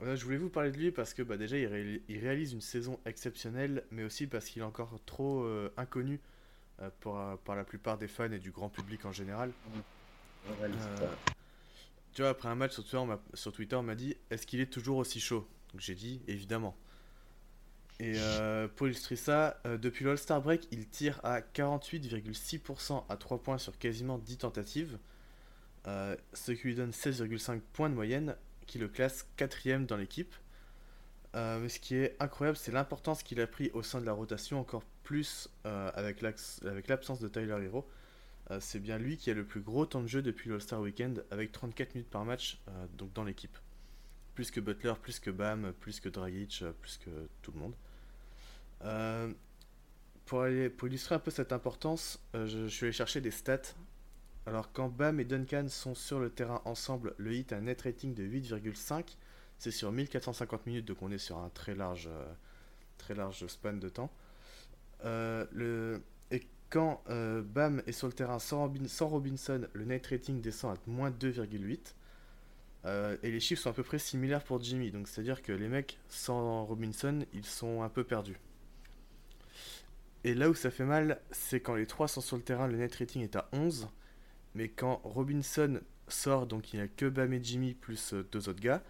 [0.00, 3.84] je voulais vous parler de lui parce que bah, déjà, il, réalise une saison exceptionnelle,
[3.90, 6.18] mais aussi parce qu'il est encore trop euh, inconnu euh,
[7.00, 9.52] pour, euh, par la plupart des fans et du grand public en général.
[10.48, 11.08] Euh,
[12.12, 12.72] tu vois, après un match
[13.34, 15.46] sur Twitter, on m'a dit Est-ce qu'il est toujours aussi chaud?
[15.72, 16.76] Donc j'ai dit Évidemment.
[18.00, 18.14] Et
[18.76, 24.18] pour illustrer ça, depuis l'All-Star Break, il tire à 48,6% à 3 points sur quasiment
[24.18, 24.98] 10 tentatives,
[25.84, 28.36] ce qui lui donne 16,5 points de moyenne,
[28.68, 30.32] qui le classe 4 dans l'équipe.
[31.34, 34.58] Mais ce qui est incroyable, c'est l'importance qu'il a pris au sein de la rotation,
[34.60, 37.88] encore plus euh, avec l'absence de Tyler Hero.
[38.50, 41.24] Euh, c'est bien lui qui a le plus gros temps de jeu depuis l'All-Star Weekend
[41.30, 43.56] avec 34 minutes par match euh, donc dans l'équipe.
[44.34, 47.08] Plus que Butler, plus que Bam, plus que Dragic, plus que
[47.40, 47.74] tout le monde.
[50.26, 53.72] pour illustrer un peu cette importance, je, je, suis allé chercher des stats.
[54.44, 57.80] Alors quand Bam et Duncan sont sur le terrain ensemble, le hit a un net
[57.80, 59.16] rating de 8,5.
[59.58, 62.08] C'est sur 1450 minutes, donc on est sur un très large,
[62.96, 64.10] très large span de temps.
[65.04, 65.98] Euh.
[66.30, 70.80] Et quand euh, Bam est sur le terrain sans, Robinson, le net rating descend à
[70.86, 71.94] moins 2,8.
[72.84, 74.90] Euh, et les chiffres sont à peu près similaires pour Jimmy.
[74.90, 78.38] Donc c'est-à-dire que les mecs sans Robinson, ils sont un peu perdus.
[80.24, 82.76] Et là où ça fait mal, c'est quand les trois sont sur le terrain, le
[82.76, 83.88] net rating est à 11.
[84.54, 88.60] Mais quand Robinson sort, donc il n'y a que Bam et Jimmy plus deux autres
[88.60, 88.82] gars,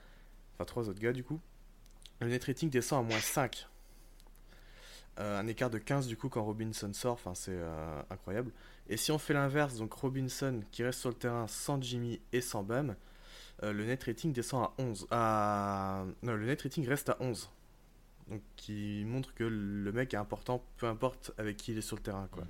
[0.58, 1.40] enfin trois autres gars du coup,
[2.20, 3.68] le net rating descend à moins 5.
[5.20, 8.52] Euh, un écart de 15 du coup quand Robinson sort, enfin c'est euh, incroyable.
[8.88, 12.40] Et si on fait l'inverse, donc Robinson qui reste sur le terrain sans Jimmy et
[12.40, 12.96] sans Bam,
[13.62, 15.06] euh, le net rating descend à 11.
[15.10, 16.04] À...
[16.22, 17.50] Non, le net rating reste à 11.
[18.28, 21.96] Donc qui montre que le mec est important, peu importe avec qui il est sur
[21.96, 22.28] le terrain.
[22.32, 22.44] Quoi.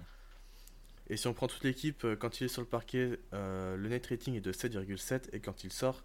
[1.09, 4.35] Et si on prend toute l'équipe, quand il est sur le parquet, le net rating
[4.35, 6.03] est de 7,7 et quand il sort,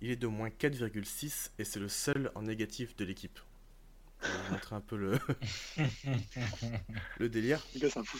[0.00, 3.38] il est de moins 4,6 et c'est le seul en négatif de l'équipe.
[4.22, 5.18] On va montrer un peu le,
[7.18, 7.64] le délire.
[7.72, 8.18] c'est un fou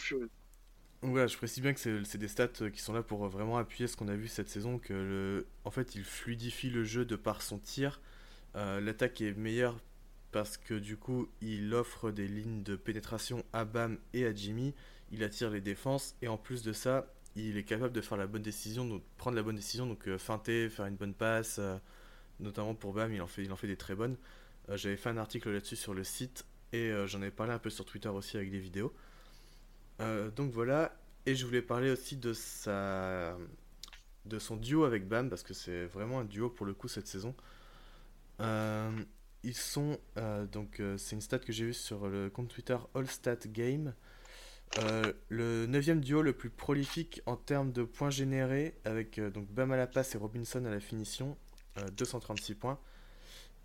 [1.01, 3.87] voilà, je précise bien que c'est des stats euh, qui sont là pour vraiment appuyer
[3.87, 7.15] ce qu'on a vu cette saison, que le, en fait il fluidifie le jeu de
[7.15, 8.01] par son tir.
[8.55, 9.79] L'attaque est meilleure
[10.31, 14.73] parce que du coup il offre des lignes de pénétration à Bam et à Jimmy
[15.11, 18.27] il attire les défenses et en plus de ça, il est capable de faire la
[18.27, 21.77] bonne décision, donc prendre la bonne décision, donc euh, feinter, faire une bonne passe, euh,
[22.39, 24.17] notamment pour Bam, il en fait, il en fait des très bonnes.
[24.69, 27.71] Euh, j'avais fait un article là-dessus sur le site et j'en ai parlé un peu
[27.71, 28.93] sur Twitter aussi avec des vidéos.
[30.35, 33.35] donc voilà, et je voulais parler aussi de sa,
[34.25, 37.07] de son duo avec Bam parce que c'est vraiment un duo pour le coup cette
[37.07, 37.33] saison.
[39.43, 39.97] ils sont
[40.51, 43.95] donc c'est une stat que j'ai vue sur le compte Twitter All Stat Game.
[44.77, 49.47] Euh, le neuvième duo le plus prolifique en termes de points générés, avec euh, donc
[49.47, 51.37] Bam à la passe et Robinson à la finition,
[51.93, 52.79] 236 euh, points.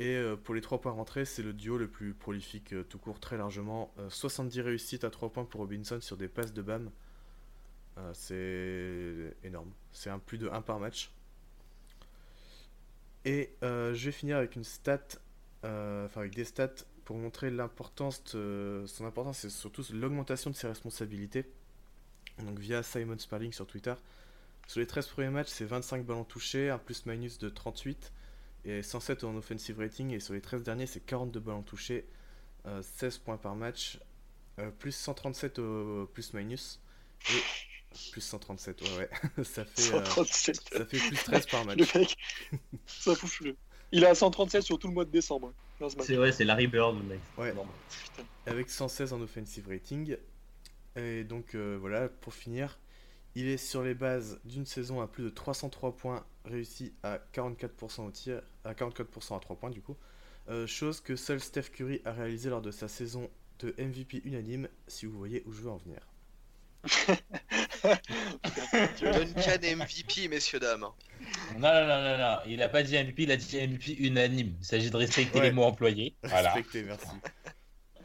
[0.01, 3.37] Et pour les 3 points rentrés, c'est le duo le plus prolifique tout court, très
[3.37, 3.95] largement.
[4.09, 6.91] 70 réussites à 3 points pour Robinson sur des passes de Bam.
[8.13, 9.71] c'est énorme.
[9.93, 11.13] C'est un plus de 1 par match.
[13.25, 14.99] Et je vais finir avec une stat,
[15.63, 16.75] enfin avec des stats
[17.05, 21.45] pour montrer l'importance son importance, c'est surtout l'augmentation de ses responsabilités.
[22.39, 23.95] Donc via Simon Sparling sur Twitter.
[24.67, 28.13] Sur les 13 premiers matchs, c'est 25 ballons touchés, un plus-minus de 38
[28.65, 30.13] et 107 en offensive rating.
[30.13, 32.07] Et sur les 13 derniers, c'est 42 ballons touchés,
[32.81, 33.99] 16 points par match,
[34.59, 36.81] euh, plus 137 au plus-minus
[37.31, 37.43] et
[38.13, 39.45] plus 137, ouais, ouais.
[39.45, 41.79] ça, fait, euh, ça fait plus 13 par match.
[41.79, 42.17] Le mec,
[42.87, 43.57] ça fout
[43.93, 45.53] Il est à 137 sur tout le mois de décembre.
[46.01, 47.21] C'est vrai, c'est Larry Bird, le mec.
[47.37, 47.55] Ouais.
[48.47, 50.17] Avec 116 en offensive rating.
[50.97, 52.79] Et donc euh, voilà, pour finir,
[53.35, 58.07] il est sur les bases d'une saison à plus de 303 points, réussi à 44%
[58.07, 59.97] au tir, à 44% à 3 points du coup.
[60.49, 63.29] Euh, chose que seul Steph Curry a réalisé lors de sa saison
[63.61, 66.01] de MVP unanime, si vous voyez où je veux en venir.
[69.01, 70.81] Duncan MVP, messieurs, dames.
[70.81, 72.37] Non, non, non, non, non.
[72.47, 74.55] il a pas dit MVP, il a dit MVP unanime.
[74.61, 76.17] Il s'agit de respecter les mots employés.
[76.23, 76.53] Voilà.
[76.53, 77.07] Respecter, merci.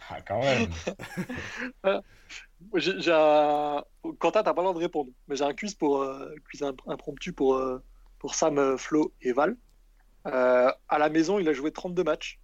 [0.10, 0.70] Ah, quand même.
[2.76, 3.84] j'ai un...
[4.18, 7.32] Quentin, t'as pas le droit de répondre, mais j'ai un quiz, pour, euh, quiz impromptu
[7.32, 7.84] pour, euh,
[8.18, 9.56] pour Sam, euh, Flo et Val.
[10.26, 12.40] à la maison, il a joué 32 matchs.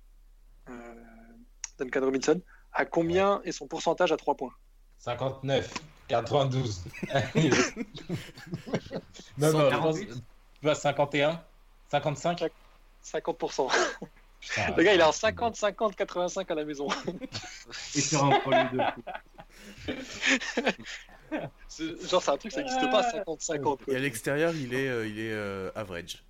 [1.78, 2.42] Duncan Robinson.
[2.72, 4.54] À combien est son pourcentage à 3 points?
[5.00, 5.74] 59.
[6.08, 6.84] 92.
[9.38, 10.00] non, non, je pense.
[10.00, 10.08] Tu
[10.62, 11.44] vois, 51
[11.90, 12.52] 55
[13.04, 13.70] 50%.
[14.78, 16.88] le gars, il est en 50, 50, 85 à la maison.
[17.96, 18.78] Et sur un premier de
[22.08, 23.82] Genre, c'est un truc, ça n'existe pas, 50, 50.
[23.88, 26.24] Et à l'extérieur, il est, euh, il est euh, average.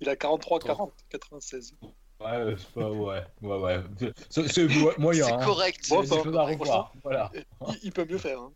[0.00, 1.74] Il a 43, 40, 96.
[2.22, 3.80] Ouais, c'est pas, ouais, ouais, ouais.
[4.30, 4.68] C'est
[4.98, 5.24] moyen.
[5.26, 5.44] C'est hein.
[5.44, 5.80] correct.
[5.82, 5.94] C'est.
[7.02, 7.30] Voilà.
[7.34, 8.40] Il, il, peut mieux faire.
[8.40, 8.52] Hein.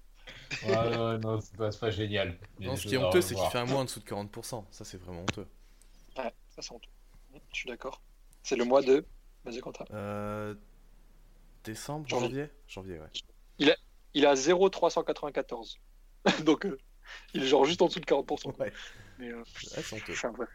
[0.67, 2.39] Ouais, ouais, non, c'est pas, pas, génial.
[2.61, 4.65] Non, ce qui est honteux, c'est qu'il fait un mois en dessous de 40%.
[4.71, 5.47] Ça, c'est vraiment honteux.
[6.17, 6.91] Ouais, ça, c'est honteux.
[7.53, 8.01] Je suis d'accord.
[8.43, 9.05] C'est le mois de.
[9.45, 9.85] Vas-y, Quentin.
[9.93, 10.55] Euh...
[11.65, 13.09] Décembre, janvier Janvier, ouais.
[13.59, 13.77] Il a,
[14.15, 15.79] il a 0,394.
[16.45, 16.79] Donc, euh,
[17.35, 18.57] il est genre juste en dessous de 40%.
[18.59, 18.73] Ouais.
[19.19, 20.13] Mais, euh, ouais, c'est honteux.
[20.13, 20.47] Enfin, ouais.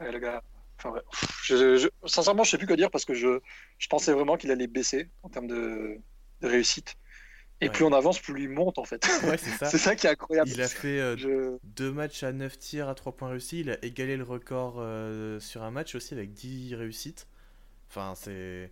[0.00, 0.12] ouais.
[0.12, 0.42] le gars.
[0.78, 0.94] Enfin,
[1.42, 3.40] je, je, sincèrement, je sais plus quoi dire parce que je,
[3.78, 5.98] je pensais vraiment qu'il allait baisser en termes de,
[6.40, 6.96] de réussite.
[7.62, 9.06] Et plus on avance, plus il monte en fait.
[9.24, 9.66] Ouais, c'est ça.
[9.70, 10.50] c'est ça qui est incroyable.
[10.50, 13.60] Il a fait euh, deux matchs à 9 tirs à 3 points réussis.
[13.60, 17.26] Il a égalé le record euh, sur un match aussi avec 10 réussites.
[17.88, 18.70] Enfin, c'est.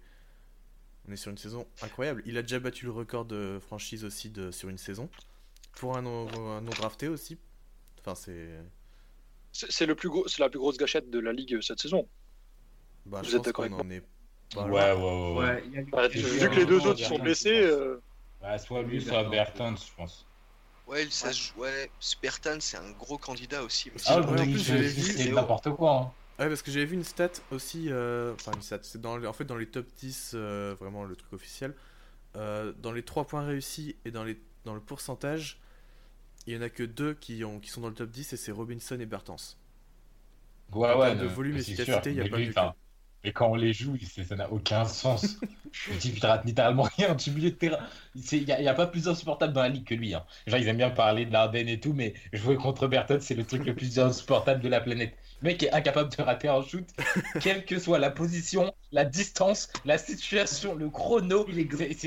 [1.09, 2.22] On est sur une saison incroyable.
[2.26, 4.51] Il a déjà battu le record de franchise aussi de...
[4.51, 5.10] sur une saison.
[5.76, 7.39] Pour un non, un non drafté aussi.
[8.01, 8.48] Enfin, c'est.
[9.55, 12.09] C'est le plus gros, c'est la plus grosse gâchette de la ligue cette saison.
[13.06, 14.02] Bah, Vous êtes d'accord avec moi est...
[14.56, 15.86] ouais, ouais, ouais, ouais.
[15.93, 17.62] Bah, vu que les deux autres sont blessés.
[17.62, 18.02] Euh...
[18.40, 20.26] Bah, soit lui, soit Bertans, je pense.
[20.89, 21.89] Ouais, ça ouais.
[22.20, 23.93] Bertans, c'est un gros candidat aussi.
[24.06, 25.02] Ah, ouais, en plus, je l'ai vu.
[25.02, 25.97] C'est n'importe quoi.
[25.97, 26.12] Hein.
[26.40, 27.86] Ouais, parce que j'avais vu une stat aussi.
[27.90, 28.35] Euh...
[28.35, 28.81] Enfin, une stat.
[28.82, 31.74] C'est dans, en fait dans les top 10, euh, vraiment le truc officiel.
[32.35, 34.36] Euh, dans les 3 points réussis et dans, les...
[34.64, 35.60] dans le pourcentage,
[36.47, 38.37] il y en a que deux qui, ont, qui sont dans le top 10 et
[38.37, 39.37] c'est Robinson et Bertans.
[40.73, 41.16] Ouais, ouais.
[41.16, 42.53] de volume et efficacité, il n'y a pas lui,
[43.25, 43.97] Mais quand on les joue,
[44.29, 45.39] ça n'a aucun sens.
[46.05, 47.79] il rate littéralement rien du milieu de terrain.
[48.15, 50.15] Il n'y a, pas plus insupportable dans la ligue que lui.
[50.15, 50.25] Hein.
[50.47, 53.45] Genre, ils aiment bien parler de l'Ardenne et tout, mais jouer contre Burton, c'est le
[53.45, 55.15] truc le plus insupportable de la planète.
[55.43, 56.87] Le mec est incapable de rater un shoot,
[57.41, 61.47] quelle que soit la position, la distance, la situation, le chrono.
[61.49, 62.05] Il est,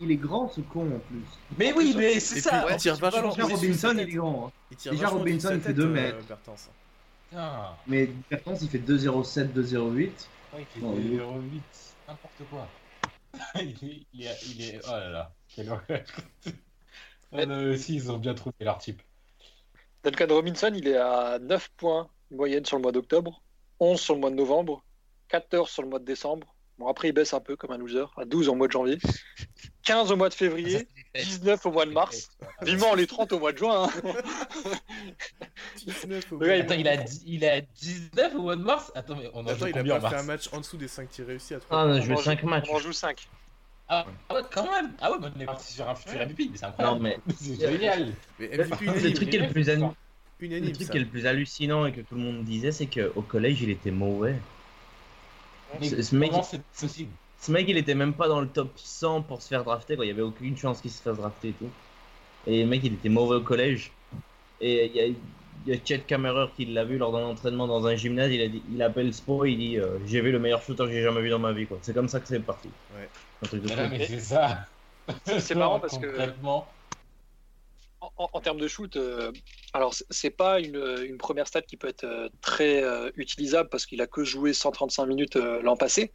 [0.00, 1.24] il est, grand ce con en plus.
[1.58, 2.66] Mais oui, mais c'est ça.
[2.70, 3.30] il tire vachement.
[3.30, 4.52] Déjà Robinson, il est grand.
[4.70, 4.90] Hein.
[4.90, 6.16] Déjà Robinson, il fait 2 mètres.
[6.30, 7.76] Euh, ah.
[7.86, 10.10] Mais Bertens, il fait 2,07, 2,08.
[10.52, 11.60] Ouais, il fait 2,08.
[12.08, 12.68] N'importe quoi.
[13.56, 16.02] il, est, il, est, Oh là là, quelle horreur.
[17.32, 19.00] ah, si, ils ont bien trouvé leur type.
[20.04, 23.42] Duncan Robinson, il est à 9 points moyenne sur le mois d'octobre,
[23.80, 24.82] 11 sur le mois de novembre,
[25.28, 26.51] 14 sur le mois de décembre.
[26.78, 28.98] Bon, après, il baisse un peu comme un loser, à 12 au mois de janvier,
[29.84, 32.30] 15 au mois de février, 19 au mois de mars,
[32.62, 33.88] vivement les 30 au mois de juin.
[33.88, 34.12] Hein.
[35.86, 38.90] 19 au mois Attends, il a, il a 19 au mois de mars?
[38.94, 41.26] Attends, mais on Attends, il a pas fait un match en dessous des 5 tirs
[41.26, 42.68] réussis à 3 Ah, on a joué 5 matchs.
[42.70, 43.28] On en joue 5.
[43.88, 46.56] Ah, ah, ouais, quand même Ah ouais, on est parti sur un futur MVP, mais
[46.56, 46.96] c'est incroyable.
[46.96, 47.18] Non, mais...
[47.36, 48.12] c'est génial.
[48.38, 49.68] Mais MVP, le truc qui est le plus
[50.48, 53.22] le truc qui est le plus hallucinant et que tout le monde disait, c'est qu'au
[53.22, 54.34] collège, il était mauvais.
[55.80, 56.32] Ce, mec,
[57.40, 59.96] ce mec, il était même pas dans le top 100 pour se faire drafter.
[59.96, 60.04] Quoi.
[60.04, 61.70] Il y avait aucune chance qu'il se fasse drafter et tout.
[62.46, 63.92] Et le mec, il était mauvais au collège.
[64.60, 67.86] Et il y a, y a Chet Kammerer qui l'a vu lors d'un entraînement dans
[67.86, 68.30] un gymnase.
[68.32, 70.92] Il, a dit, il appelle Spo, il dit euh, J'ai vu le meilleur shooter que
[70.92, 71.66] j'ai jamais vu dans ma vie.
[71.82, 72.68] C'est comme ça que c'est parti.
[72.94, 73.08] Ouais.
[73.90, 74.66] mais c'est ça.
[75.38, 76.06] C'est marrant parce que
[78.16, 79.32] en, termes de shoot, euh,
[79.72, 84.00] alors c'est pas une, première stat qui peut être euh, très euh, utilisable parce qu'il
[84.00, 86.12] a que joué 135 minutes l'an passé.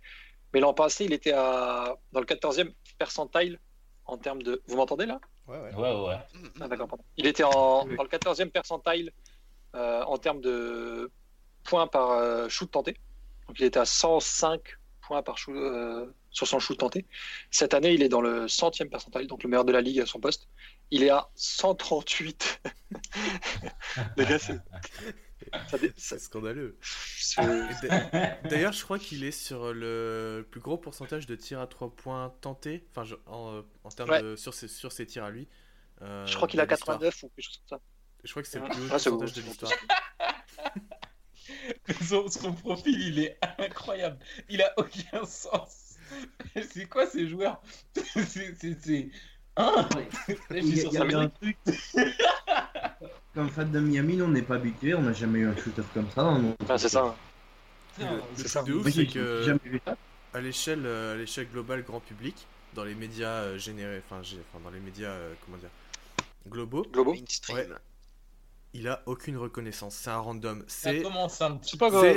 [0.53, 3.59] Mais l'an passé, il était à, dans le 14e percentile
[4.05, 4.61] en termes de.
[4.67, 5.19] Vous m'entendez là?
[5.47, 5.75] Ouais, ouais.
[5.75, 6.17] ouais, ouais.
[6.59, 9.11] Ah, d'accord, Il était en, dans le 14e percentile
[9.73, 11.11] en termes de
[11.63, 12.97] points par shoot tenté.
[13.47, 14.61] Donc il était à 105
[15.01, 15.55] points par shoot,
[16.37, 17.05] sur son shoot tenté.
[17.49, 20.05] Cette année, il est dans le centième percentile, donc le meilleur de la ligue à
[20.05, 20.47] son poste.
[20.91, 22.61] Il est à 138.
[25.97, 26.77] c'est scandaleux.
[28.43, 32.35] D'ailleurs, je crois qu'il est sur le plus gros pourcentage de tirs à 3 points
[32.41, 35.47] tentés, enfin, en, en termes de, sur, ses, sur ses tirs à lui.
[36.03, 37.83] Euh, je crois qu'il a 89 ou quelque chose comme ça.
[38.23, 39.71] Je crois que c'est le plus haut ah, pourcentage de l'histoire.
[42.07, 44.19] son, son, profil, il est incroyable.
[44.49, 45.86] Il a aucun sens.
[46.69, 47.61] c'est quoi ces joueurs
[47.95, 49.09] C'est.
[49.55, 49.89] Hein
[50.55, 51.57] il y a, un truc.
[53.33, 56.09] Comme fan de Miami, on n'est pas habitué, on n'a jamais eu un shooter comme
[56.11, 56.39] ça.
[56.69, 57.15] Ah, c'est ça.
[57.99, 59.55] Le, truc de ouf, c'est que
[60.33, 62.35] à l'échelle, euh, à l'échelle globale, grand public,
[62.75, 64.21] dans les médias euh, générés, enfin,
[64.63, 65.69] dans les médias, euh, comment dire,
[66.47, 67.15] globaux, globaux,
[68.73, 69.95] il a aucune reconnaissance.
[69.95, 70.63] C'est un random.
[70.67, 71.03] C'est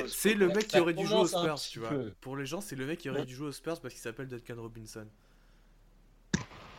[0.06, 1.90] C'est le mec qui aurait dû jouer aux Spurs, tu vois.
[2.20, 4.28] Pour les gens, c'est le mec qui aurait dû jouer aux Spurs parce qu'il s'appelle
[4.28, 5.06] Duncan Robinson.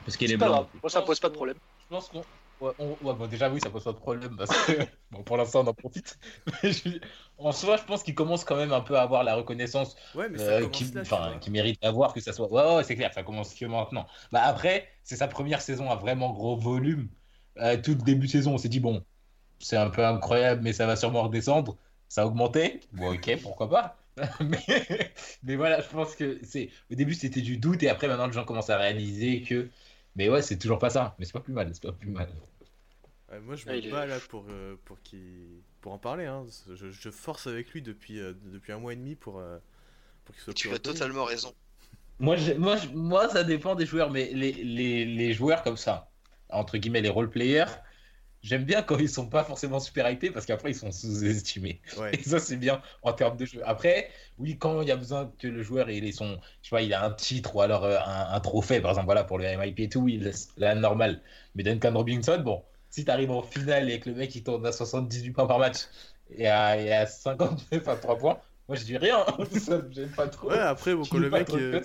[0.06, 0.68] Parce qu'il est, blanc.
[0.82, 1.58] Moi, ça pose pas de problème.
[1.80, 2.24] Je pense qu'on.
[2.62, 4.74] Ouais, bon, déjà, oui, ça pose pas de problème parce que
[5.12, 6.20] bon, pour l'instant, on en profite.
[7.40, 10.30] En soi, je pense qu'il commence quand même un peu à avoir la reconnaissance ouais,
[10.30, 10.86] mais euh, qui,
[11.40, 12.52] qui, mérite d'avoir, que ça soit.
[12.52, 14.06] Ouais, ouais c'est clair, ça commence que maintenant.
[14.32, 17.10] Bah, après, c'est sa première saison à vraiment gros volume.
[17.58, 19.04] Euh, tout le début de saison, on s'est dit, bon,
[19.62, 21.78] c'est un peu incroyable, mais ça va sûrement redescendre.
[22.10, 22.82] Ça a augmenté.
[22.92, 23.98] Bon, ok, pourquoi pas.
[24.42, 25.14] mais,
[25.44, 26.70] mais, voilà, je pense que c'est.
[26.92, 29.70] Au début, c'était du doute, et après, maintenant, les gens commencent à réaliser que.
[30.18, 31.16] Mais ouais, c'est toujours pas ça.
[31.18, 32.28] Mais c'est pas plus mal, c'est pas plus mal.
[33.44, 34.98] moi, je me bats là pour, euh, pour,
[35.80, 36.26] pour en parler.
[36.26, 36.46] Hein.
[36.76, 39.58] Je, je, force avec lui depuis, euh, depuis un mois et demi pour, euh,
[40.26, 41.54] pour qu'il soit Tu as totalement raison.
[42.20, 46.12] Moi, moi, moi, ça dépend des joueurs, mais les, les, les joueurs comme ça,
[46.50, 47.72] entre guillemets, les role-players,
[48.44, 51.80] J'aime bien quand ils sont pas forcément super hypés parce qu'après ils sont sous-estimés.
[52.14, 53.62] Et ça c'est bien en termes de jeu.
[53.66, 54.10] Après,
[54.40, 56.82] oui, quand il y a besoin que le joueur il ait son, je sais pas,
[56.82, 59.80] il a un titre ou alors euh, un, trophée, par exemple, voilà pour le MIP
[59.82, 60.24] et tout, oui,
[60.58, 61.22] là normal.
[61.54, 64.66] Mais Duncan Robinson, bon, si tu arrives en finale et que le mec il tourne
[64.66, 65.88] à 78 points par match
[66.32, 69.24] et à, et à 59 à 3 points, moi je dis rien,
[69.92, 70.50] j'aime pas trop.
[70.50, 71.80] Ouais, après, bon, quand, le mec, euh,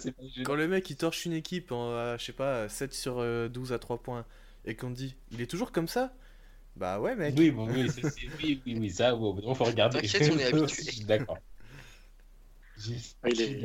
[0.47, 3.17] quand le mec il torche une équipe en, je sais pas, 7 sur
[3.51, 4.25] 12 euh, à 3 points
[4.65, 6.15] et qu'on dit il est toujours comme ça?
[6.77, 7.35] Bah ouais, mec.
[7.39, 10.03] Oui, bon, oui, oui, oui, oui, ça, bon, on faut regarder.
[10.03, 11.05] T'inquiète, on est habitué.
[11.07, 11.39] D'accord.
[13.25, 13.63] est...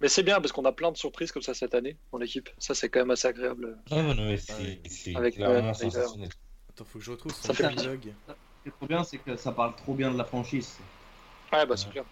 [0.00, 2.50] Mais c'est bien parce qu'on a plein de surprises comme ça cette année dans l'équipe.
[2.58, 3.78] Ça, c'est quand même assez agréable.
[3.90, 6.28] Ouais, non, mais c'est Avec vraiment sensationnel.
[6.68, 8.08] Attends, faut que je retrouve son ça fait Ce qui
[8.66, 10.76] est trop bien, c'est que ça parle trop bien de la franchise.
[11.50, 12.04] Ouais, bah c'est clair.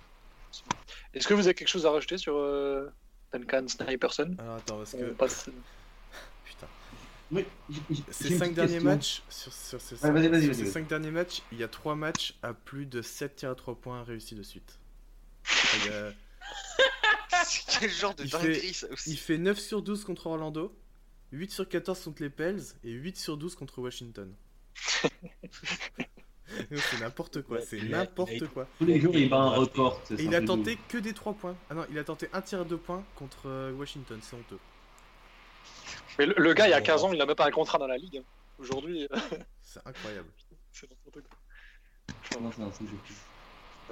[1.13, 2.89] Est-ce que vous avez quelque chose à rajouter sur euh,
[3.33, 5.11] Duncan Sniperson Alors attends, parce que.
[5.13, 5.51] Passe...
[8.11, 12.35] Ces 5 derniers matchs, sur, sur ces 5 derniers matchs, il y a 3 matchs
[12.43, 14.79] à plus de 7 tirs à 3 points réussis de suite.
[17.81, 20.75] Quel genre de Il dinguerie fait- ça aussi Il fait 9 sur 12 contre Orlando,
[21.33, 24.33] 8 sur 14 contre les Pels et 8 sur 12 contre Washington.
[26.47, 28.69] c'est n'importe quoi, c'est n'importe quoi.
[28.79, 30.01] Tous les jours, il bat un record.
[30.19, 31.57] Et il a tenté que des 3 points.
[31.71, 34.59] Ah non, il a tenté un tir à 2 points contre euh, Washington, c'est honteux.
[36.19, 37.79] Mais le, le gars, il y a 15 ans, il n'a même pas un contrat
[37.79, 38.19] dans la ligue.
[38.19, 38.25] hein.
[38.59, 39.17] Aujourd'hui, euh,
[39.63, 40.29] C'est incroyable.
[40.73, 41.39] c'est n'importe quoi.
[42.39, 42.43] ouf.
[42.43, 43.15] Non, c'est un truc de fou.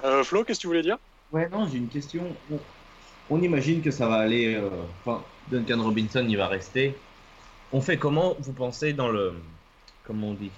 [0.05, 0.97] Euh, Flo, qu'est-ce que tu voulais dire?
[1.31, 2.23] Ouais, non, j'ai une question.
[2.51, 2.59] On,
[3.29, 4.55] on imagine que ça va aller.
[4.55, 4.69] euh,
[5.05, 6.95] Enfin, Duncan Robinson, il va rester.
[7.71, 9.33] On fait comment, vous pensez, dans le.
[10.05, 10.51] Comment on dit?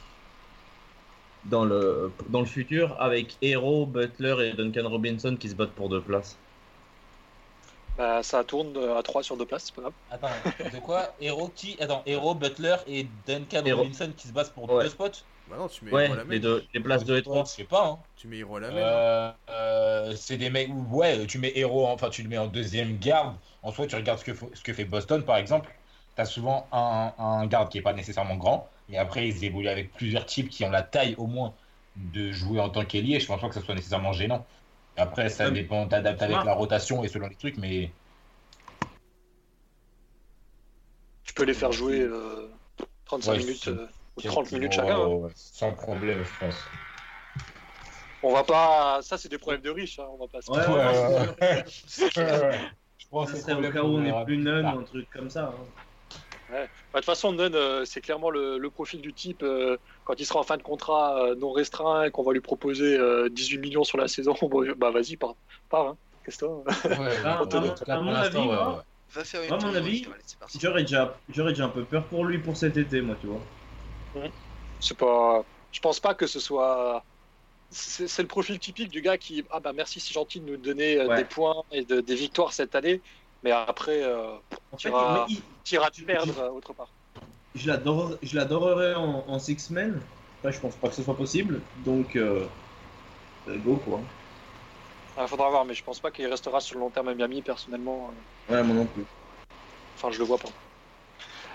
[1.45, 5.89] Dans le, dans le futur, avec Hero, Butler et Duncan Robinson qui se battent pour
[5.89, 6.37] deux places?
[7.97, 9.93] Bah, Ça tourne à 3 sur 2 places, c'est pas grave.
[10.09, 10.29] Attends,
[10.69, 13.81] de quoi Hero qui Attends, Hero, Butler et Duncan Hero.
[13.81, 14.83] Robinson qui se battent pour Ouais.
[14.83, 15.09] deux spots
[15.47, 16.39] Bah non, tu mets Ouais, Hero à la les, main.
[16.39, 17.43] deux, les places 2 et 3.
[17.45, 17.99] Je sais pas, hein.
[18.17, 18.75] Tu mets Hero à la main.
[18.77, 22.47] Euh, euh, c'est des mecs où, ouais, tu mets Hero, enfin, tu le mets en
[22.47, 23.35] deuxième garde.
[23.63, 25.73] En soi, tu regardes ce que, ce que fait Boston, par exemple.
[26.15, 28.69] Tu as souvent un, un garde qui est pas nécessairement grand.
[28.89, 31.53] Et après, ils évoluent avec plusieurs types qui ont la taille, au moins,
[31.95, 33.19] de jouer en tant qu'ailier.
[33.19, 34.45] Je pense pas que ça soit nécessairement gênant.
[34.97, 35.51] Après, ça Ouais.
[35.51, 37.91] dépend, t'adaptes avec la rotation et selon les trucs, mais.
[41.23, 42.47] Tu peux les faire jouer euh,
[43.05, 44.97] 35 Ouais, minutes c'est- euh, ou 30 minutes chacun.
[44.99, 45.27] hein.
[45.35, 46.69] Sans problème, je pense.
[48.23, 49.01] On va pas.
[49.01, 49.99] Ça, c'est des problèmes de riches.
[49.99, 50.49] hein, On va pas se.
[50.49, 52.55] Ouais, Ouais, ouais, c'est-.
[52.97, 55.29] Je pense Ça que serait au cas où on n'est plus ou un truc comme
[55.29, 55.53] ça.
[55.53, 55.84] hein.
[56.47, 60.19] Bah, De toute façon, Nunn, euh, c'est clairement le, le profil du type, euh, quand
[60.19, 63.29] il sera en fin de contrat euh, non restreint et qu'on va lui proposer euh,
[63.29, 64.35] 18 millions sur la saison,
[64.77, 65.35] bah vas-y, pars.
[65.69, 65.97] pars hein.
[66.23, 66.45] Qu'est-ce que
[67.25, 68.83] Ah, tout à mon- avis, ouais, moi, ouais.
[69.13, 70.05] Va faire une À mon avis.
[70.59, 73.41] J'aurais déjà, j'aurais déjà un peu peur pour lui pour cet été, moi, tu vois.
[74.79, 75.43] C'est pas.
[75.71, 77.03] Je pense pas que ce soit.
[77.71, 79.43] C'est c'est le profil typique du gars qui.
[79.49, 81.17] Ah bah merci, c'est gentil de nous donner Ouais.
[81.17, 83.03] des points et de- des victoires cette année,
[83.45, 84.37] mais après, euh,
[84.77, 84.87] Tu
[85.75, 86.89] iras- te perdre euh, autre part.
[87.53, 90.01] je l'adore- je l'adorerais en, en six men.
[90.39, 91.61] Après, je pense pas que ce soit possible.
[91.77, 92.47] Donc, euh,
[93.47, 94.01] go quoi.
[95.17, 97.41] Il faudra voir, mais je pense pas qu'il restera sur le long terme à Miami,
[97.43, 98.13] personnellement.
[98.49, 99.05] Ouais, moi non plus.
[99.95, 100.49] Enfin, je le vois pas.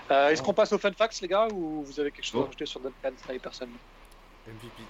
[0.09, 2.45] Euh, Est-ce qu'on passe aux fun facts, les gars, ou vous avez quelque chose à
[2.45, 3.69] rajouter sur Duncan Snyderson
[4.47, 4.87] MVP.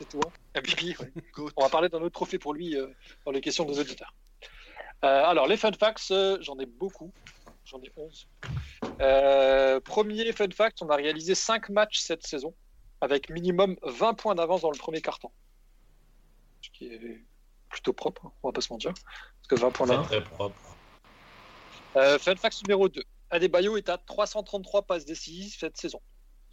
[0.00, 1.12] C'est tout, hein MVP, ouais.
[1.56, 2.86] On va parler d'un autre trophée pour lui euh,
[3.26, 4.14] dans les questions des auditeurs.
[5.04, 7.12] Euh, alors, les fun facts, euh, j'en ai beaucoup.
[7.64, 8.28] J'en ai 11.
[9.00, 12.54] Euh, premier fun fact, on a réalisé 5 matchs cette saison
[13.00, 15.32] avec minimum 20 points d'avance dans le premier quart-temps.
[16.60, 17.24] Ce qui est
[17.70, 18.92] plutôt propre, hein, on va pas se mentir.
[18.92, 20.06] Parce que 20 points d'avance.
[20.08, 20.76] très propre.
[21.96, 23.02] Euh, fun fact numéro 2.
[23.30, 26.00] Adebayo est à 333 passes décisives cette saison.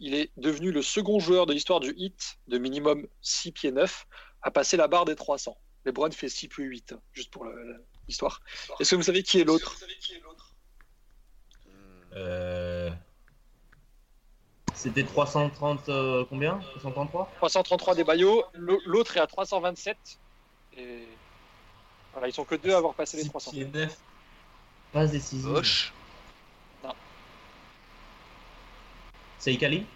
[0.00, 4.06] Il est devenu le second joueur de l'histoire du hit de minimum 6 pieds 9
[4.42, 5.58] à passer la barre des 300.
[5.84, 8.40] LeBron fait 6 pieds 8, hein, juste pour le- l'histoire.
[8.80, 9.76] Est-ce que vous savez qui est l'autre?
[12.14, 12.90] Euh...
[14.74, 16.58] C'était 330 euh, combien?
[16.58, 19.96] 333 333 Adebayo, L'au- l'autre est à 327.
[20.76, 21.06] Et
[22.12, 23.52] voilà, ils sont que deux à avoir passé les 300.
[24.92, 25.52] Passe décisive.
[25.52, 25.92] Bosch.
[29.40, 29.86] C'est Ikali?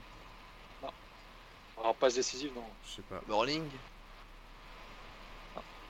[1.81, 2.65] Alors, passe décisive, non.
[2.87, 3.21] Je sais pas.
[3.27, 3.65] Morling?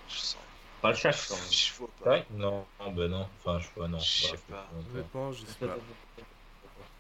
[0.09, 0.37] Je sens.
[0.83, 1.13] Pas le chat.
[1.51, 2.11] Je vois pas.
[2.11, 3.29] Ouais Non, bah non.
[3.39, 3.99] Enfin, je pas, non.
[4.01, 4.69] Je sais Ouais, pas.
[4.93, 5.77] Honnêtement, je sais pas.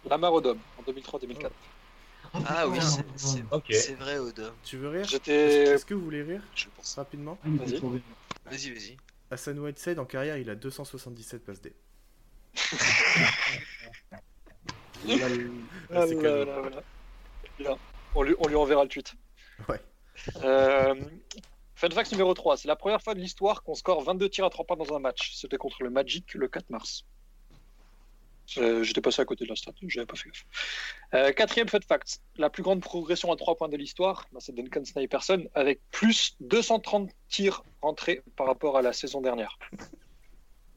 [0.09, 1.51] Lamar Odom en 2003-2004.
[2.47, 3.67] Ah oui, c'est- c'est Ok.
[3.73, 4.53] c'est vrai, Oda.
[4.65, 5.65] Tu veux rire J'étais.
[5.65, 6.95] Est-ce que vous voulez rire Je pense.
[6.95, 7.79] rapidement Vas-y.
[8.47, 8.97] Vas-y, vas-y.
[9.31, 11.75] Hassan Whiteside en carrière, il a 277 passes D.
[15.05, 15.11] Ah
[15.95, 16.45] Ah, c'est là cadeau.
[16.45, 16.83] là là.
[17.59, 17.77] Bien.
[18.15, 19.15] On, lui, on lui enverra le tweet.
[19.69, 19.81] Ouais.
[20.45, 20.95] Euh,
[21.83, 22.57] fun fact numéro 3.
[22.59, 25.01] C'est la première fois de l'histoire qu'on score 22 tirs à 3 points dans un
[25.01, 25.33] match.
[25.35, 27.05] C'était contre le Magic le 4 mars.
[28.59, 30.45] Euh, J'étais passé à côté de la stat, j'avais pas fait gaffe.
[31.15, 32.21] Euh, quatrième fun fact.
[32.37, 36.37] La plus grande progression à 3 points de l'histoire, bah, c'est Duncan Snyderson avec plus
[36.41, 39.59] 230 tirs rentrés par rapport à la saison dernière.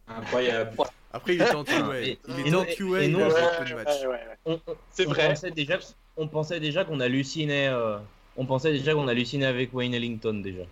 [0.07, 0.72] Incroyable.
[1.11, 2.02] Après, il était en QA.
[2.45, 5.30] Il non- en QA, il a ouais, C'est vrai.
[5.30, 5.80] Pensait déjà,
[6.18, 7.68] on pensait déjà qu'on hallucinait.
[7.68, 7.98] euh,
[8.38, 10.64] on pensait déjà qu'on hallucinait avec Wayne Ellington déjà.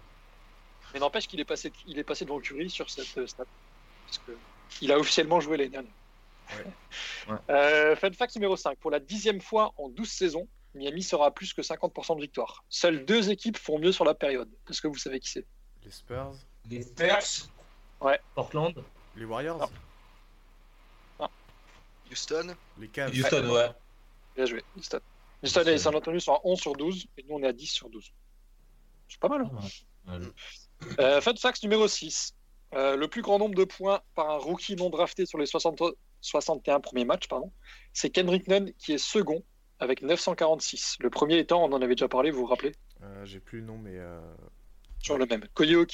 [0.94, 3.46] Mais n'empêche qu'il est passé, il est passé devant Curry sur cette euh, stat.
[4.06, 4.32] Parce que
[4.82, 5.92] il a officiellement joué l'année dernière.
[7.28, 7.36] Ouais.
[7.50, 8.78] Euh, fun fact numéro 5.
[8.78, 12.64] Pour la dixième fois en 12 saisons, Miami sera à plus que 50% de victoire.
[12.70, 14.50] Seules deux équipes font mieux sur la période.
[14.70, 15.46] Est-ce que vous savez qui c'est?
[15.84, 16.34] Les Spurs,
[16.70, 17.50] Les Spurs?
[18.36, 18.74] Portland?
[19.16, 19.70] Les Warriors,
[21.20, 21.30] Non.
[22.12, 22.56] Houston?
[22.80, 23.12] les Cavs.
[23.14, 23.70] Houston, ouais.
[24.36, 25.00] Bien joué, Houston.
[25.44, 27.68] Houston et San Antonio sont à 11 sur 12 et nous on est à 10
[27.68, 28.12] sur 12.
[29.10, 29.42] C'est pas mal.
[30.08, 30.26] hein Ouais.
[31.00, 32.36] Euh, fun fact numéro 6.
[32.74, 35.82] le plus grand nombre de points par un rookie non drafté sur les 60,
[36.22, 37.52] 61 premiers matchs, pardon,
[37.94, 39.44] c'est Kendrick Nunn qui est second
[39.80, 40.98] avec 946.
[41.00, 42.74] Le premier étant, on en avait déjà parlé, vous vous rappelez
[43.24, 44.00] J'ai plus le nom, mais.
[45.04, 45.46] Sur le même.
[45.54, 45.86] Konyo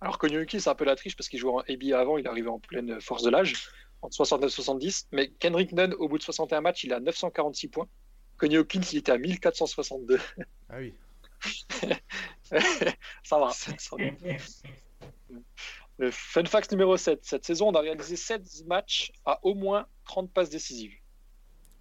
[0.00, 2.48] Alors Konyo c'est un peu la triche parce qu'il jouait en AB avant, il arrivé
[2.48, 3.70] en pleine force de l'âge,
[4.02, 5.06] en 69-70.
[5.12, 7.88] Mais Kendrick Nunn, au bout de 61 matchs, il a 946 points.
[8.36, 10.18] Connie Hawkins, il était à 1462.
[10.70, 10.94] Ah oui.
[13.22, 13.52] ça va.
[15.98, 17.20] Le fun fact numéro 7.
[17.22, 20.94] Cette saison, on a réalisé 7 matchs à au moins 30 passes décisives.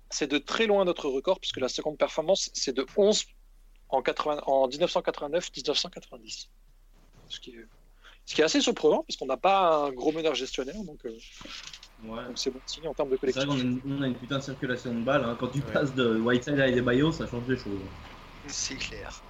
[0.10, 3.26] C'est de très loin notre record, puisque la seconde performance, c'est de 11
[3.90, 6.50] en, 1989-1990.
[7.30, 7.66] Ce qui, est,
[8.26, 10.82] ce qui est assez surprenant, parce qu'on n'a pas un gros meneur gestionnaire.
[10.84, 11.18] Donc, euh,
[12.04, 12.22] Ouais.
[12.36, 13.42] c'est bon signe en termes de collectif.
[13.42, 15.24] C'est vrai qu'on a une putain de circulation de balles.
[15.24, 15.36] Hein.
[15.40, 17.80] Quand tu passes de Whiteside à Bayo, ça change des choses.
[18.48, 19.22] C'est clair.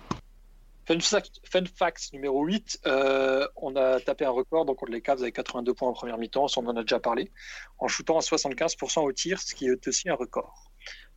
[0.88, 5.02] Fun fact, fun fact numéro 8, euh, on a tapé un record donc contre les
[5.02, 7.30] Cavs avec 82 points en première mi-temps, on en a déjà parlé,
[7.78, 10.72] en shootant à 75% au tir, ce qui est aussi un record.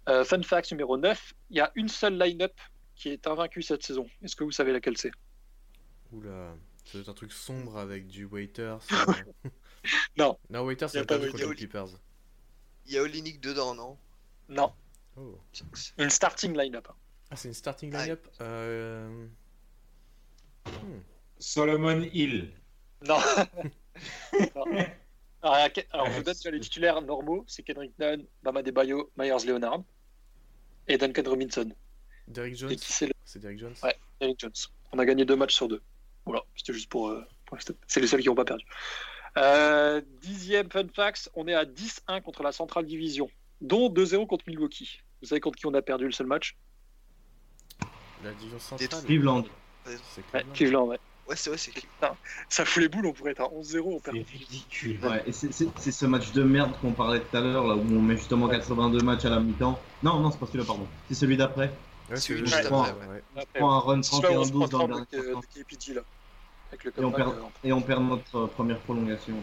[0.09, 2.53] Euh, fun fact numéro 9, il y a une seule line-up
[2.97, 4.09] qui est invaincue cette saison.
[4.25, 5.13] Est-ce que vous savez laquelle c'est?
[6.11, 8.77] Oula, c'est un truc sombre avec du waiter.
[10.19, 10.37] non.
[10.51, 11.87] Non, Waiter, c'est pas contre les Clippers.
[12.87, 13.97] Il y a Olinik dedans, non?
[14.49, 14.73] Non.
[15.17, 15.39] Oh.
[15.97, 16.89] Une starting line-up.
[17.31, 19.29] Ah, c'est une starting line-up euh...
[20.67, 21.01] hmm.
[21.39, 22.51] Solomon Hill.
[23.07, 23.19] Non.
[25.43, 25.67] Alors,
[26.07, 29.83] je vous donne les titulaires normaux c'est Kendrick Nunn, Bama Debayo, Myers Leonard
[30.87, 31.71] et Duncan Robinson.
[32.29, 32.77] Derrick Jones
[33.25, 34.53] C'est Derrick Jones Ouais, Derrick Jones.
[34.93, 35.83] On a gagné deux matchs sur deux.
[36.27, 37.09] Voilà, c'était juste pour.
[37.09, 37.25] Euh,
[37.87, 38.65] c'est les seuls qui n'ont pas perdu.
[39.39, 43.31] Euh, dixième fun fact, on est à 10-1 contre la Central Division,
[43.61, 45.01] dont 2-0 contre Milwaukee.
[45.23, 46.57] Vous savez contre qui on a perdu le seul match?
[48.23, 49.05] La division centrale.
[49.05, 49.45] Cleveland.
[49.85, 50.53] C'est Cleveland.
[50.55, 51.01] Cleveland, ouais.
[51.29, 52.17] Ouais, c'est vrai, c'est Cleveland.
[52.49, 54.17] Ça fout les boules, on pourrait être à 11-0, on perd.
[54.17, 54.99] C'est ridicule.
[55.05, 58.03] Ouais, et c'est ce match de merde qu'on parlait tout à l'heure, là où on
[58.03, 59.79] met justement 82 matchs à la mi-temps.
[60.03, 60.87] Non, non, c'est pas celui-là, pardon.
[61.09, 61.73] C'est celui d'après.
[62.11, 62.71] Ouais, c'est celui d'après.
[62.73, 63.47] Ouais.
[63.55, 65.07] prend un run 31-12 dans le dernier
[66.73, 67.35] et, on perd,
[67.65, 69.35] et on perd notre première prolongation.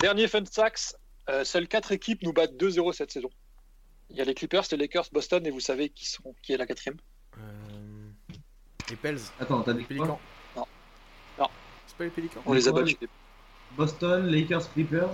[0.00, 0.96] Dernier fun fact,
[1.28, 3.30] euh, seules 4 équipes nous battent 2-0 cette saison.
[4.10, 6.56] Il y a les Clippers, les Lakers, Boston, et vous savez qui, sont, qui est
[6.56, 6.96] la quatrième?
[7.36, 7.40] Euh...
[8.90, 9.20] Les Pels.
[9.40, 10.18] Attends, t'as des Pélicans
[10.56, 10.66] Non.
[11.38, 11.48] Non.
[11.86, 12.96] C'est pas les Pélicans On les a battus.
[13.76, 15.10] Boston, Lakers, Clippers.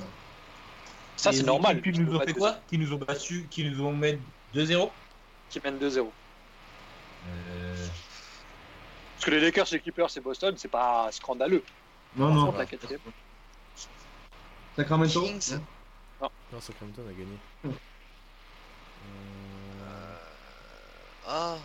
[1.16, 1.80] Ça, c'est normal.
[1.82, 4.18] Qui nous ont fait quoi Qui nous ont battu Qui nous ont mis
[4.54, 4.90] 2-0
[5.50, 6.06] Qui mènent 2-0.
[7.26, 7.86] Euh...
[9.14, 11.64] Parce que les Lakers, les Clippers et Boston, c'est pas scandaleux.
[12.16, 12.52] Non, non.
[12.52, 13.00] La quatrième.
[14.76, 15.22] Sacramento
[16.20, 16.30] Non.
[16.52, 17.74] Non, Sacramento, on a gagné.
[21.26, 21.56] Euh...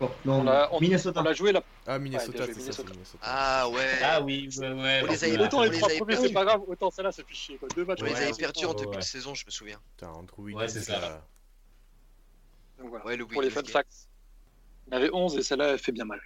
[0.00, 0.08] Ah.
[0.26, 1.22] On a, on, Minnesota.
[1.22, 1.62] On a joué la.
[1.86, 3.18] Ah, Minnesota, c'est ça, Minnesota.
[3.22, 3.86] Ah, ouais.
[4.02, 5.02] Ah, oui, ouais, ouais.
[5.04, 7.56] On les avait, autant les trois premiers, c'est pas grave, autant celle-là, c'est fait chier.
[7.56, 7.68] Quoi.
[7.74, 8.00] Deux matchs.
[8.02, 9.78] On les avait perdus en début de saison, je me souviens.
[9.96, 10.58] Putain, Andrew Wiggins.
[10.58, 11.24] Ouais, c'est ça.
[12.78, 13.06] Donc voilà.
[13.06, 14.08] Ouais, Pour les fun facts.
[14.90, 16.20] On avait 11 et celle-là, elle fait bien mal.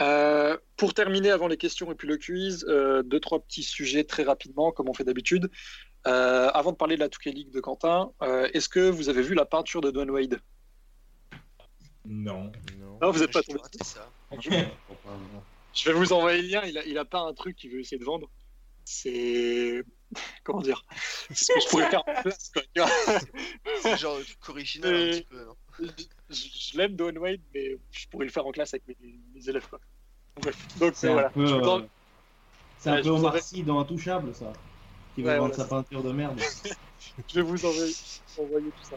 [0.00, 4.04] Euh, pour terminer, avant les questions et puis le quiz, euh, deux, trois petits sujets
[4.04, 5.50] très rapidement, comme on fait d'habitude.
[6.06, 9.22] Euh, avant de parler de la Touquet League de Quentin, euh, est-ce que vous avez
[9.22, 10.38] vu la peinture de Don Wade?
[12.06, 12.52] Non.
[13.00, 14.10] Non, vous n'êtes pas tombé ça.
[15.74, 16.62] Je vais vous envoyer le lien.
[16.64, 18.30] Il a, il a pas un truc qu'il veut essayer de vendre.
[18.84, 19.82] C'est.
[20.44, 20.84] Comment dire
[21.30, 22.52] C'est ce que je pourrais faire en place.
[23.82, 24.18] C'est genre
[24.48, 25.56] original un petit peu, non
[26.30, 28.96] je, l'aime Don Wade, mais je pourrais le faire en classe avec mes,
[29.34, 29.66] mes élèves.
[29.68, 29.80] Quoi.
[30.78, 31.30] Donc c'est voilà.
[31.36, 31.82] Euh,
[32.78, 34.52] c'est un peu Omar Sy dans Intouchable, ça.
[35.14, 36.40] Qui va vendre sa peinture de merde.
[37.28, 37.94] je vais vous envoyer,
[38.38, 38.96] envoyer tout ça.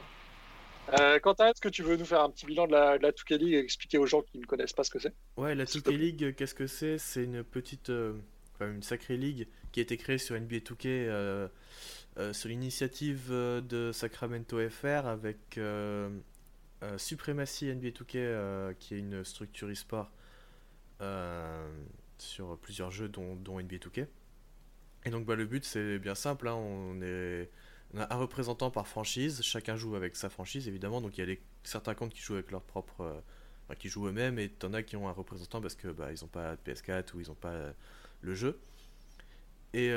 [0.93, 3.37] Euh, Quentin, est-ce que tu veux nous faire un petit bilan de la, de la
[3.37, 5.13] League et expliquer aux gens qui ne connaissent pas ce que c'est?
[5.35, 6.97] Ouais, la 2K League, qu'est-ce que c'est?
[6.97, 8.13] C'est une petite, euh,
[8.61, 11.47] une sacrée ligue qui a été créée sur NBA 2K euh,
[12.17, 15.59] euh, sur l'initiative de Sacramento FR avec
[16.83, 20.11] euh, Supremacy NBA 2K, euh, qui est une structure e-sport
[21.01, 21.67] euh,
[22.19, 24.05] sur plusieurs jeux, dont, dont NBA 2K.
[25.05, 27.49] Et donc bah, le but c'est bien simple, hein, on, est,
[27.93, 31.23] on a un représentant par franchise, chacun joue avec sa franchise évidemment, donc il y
[31.23, 33.23] a les, certains comptes qui jouent avec leur propre...
[33.79, 36.55] qui jouent eux-mêmes, et t'en as qui ont un représentant parce que bah, n'ont pas
[36.55, 37.55] de PS4 ou ils n'ont pas
[38.21, 38.59] le jeu.
[39.73, 39.91] Et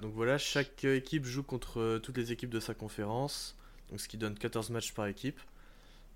[0.00, 3.56] donc voilà, chaque équipe joue contre toutes les équipes de sa conférence,
[3.90, 5.40] donc ce qui donne 14 matchs par équipe.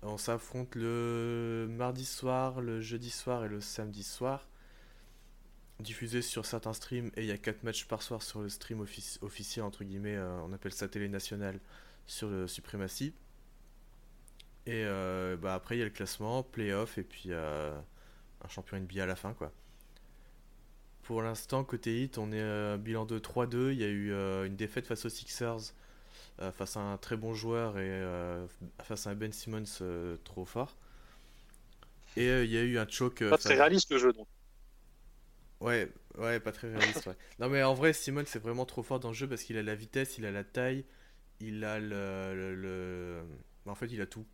[0.03, 4.47] On s'affronte le mardi soir, le jeudi soir et le samedi soir.
[5.81, 8.85] Diffusé sur certains streams et il y a 4 matchs par soir sur le stream
[9.21, 11.59] officiel, entre guillemets, euh, on appelle ça télé nationale,
[12.05, 13.13] sur le Supremacy.
[14.65, 17.75] Et euh, bah après il y a le classement, playoff et puis euh,
[18.43, 19.51] un champion NBA à la fin quoi.
[21.01, 23.71] pour l'instant, côté hit, on est euh, bilan de 3-2.
[23.71, 24.11] Il y a eu
[24.45, 25.73] une défaite face aux Sixers,
[26.53, 28.03] face à un très bon joueur et
[28.83, 29.63] face à un Ben Simmons
[30.23, 30.75] trop fort.
[32.17, 33.27] Et il y a eu un choke.
[33.29, 34.27] Pas très réaliste le jeu donc.
[35.61, 37.09] Ouais, ouais, pas très réaliste.
[37.39, 39.63] Non, mais en vrai, Simmons c'est vraiment trop fort dans le jeu parce qu'il a
[39.63, 40.83] la vitesse, il a la taille,
[41.39, 42.55] il a le.
[42.55, 43.23] le,
[43.65, 44.25] En fait, il a tout.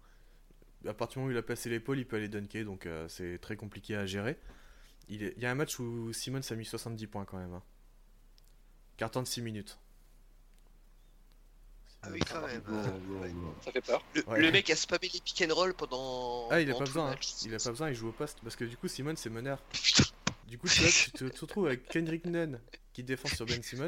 [0.88, 3.40] À partir du moment où il a passé l'épaule, il peut aller dunker, donc c'est
[3.40, 4.38] très compliqué à gérer.
[5.10, 7.54] Il, y a un match où Simon a mis 70 points quand même.
[7.54, 7.64] Hein.
[8.98, 9.80] Carton de 6 minutes.
[12.04, 12.62] Ah oui, quand même.
[13.62, 14.04] Ça fait peur.
[14.36, 16.48] Le, mec a spammé les pick and roll pendant.
[16.50, 17.12] Ah, il a pas besoin.
[17.12, 17.16] Hein.
[17.46, 18.40] Il a pas besoin, il joue au poste.
[18.44, 19.62] Parce que du coup, Simon c'est meneur.
[20.48, 22.60] Du coup, tu, tu, te, retrouves avec Kendrick Nunn
[22.94, 23.88] qui défend sur Ben Simmons.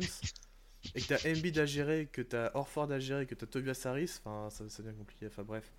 [0.95, 4.19] Et que t'as Embiid à gérer, que t'as Orford à gérer, que t'as Tobias Harris.
[4.23, 5.27] Enfin, ça, ça devient compliqué.
[5.27, 5.71] Enfin, bref.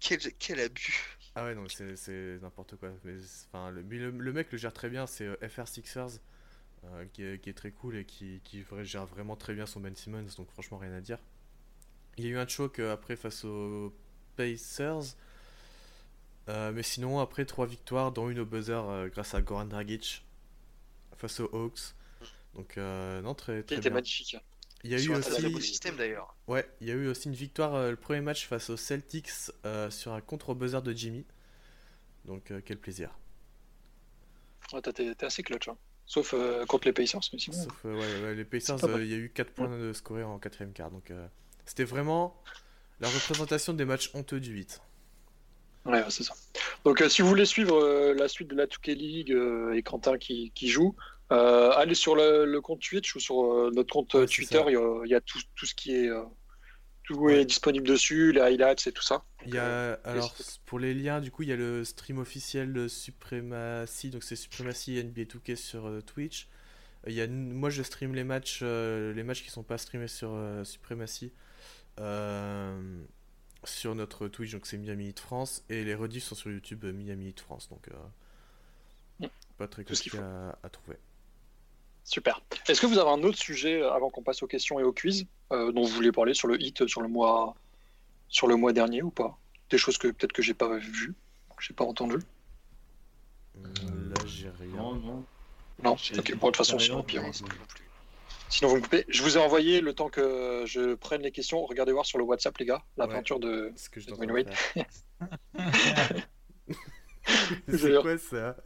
[0.00, 1.18] Quel, quel abus.
[1.34, 2.90] Ah ouais, non, c'est n'importe quoi.
[3.04, 3.16] Mais,
[3.52, 6.18] enfin, le, le, mec le gère très bien, c'est euh, FR Sixers,
[6.84, 9.80] euh, qui, est, qui, est, très cool et qui, qui, gère vraiment très bien son
[9.80, 11.18] Ben Simmons, donc franchement rien à dire.
[12.16, 13.94] Il y a eu un choke euh, après face aux
[14.36, 15.16] Pacers,
[16.72, 20.24] mais sinon après trois victoires, dont une au buzzer grâce à Goran Dragic
[21.16, 21.94] face aux Hawks.
[22.54, 23.90] Donc non, très, très bien.
[23.90, 24.36] magnifique.
[24.82, 25.60] Il y a eu aussi.
[25.60, 25.96] système.
[26.46, 29.30] Ouais, il y a eu aussi une victoire euh, le premier match face aux Celtics
[29.66, 31.26] euh, sur un contre buzzer de Jimmy.
[32.24, 33.10] Donc euh, quel plaisir.
[34.72, 35.76] Ouais, t'es assez clutch, hein.
[36.06, 36.34] sauf
[36.68, 37.20] contre les Pacers.
[37.32, 37.56] Mais sinon...
[37.56, 40.90] Sauf ouais, les Pacers, il y a eu 4 points de scorés en quatrième quart.
[40.90, 41.12] Donc
[41.66, 42.40] c'était vraiment
[43.00, 44.80] la représentation des matchs honteux du 8.
[45.86, 46.34] Ouais, c'est ça.
[46.84, 49.36] Donc si vous voulez suivre la suite de la 2K League
[49.74, 50.94] et Quentin qui, qui joue,
[51.32, 55.20] euh, allez sur le, compte Twitch ou sur euh, notre compte Twitter, il y, a,
[55.20, 56.24] tout, ce qui est, euh,
[57.04, 59.22] tout est disponible dessus, les highlights et tout ça.
[59.46, 60.34] Il y a, alors,
[60.66, 64.36] pour les liens, du coup, il y a le stream officiel de Supremacy, donc c'est
[64.36, 66.48] Supremacy NBA 2K sur Twitch.
[67.06, 70.36] Il y a, moi, je stream les matchs, les matchs qui sont pas streamés sur
[70.64, 71.32] Supremacy
[73.64, 77.28] sur notre Twitch, donc c'est Miami Heat France, et les rediffs sont sur YouTube Miami
[77.28, 77.88] Heat France, donc
[79.18, 79.26] mm.
[79.58, 80.96] pas très compliqué à trouver.
[82.04, 82.40] Super.
[82.66, 84.92] Est-ce que vous avez un autre sujet euh, avant qu'on passe aux questions et aux
[84.92, 87.54] quiz euh, dont vous voulez parler sur le hit sur le mois
[88.28, 89.38] sur le mois dernier ou pas?
[89.70, 91.14] Des choses que peut-être que j'ai pas vu,
[91.56, 92.16] que j'ai pas entendu.
[93.56, 93.68] Euh,
[94.08, 94.74] là, j'ai rien.
[94.74, 95.24] Non, non.
[95.84, 95.92] Non?
[95.92, 96.36] Ok.
[96.36, 97.22] Bon, de toute façon, sinon pire.
[97.24, 97.30] Hein,
[98.50, 99.04] sinon, vous me coupez.
[99.08, 101.64] Je vous ai envoyé le temps que je prenne les questions.
[101.64, 103.72] Regardez voir sur le WhatsApp, les gars, la peinture de.
[103.76, 104.10] Ce que je
[107.68, 108.56] C'est quoi ça?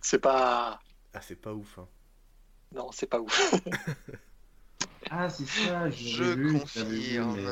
[0.00, 0.80] C'est pas.
[1.12, 1.78] Ah, c'est pas ouf.
[1.78, 1.88] Hein.
[2.72, 3.54] Non, c'est pas ouf.
[5.10, 7.50] ah, c'est ça, je vu, confirme.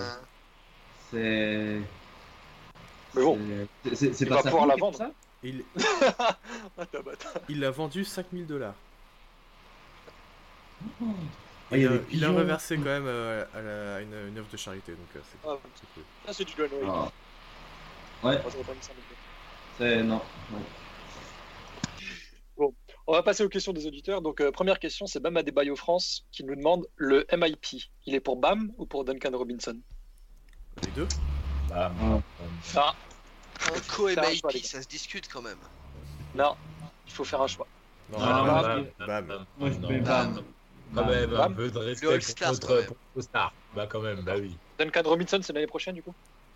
[1.10, 1.80] C'est.
[3.14, 3.38] Mais bon,
[3.94, 4.98] c'est pas va pouvoir la vendre.
[4.98, 5.10] Ça?
[5.42, 5.64] Il...
[7.48, 8.74] il l'a vendu 5000 dollars.
[11.02, 11.04] Oh.
[11.70, 14.56] Ah, il, a, il, a, reversé quand même euh, à, la, une, une, œuvre de
[14.56, 15.56] charité, donc euh, c'est ah,
[15.94, 16.02] cool.
[16.28, 16.86] Ah, c'est du Gunway.
[16.86, 17.10] Ah.
[18.22, 18.40] Ouais.
[19.78, 20.20] C'est non.
[23.06, 24.22] On va passer aux questions des auditeurs.
[24.22, 27.82] Donc, euh, première question, c'est Bam Adebayo France qui nous demande le MIP.
[28.06, 29.78] Il est pour Bam ou pour Duncan Robinson?
[30.82, 31.08] Les deux
[31.68, 32.22] Bam.
[32.76, 32.94] Ah.
[33.66, 35.58] Un co-MIP, ça se discute quand même.
[36.34, 36.56] Non,
[37.06, 37.66] il faut faire un choix.
[38.10, 38.86] Non, Bam.
[38.98, 39.46] Bam.
[39.58, 40.42] Moi, je mets Bam.
[40.94, 42.86] Quand même, un peu de respect pour notre
[43.20, 43.52] star.
[43.74, 44.56] Bah, quand même, bah oui.
[44.78, 46.14] Duncan Robinson, c'est l'année prochaine, du coup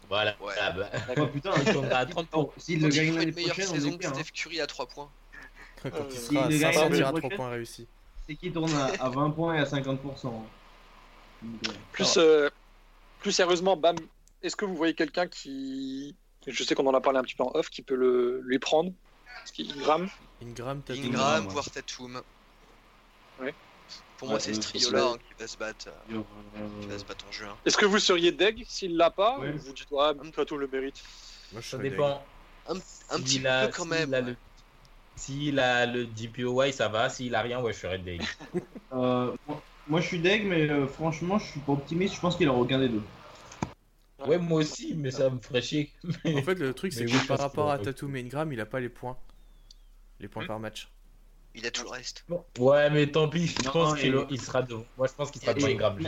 [0.08, 0.36] Voilà.
[0.40, 0.54] Ouais.
[0.60, 0.90] Ah, bah.
[1.16, 2.48] oh, putain, il tournera à 30 points.
[2.56, 4.14] S'il le gagne l'année prochaine, on est bien.
[4.14, 5.10] Steph Curry à 3 points.
[5.82, 7.86] Quand il sera à 500 tirs à 3 points réussis.
[8.26, 10.32] C'est qui tourne à, 20 points et à 50%.
[11.92, 12.50] plus, euh,
[13.20, 13.96] plus sérieusement, Bam,
[14.42, 16.14] est-ce que vous voyez quelqu'un qui.
[16.46, 18.58] Je sais qu'on en a parlé un petit peu en off, qui peut le, lui
[18.58, 18.92] prendre?
[19.58, 20.08] Ingram
[20.42, 21.04] Ingram, Tatum.
[21.04, 22.22] Ingram, voire Tatum.
[23.40, 23.54] Ouais.
[24.18, 25.88] Pour moi, c'est ce trio-là hein, qui va se battre.
[26.10, 26.22] Euh,
[26.80, 27.56] qui va se battre en juin.
[27.64, 31.02] Est-ce que vous seriez deg s'il l'a pas Ou vous dites, ah, Tatum le mérite
[31.52, 32.22] Moi, je Ça dépend.
[32.68, 32.74] Un,
[33.10, 34.36] un petit peu quand même.
[35.16, 37.08] S'il a le DPOY, ça va.
[37.08, 38.22] S'il a rien, ouais, je serais deg.
[38.92, 39.32] euh,
[39.88, 42.14] moi, je suis deg, mais euh, franchement, je suis pas optimiste.
[42.14, 43.02] Je pense qu'il aura aucun des deux.
[44.26, 45.92] Ouais, moi aussi, mais ça me ferait chier.
[46.24, 48.80] En fait, le truc, c'est que par rapport à Tatum et Ingram, il a pas
[48.80, 49.16] les points.
[50.20, 50.48] Les points hmm.
[50.48, 50.88] par match.
[51.58, 52.24] Il a tout le reste.
[52.60, 54.84] Ouais, mais tant pis, je pense qu'il sera devant.
[54.96, 55.98] Moi, je pense qu'il sera devant Ingram.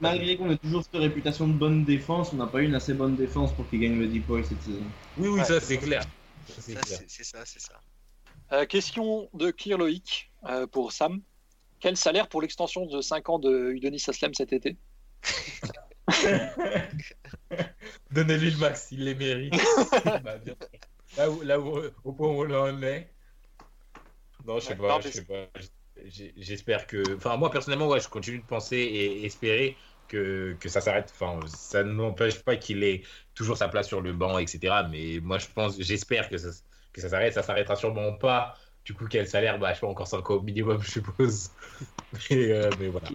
[0.00, 2.92] Malgré qu'on ait toujours cette réputation de bonne défense, on n'a pas eu une assez
[2.92, 4.82] bonne défense pour qu'il gagne le DPOY cette saison.
[5.16, 6.04] Oui, oui, ça, c'est clair.
[6.48, 6.74] C'est
[7.24, 7.80] ça, c'est ça.
[8.52, 11.20] Euh, question de Clear Loïc euh, pour Sam.
[11.78, 14.76] Quel salaire pour l'extension de 5 ans de Udonis Aslem cet été?
[18.10, 19.54] Donnez-lui le max, il les mérite.
[20.22, 20.34] Bah,
[21.16, 23.08] là, où, là où, au point où on en est.
[24.46, 25.48] Non, je sais pas, je sais pas.
[26.36, 27.16] J'espère que.
[27.16, 29.76] Enfin, moi personnellement, ouais, je continue de penser et espérer
[30.08, 31.12] que, que ça s'arrête.
[31.14, 33.02] Enfin, ça n'empêche pas qu'il ait
[33.34, 34.74] toujours sa place sur le banc, etc.
[34.90, 36.48] Mais moi, je pense, j'espère que ça,
[36.92, 37.34] que ça s'arrête.
[37.34, 38.56] Ça s'arrêtera sûrement pas.
[38.84, 39.58] Du coup, quel salaire?
[39.58, 41.50] Bah, je sais pas, encore 5 au minimum, je suppose.
[42.30, 43.08] mais, euh, mais voilà.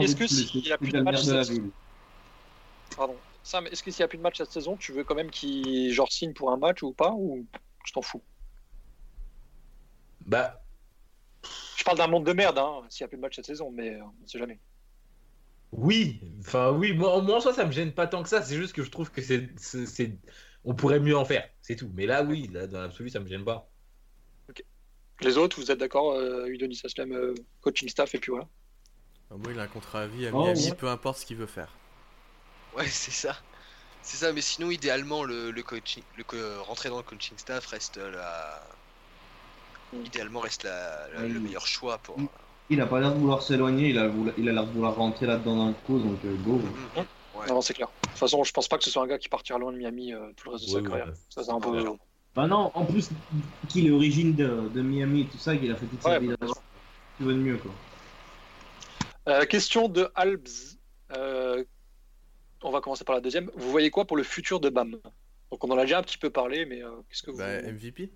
[0.00, 1.70] Est-ce que s'il n'y a plus de match cette saison...
[2.96, 3.16] Pardon.
[3.42, 5.30] Sam, est-ce que s'il n'y a plus de match cette saison, tu veux quand même
[5.30, 7.44] qu'il genre signe pour un match ou pas Ou
[7.84, 8.22] je t'en fous?
[10.26, 10.62] Bah.
[11.76, 13.70] Je parle d'un monde de merde, hein, s'il n'y a plus de match cette saison,
[13.72, 14.60] mais euh, on ne sait jamais.
[15.72, 18.56] Oui, enfin oui, moi, moi en soi ça me gêne pas tant que ça, c'est
[18.56, 20.18] juste que je trouve que c'est, c'est,
[20.64, 21.90] on pourrait mieux en faire, c'est tout.
[21.94, 23.70] Mais là oui, là dans l'absolu ça me gêne pas.
[24.50, 24.62] Ok.
[25.22, 28.46] Les autres, vous êtes d'accord, euh, Udonis Aslem, euh, coaching staff et puis voilà.
[29.30, 31.38] Ah, moi il a un contrat à vie à oh, Miami, peu importe ce qu'il
[31.38, 31.74] veut faire.
[32.76, 33.38] Ouais c'est ça,
[34.02, 34.32] c'est ça.
[34.32, 38.81] Mais sinon idéalement le, le coaching, le rentrer dans le coaching staff reste la, mm.
[40.04, 42.18] Idéalement reste la, le meilleur choix pour.
[42.18, 42.28] Mm.
[42.70, 45.26] Il a pas l'air de vouloir s'éloigner, il a, il a l'air de vouloir rentrer
[45.26, 46.60] là-dedans d'un coup, donc euh, go.
[46.96, 47.46] Ouais.
[47.48, 47.88] Non, c'est clair.
[48.02, 49.76] De toute façon, je pense pas que ce soit un gars qui partira loin de
[49.76, 51.12] Miami euh, tout le reste de sa carrière.
[51.28, 51.84] Ça, c'est un peu.
[52.34, 53.10] Bah non, en plus
[53.68, 56.28] qu'il est origine de, de, Miami et tout ça, qu'il a fait toute sa vie
[56.28, 56.36] là
[57.18, 57.72] Tu veux de mieux, quoi.
[59.28, 60.48] Euh, question de Albs.
[61.10, 63.50] on va commencer par la deuxième.
[63.54, 64.96] Vous voyez quoi pour le futur de Bam?
[65.50, 67.38] Donc on en a déjà un petit peu parlé, mais qu'est-ce que vous.
[67.38, 68.10] Bah, MVP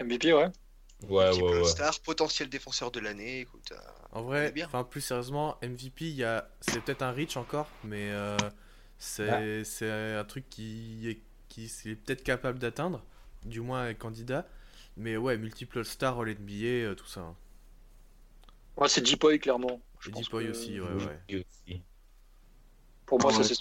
[0.00, 0.50] MVP, ouais.
[1.08, 1.64] Ouais, ouais, ouais.
[1.64, 3.40] Star, potentiel défenseur de l'année.
[3.40, 3.78] Écoute, euh,
[4.12, 6.48] en vrai, enfin plus sérieusement, MVP, il y a...
[6.60, 8.36] c'est peut-être un reach encore, mais euh,
[8.98, 13.02] c'est c'est un truc qui est, qui est peut-être capable d'atteindre,
[13.44, 14.46] du moins un candidat.
[14.96, 17.20] Mais ouais, multiple star All NBA, euh, tout ça.
[17.20, 17.34] Hein.
[18.76, 19.80] Ouais, c'est Deepoy clairement.
[20.06, 20.88] Deepoy aussi, ouais,
[21.28, 21.82] ouais.
[23.06, 23.56] Pour moi, ça c'est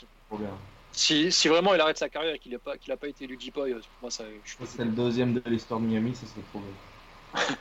[0.93, 3.23] si, si, vraiment il arrête sa carrière et qu'il n'a pas, qu'il a pas été
[3.25, 4.23] élu Deepoy, pour moi ça.
[4.65, 7.41] C'est le deuxième de l'histoire de Miami, ça serait trop bien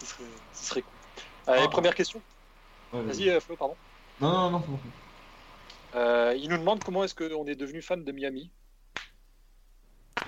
[0.00, 0.06] ce,
[0.52, 0.90] serait, cool.
[1.46, 1.68] Allez, ah.
[1.68, 2.20] première question.
[2.92, 3.76] Vas-y, euh, Flo, pardon.
[4.20, 4.80] Non, non, non.
[5.94, 8.50] Euh, il nous demande comment est-ce qu'on est devenu fan de Miami.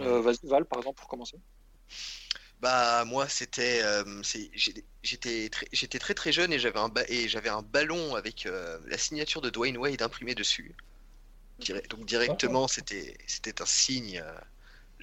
[0.01, 1.39] Euh, vas-y, Val, par exemple, pour commencer.
[2.61, 3.83] Bah moi c'était
[5.03, 8.49] j'étais très, j'étais très très jeune et j'avais un et j'avais un ballon avec
[8.87, 10.75] la signature de Dwayne Wade imprimée dessus.
[11.89, 14.22] Donc directement c'était c'était un signe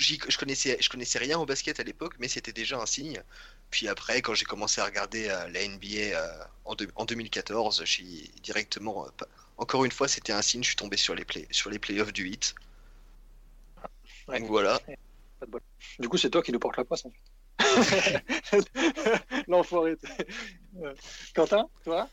[0.02, 3.22] je connaissais, je connaissais rien au basket à l'époque, mais c'était déjà un signe.
[3.70, 8.30] Puis après, quand j'ai commencé à regarder euh, la NBA euh, en, en, 2014, j'ai
[8.44, 9.26] directement, euh,
[9.58, 10.64] encore une fois, c'était un signe.
[10.64, 12.56] Je suis tombé sur les play, sur les playoffs du 8.
[14.28, 14.80] Donc voilà.
[16.00, 17.22] Du coup, c'est toi qui nous porte la passe en fait.
[19.48, 19.96] L'enfoiré.
[21.34, 22.10] Quentin, toi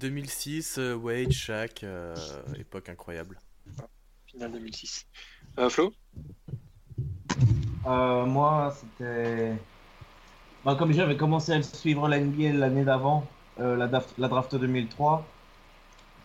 [0.00, 1.84] 2006, Wade, Shaq,
[2.58, 3.38] époque incroyable.
[4.26, 5.06] Finale 2006.
[5.70, 5.92] Flo?
[7.86, 9.54] Euh, moi, c'était.
[10.64, 13.26] Bah, comme j'avais commencé à suivre la NBA l'année d'avant,
[13.60, 15.24] euh, la, draft, la, draft 2003,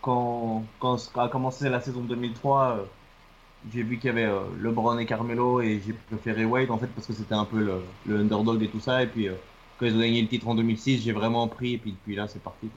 [0.00, 2.84] quand, quand a commencé la saison 2003, euh,
[3.72, 4.28] j'ai vu qu'il y avait
[4.60, 7.84] LeBron et Carmelo et j'ai préféré Wade en fait parce que c'était un peu le,
[8.06, 9.04] le, underdog et tout ça.
[9.04, 9.28] Et puis
[9.78, 12.26] quand ils ont gagné le titre en 2006, j'ai vraiment pris et puis depuis là,
[12.26, 12.68] c'est parti.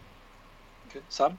[0.87, 1.35] Ok, Sam?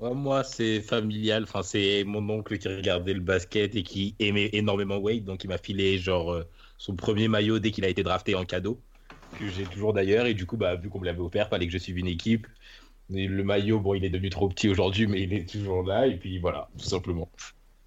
[0.00, 1.44] Moi, c'est familial.
[1.44, 5.24] Enfin, c'est mon oncle qui regardait le basket et qui aimait énormément Wade.
[5.24, 6.48] Donc, il m'a filé genre euh,
[6.78, 8.80] son premier maillot dès qu'il a été drafté en cadeau.
[9.38, 10.26] Que j'ai toujours d'ailleurs.
[10.26, 12.46] Et du coup, bah, vu qu'on me l'avait offert, fallait que je suive une équipe.
[13.10, 16.06] le maillot, bon, il est devenu trop petit aujourd'hui, mais il est toujours là.
[16.06, 17.30] Et puis voilà, tout simplement.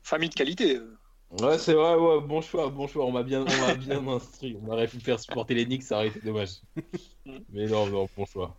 [0.03, 0.77] Famille de qualité.
[0.77, 0.97] Euh.
[1.41, 3.05] Ouais, c'est vrai, ouais, bon choix, bon choix.
[3.05, 4.55] On m'a bien, on bien instruit.
[4.61, 6.61] On aurait pu faire supporter les Knicks, ça aurait été dommage.
[7.51, 8.55] mais non, non, bon choix.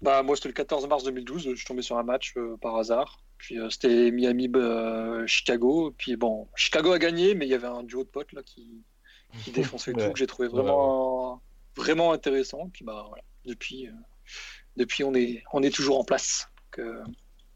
[0.00, 1.50] Bah, moi, c'était le 14 mars 2012.
[1.50, 3.22] Je suis tombé sur un match euh, par hasard.
[3.36, 5.94] Puis euh, c'était Miami-Chicago.
[5.96, 8.84] Puis bon, Chicago a gagné, mais il y avait un duo de potes là qui,
[9.42, 11.42] qui défonçait tout que j'ai trouvé vraiment,
[11.76, 12.70] vraiment intéressant.
[12.72, 13.92] Puis bah voilà, depuis, euh,
[14.76, 16.48] depuis on, est, on est toujours en place.
[16.70, 17.00] Que,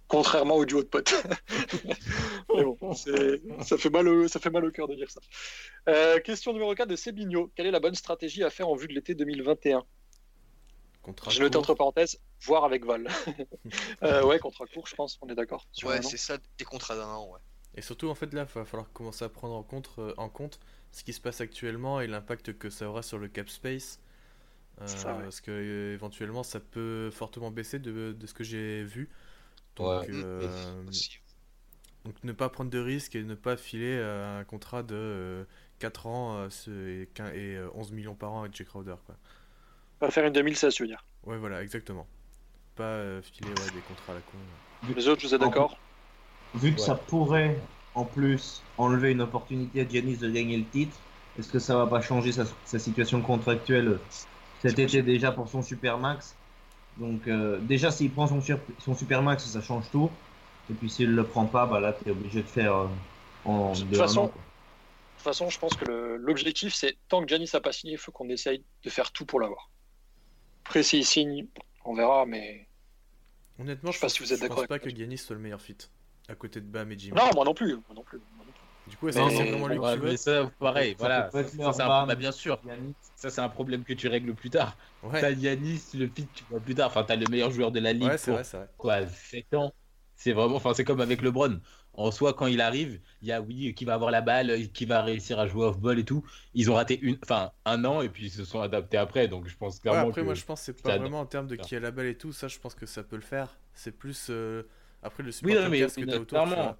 [0.09, 1.15] contrairement au duo de potes.
[2.55, 6.21] mais bon, ça fait, mal au, ça fait mal au cœur de dire ça.
[6.21, 7.51] question numéro 4 de Sebigno.
[7.55, 9.85] Quelle est la bonne stratégie à faire en vue de l'été 2021
[11.29, 13.09] j'ai noté entre parenthèses, voir avec Val.
[14.03, 15.67] euh, ouais, contrat court, je pense, on est d'accord.
[15.83, 17.41] Ouais, c'est ça, des contrats d'un an, ouais.
[17.75, 20.29] Et surtout, en fait, là, il va falloir commencer à prendre en compte, euh, en
[20.29, 20.61] compte
[20.91, 23.99] ce qui se passe actuellement et l'impact que ça aura sur le cap space.
[24.81, 29.09] Euh, parce que euh, éventuellement, ça peut fortement baisser de, de ce que j'ai vu.
[29.77, 30.11] Donc,
[32.05, 35.47] donc, ne pas prendre de risques et ne pas filer un contrat de
[35.79, 38.97] 4 ans et, 11 millions par an avec Jake Crowder.
[39.07, 39.17] Quoi.
[40.03, 42.09] Pas faire une 2016, tu veux dire Ouais, voilà, exactement.
[42.75, 44.97] Pas euh, filer ouais, des contrats à la con.
[44.97, 45.79] Les autres, vous êtes d'accord
[46.57, 47.57] Vu que ça pourrait,
[47.95, 50.97] en plus, enlever une opportunité à Giannis de gagner le titre,
[51.39, 54.01] est-ce que ça va pas changer sa, situation contractuelle
[54.61, 56.35] cet été déjà pour son Supermax?
[56.97, 58.41] Donc euh, déjà s'il prend son,
[58.81, 60.11] son Supermax, ça change tout.
[60.69, 62.87] Et puis s'il le prend pas, bah là tu es obligé de faire euh,
[63.45, 67.51] en de toute façon, de toute façon, je pense que l'objectif c'est tant que Giannis
[67.55, 69.69] n'a pas signé, il faut qu'on essaye de faire tout pour l'avoir.
[70.65, 71.47] Après s'il signe,
[71.85, 72.67] on verra, mais
[73.59, 74.59] honnêtement, je, ne sais pas si vous êtes d'accord.
[74.59, 75.77] Je pense pas que Giannis soit le meilleur fit
[76.29, 77.17] à côté de Bam et Jimmy.
[77.17, 78.21] Non, moi non plus, moi non plus.
[78.87, 81.31] Du coup, c'est vraiment lui ouais, mais ça, pareil, voilà.
[81.31, 82.07] Ça, c'est un...
[82.07, 82.61] bah, bien sûr,
[83.15, 84.77] ça c'est un problème que tu règles plus tard.
[85.03, 85.21] Ouais.
[85.21, 86.89] T'as Yanis, le fit, tu vois plus tard.
[86.89, 88.05] Enfin, t'as le meilleur joueur de la ligue.
[88.05, 88.69] Ouais, c'est vrai, c'est vrai.
[88.77, 89.73] Quoi, 7 ans.
[90.17, 91.61] C'est vraiment, enfin, c'est comme avec LeBron.
[91.95, 94.87] En soi, quand il arrive, il y a oui, qui va avoir la balle, qui
[94.87, 96.25] va réussir à jouer off-ball et tout.
[96.55, 99.29] Ils ont raté une, enfin, un an et puis ils se sont adaptés après.
[99.29, 100.05] Donc je pense clairement.
[100.05, 101.91] Ouais, après, moi je pense que c'est pas vraiment en termes de qui a la
[101.91, 102.33] balle et tout.
[102.33, 103.59] Ça, je pense que ça peut le faire.
[103.75, 104.63] C'est plus euh,
[105.03, 106.27] après le support oui, non, mais, que t'as autour.
[106.27, 106.77] Clairement,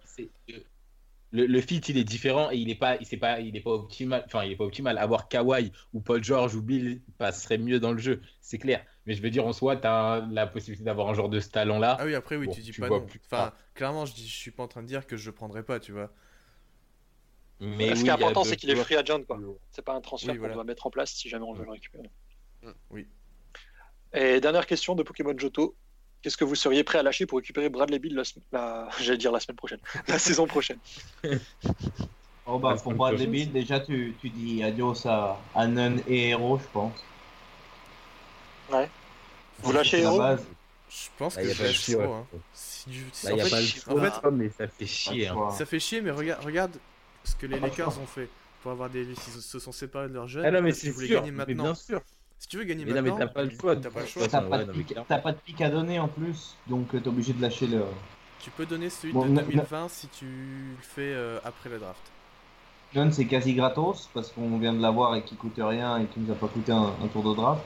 [1.33, 3.71] le, le, fit il est différent et il est pas il pas il est pas
[3.71, 4.99] optimal enfin il est pas optimal.
[4.99, 8.85] Avoir Kawhi ou Paul George ou Bill passerait mieux dans le jeu c'est clair.
[9.07, 11.49] Mais je veux dire en soi tu as la possibilité d'avoir un genre de ce
[11.49, 13.07] talent là ah oui après oui tu dis pas non.
[13.27, 15.81] enfin clairement je dis je suis pas en train de dire que je prendrais pas
[15.81, 16.13] tu vois.
[17.61, 19.41] Mais ce qui est important c'est qu'il est free agent quoi.
[19.71, 22.11] C'est pas un transfert qu'on doit mettre en place si jamais on veut le récupérer.
[22.91, 23.09] Oui.
[24.15, 25.75] Et dernière question de Pokémon Johto
[26.23, 28.23] Qu'est-ce que vous seriez prêt à lâcher pour récupérer Bradley Bill la,
[28.53, 28.89] la...
[29.01, 30.79] j'allais dire la semaine prochaine, la saison prochaine?
[32.45, 36.59] Oh bah pour Bradley Bill, déjà tu, tu dis adios à, à Nun et Hero,
[36.59, 36.93] je pense.
[38.73, 38.91] Ouais.
[39.61, 40.21] Vous lâchez Hero?
[40.89, 42.13] Je pense que lâche Hero.
[42.13, 42.27] Hein.
[42.89, 45.29] il n'y a pas le choix, en fait, mais ça fait chier.
[45.29, 45.51] Hein.
[45.53, 46.77] Ça fait chier, mais regarde, regarde
[47.23, 48.29] ce que les Lakers ont fait
[48.63, 49.05] pour avoir des.
[49.05, 50.45] Ils se sont séparés de leurs jeunes.
[50.45, 52.01] Ah non, mais c'est sûr, mais bien sûr.
[52.43, 53.77] Si tu veux gagner mais maintenant, t'as pas le choix.
[53.77, 54.27] T'as pas le choix.
[54.27, 57.85] T'as pas, de pic à donner en plus, donc euh, t'es obligé de lâcher le.
[58.41, 62.03] Tu peux donner celui de 2020 si tu le fais euh, après la draft.
[62.93, 66.19] John, c'est quasi gratos parce qu'on vient de l'avoir et qui coûte rien et qui
[66.19, 67.63] nous a pas coûté un, tour de draft.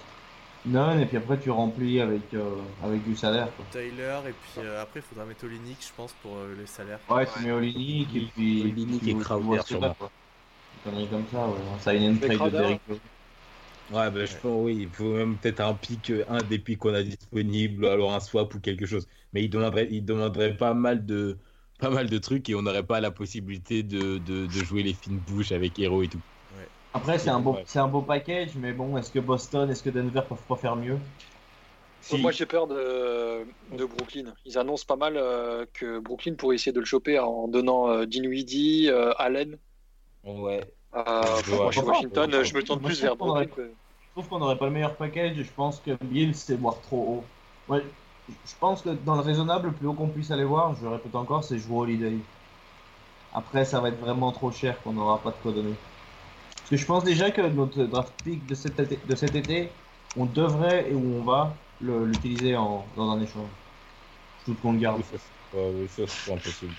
[0.67, 3.49] Non, et puis après tu remplis avec, euh, avec du salaire.
[3.57, 3.65] Quoi.
[3.71, 7.01] Tyler, et puis après il faudra mettre Olinik, je pense, pour les salaires.
[7.09, 8.61] Ouais, tu mets Olinik et puis.
[8.61, 9.97] Olinik et Crowder, sûrement.
[10.85, 11.55] Une comme ça, ouais.
[11.81, 12.81] Ça a une trade de Derrick
[13.89, 16.79] Ouais, bah, je pense, oui, il faut même peut-être un pic, euh, un des pics
[16.79, 19.07] qu'on a disponible, alors un swap ou quelque chose.
[19.33, 21.39] Mais il demanderait, il demanderait pas mal de,
[21.79, 24.95] pas mal de trucs et on n'aurait pas la possibilité de, de, de, jouer les
[24.95, 26.21] fines bouches avec Hero et tout.
[26.95, 29.91] Après, c'est un, beau, c'est un beau package, mais bon, est-ce que Boston, est-ce que
[29.91, 30.99] Denver peuvent pas faire mieux?
[32.13, 33.45] Moi, j'ai peur de,
[33.77, 34.33] de, Brooklyn.
[34.45, 38.07] Ils annoncent pas mal euh, que Brooklyn pourrait essayer de le choper en donnant euh,
[38.07, 39.59] Dinwiddie, euh, Allen.
[40.25, 40.61] Ouais.
[40.97, 41.03] Euh,
[41.51, 43.47] moi, je Washington, je me tourne plus vers Brooklyn.
[43.57, 45.37] Je trouve qu'on n'aurait pas le meilleur package.
[45.37, 47.25] Je pense que Bill, c'est voir trop haut.
[47.73, 47.83] Ouais,
[48.29, 51.15] je pense que dans le raisonnable, le plus haut qu'on puisse aller voir, je répète
[51.15, 52.17] encore, c'est jouer Holiday.
[53.35, 55.75] Après, ça va être vraiment trop cher qu'on n'aura pas de quoi donner.
[56.57, 59.69] Parce que je pense déjà que notre draft pick de cet été, de cet été
[60.19, 63.49] on devrait et où on va l'utiliser dans un échange.
[64.41, 65.03] Je doute qu'on le garde.
[65.53, 66.73] Oui, ça, c'est impossible.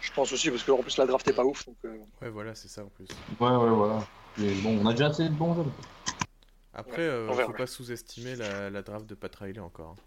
[0.00, 1.66] Je pense aussi, parce qu'en plus la draft est pas ouf.
[1.66, 1.98] Donc, euh.
[2.22, 3.06] Ouais, voilà, c'est ça en plus.
[3.40, 4.06] Ouais, ouais, voilà.
[4.36, 5.70] Mais bon, on a déjà assez de bons jeux.
[6.72, 9.96] Après, euh, faut pas sous-estimer la, la, draft de Pat Riley encore.
[9.98, 10.02] Hein.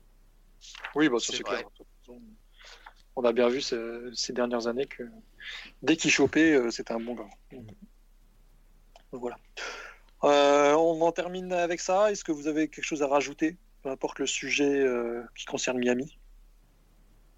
[0.96, 1.64] Oui, bah, ça c'est clair.
[3.18, 3.78] On a bien vu ces,
[4.14, 5.04] ces dernières années que
[5.82, 7.28] dès qu'il chopait, euh, c'était un bon gars.
[7.52, 7.66] Donc,
[9.12, 9.38] voilà.
[10.22, 12.10] on en termine avec ça.
[12.12, 13.58] Est-ce que vous avez quelque chose à rajouter?
[13.84, 14.86] Peu importe le sujet
[15.36, 16.18] qui concerne Miami?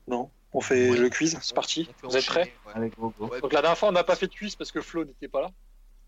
[0.07, 0.29] Non?
[0.53, 1.89] On fait le quiz, c'est parti.
[2.03, 2.53] Vous êtes prêts
[2.99, 5.41] Donc la dernière fois, on n'a pas fait de quiz parce que Flo n'était pas
[5.41, 5.51] là.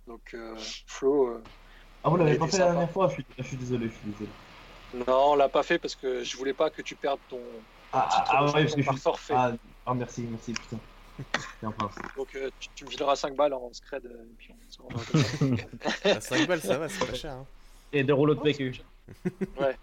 [0.07, 0.55] Donc euh,
[0.85, 1.27] Flo.
[1.27, 1.43] Euh,
[2.03, 4.29] ah, vous l'avez pas fait la dernière fois je suis, désolé, je suis désolé.
[5.07, 7.39] Non, on l'a pas fait parce que je voulais pas que tu perdes ton.
[7.91, 8.99] Ah, ah, ah ouais, parce que je suis.
[8.99, 9.33] Forfait.
[9.35, 9.53] Ah,
[9.85, 10.77] ah, merci, merci, putain.
[12.15, 14.05] Donc euh, tu, me fileras 5 balles en scred.
[14.05, 17.33] Et puis on 5 balles, ça va, c'est pas cher.
[17.33, 17.45] Hein.
[17.93, 18.81] Et de rouleaux de PQ.
[19.59, 19.77] ouais.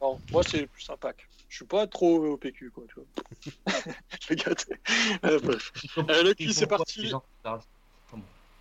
[0.00, 1.26] Non, moi c'est plus un pack.
[1.54, 3.74] Je suis pas trop au PQ, quoi, tu vois.
[4.20, 4.74] je vais gâter.
[5.24, 5.72] Euh, bref.
[5.98, 7.12] Euh, c'est parti.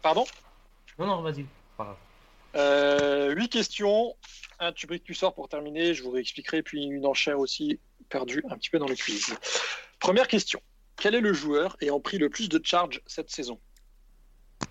[0.03, 0.25] Pardon
[0.99, 1.43] Non, non, vas-y.
[2.55, 4.15] Euh, 8 questions.
[4.59, 5.95] Un tube que tu sors pour terminer.
[5.95, 6.61] Je vous réexpliquerai.
[6.61, 7.79] Puis une enchère aussi
[8.09, 9.35] perdue un petit peu dans le quiz.
[9.97, 10.61] Première question.
[10.95, 13.59] Quel est le joueur ayant pris le plus de charge cette saison?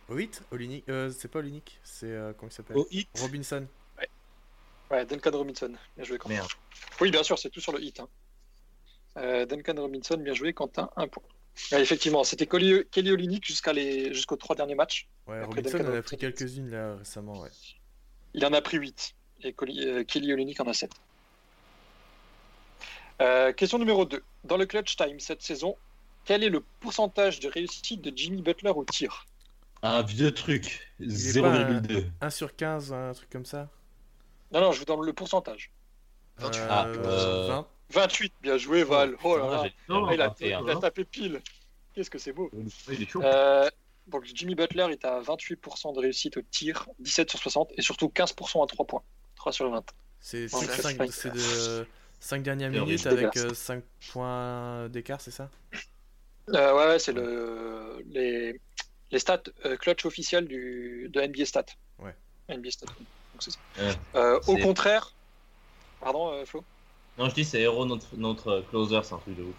[0.08, 0.42] Au hit
[0.88, 2.76] euh, C'est pas Olinik, c'est euh, comment il s'appelle?
[3.18, 3.66] Robinson.
[4.92, 5.72] Ouais, Duncan Robinson.
[5.96, 6.46] Bien joué, Quentin.
[7.00, 7.98] Oui, bien sûr, c'est tout sur le hit.
[7.98, 8.08] Hein.
[9.16, 11.22] Euh, Duncan Robinson, bien joué, Quentin, un point.
[11.72, 14.12] effectivement, c'était Kelly Olynyk jusqu'à les...
[14.12, 15.08] jusqu'aux trois derniers matchs.
[15.26, 17.40] Ouais, Robinson en a pris quelques-unes là récemment.
[17.40, 17.48] Ouais.
[18.34, 19.14] Il en a pris 8
[19.44, 20.90] et euh, Kelly Olynyk en a 7.
[23.20, 24.22] Euh, question numéro 2.
[24.44, 25.76] Dans le clutch time cette saison,
[26.24, 29.26] quel est le pourcentage de réussite de Jimmy Butler au tir?
[29.82, 30.92] Un vieux truc.
[31.00, 32.04] 0,2.
[32.20, 33.68] 1 sur 15, un truc comme ça?
[34.52, 35.70] Non, non, je vous donne le pourcentage.
[36.38, 36.60] 28.
[36.68, 37.68] Ah, Euh, euh, 20.
[37.90, 39.16] 28, bien joué, Val.
[39.22, 39.64] Oh là là.
[39.88, 40.62] Non, Ah, il, a, 21.
[40.64, 41.40] il a tapé pile.
[41.94, 42.50] Qu'est-ce que c'est beau.
[42.88, 43.22] Il est chaud.
[43.22, 43.68] Euh,
[44.06, 48.08] donc Jimmy Butler est à 28% de réussite au tir, 17 sur 60 et surtout
[48.08, 49.02] 15% à 3 points.
[49.36, 49.84] 3 sur 20.
[50.20, 51.86] C'est de
[52.20, 55.50] 5 dernières minutes avec 5 points d'écart, c'est ça?
[56.48, 58.60] Euh, ouais, ouais, c'est le, les,
[59.10, 61.66] les stats euh, clutch officiels du, de NBA Stat.
[61.98, 62.14] Ouais.
[62.48, 62.86] NBA Stat.
[63.32, 63.54] Donc.
[64.14, 65.12] Euh, au contraire,
[66.00, 66.64] pardon euh, Flo?
[67.18, 69.54] Non, je dis c'est Hero notre, notre closer, c'est un truc de ouf.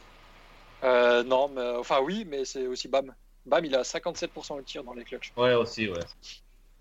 [0.84, 3.14] Euh, Non, mais, enfin oui, mais c'est aussi Bam.
[3.45, 5.34] Bam, il a 57% au tir dans les clutch.
[5.36, 6.00] Ouais, aussi, ouais.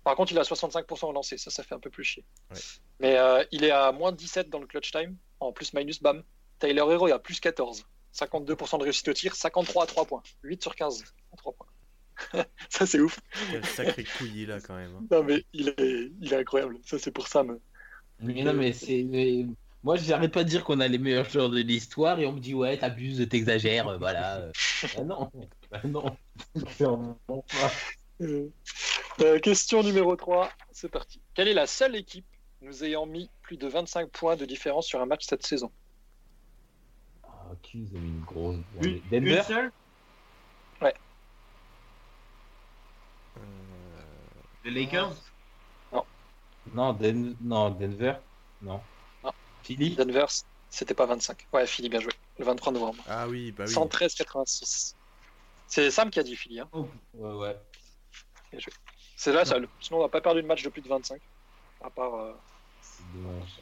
[0.03, 2.23] Par contre, il a 65% au lancer, ça, ça fait un peu plus chier.
[2.51, 2.59] Ouais.
[2.99, 6.23] Mais euh, il est à moins 17 dans le clutch time, en plus minus Bam.
[6.59, 7.85] Tyler Hero, il a plus 14.
[8.13, 10.23] 52% de réussite au tir, 53 à 3 points.
[10.43, 11.03] 8 sur 15
[11.33, 11.67] à 3 points.
[12.69, 13.19] ça, c'est ouf.
[13.51, 14.95] Quel sacré couillis là quand même.
[14.95, 15.05] hein.
[15.11, 16.77] Non, mais il est, il est incroyable.
[16.85, 17.43] Ça, c'est pour ça.
[17.43, 18.43] Mais...
[18.43, 19.03] Non, mais c'est.
[19.03, 19.45] mais
[19.83, 22.39] Moi, j'arrête pas de dire qu'on a les meilleurs joueurs de l'histoire et on me
[22.39, 24.37] dit, ouais, t'abuses, t'exagères, euh, voilà.
[24.41, 24.51] euh.
[24.95, 25.31] Ah non,
[25.71, 26.17] ah non.
[28.21, 28.47] Euh,
[29.21, 31.21] euh, question numéro 3, c'est parti.
[31.33, 32.25] Quelle est la seule équipe
[32.61, 35.71] nous ayant mis plus de 25 points de différence sur un match cette saison?
[37.23, 38.57] Ah, qui nous a mis une grosse.
[38.81, 39.37] Une, Denver?
[39.37, 39.71] une seule
[40.83, 40.91] Euh,
[44.63, 45.13] Les Lakers
[46.73, 48.15] non, Den- non, Denver
[48.61, 48.81] Non.
[49.23, 49.31] Non.
[49.63, 50.25] Philly Denver,
[50.69, 51.45] c'était pas 25.
[51.51, 52.13] Ouais, Philly, bien joué.
[52.39, 53.03] Le 23 novembre.
[53.07, 53.73] Ah oui, bah oui.
[53.73, 54.95] 113,86.
[55.67, 56.61] C'est Sam qui a dit Philly.
[56.61, 56.69] Hein.
[57.13, 57.57] Ouais, ouais.
[59.17, 59.67] C'est la seule.
[59.81, 61.21] Sinon, on n'a pas perdu de match de plus de 25.
[61.81, 62.15] À part.
[62.15, 62.33] euh.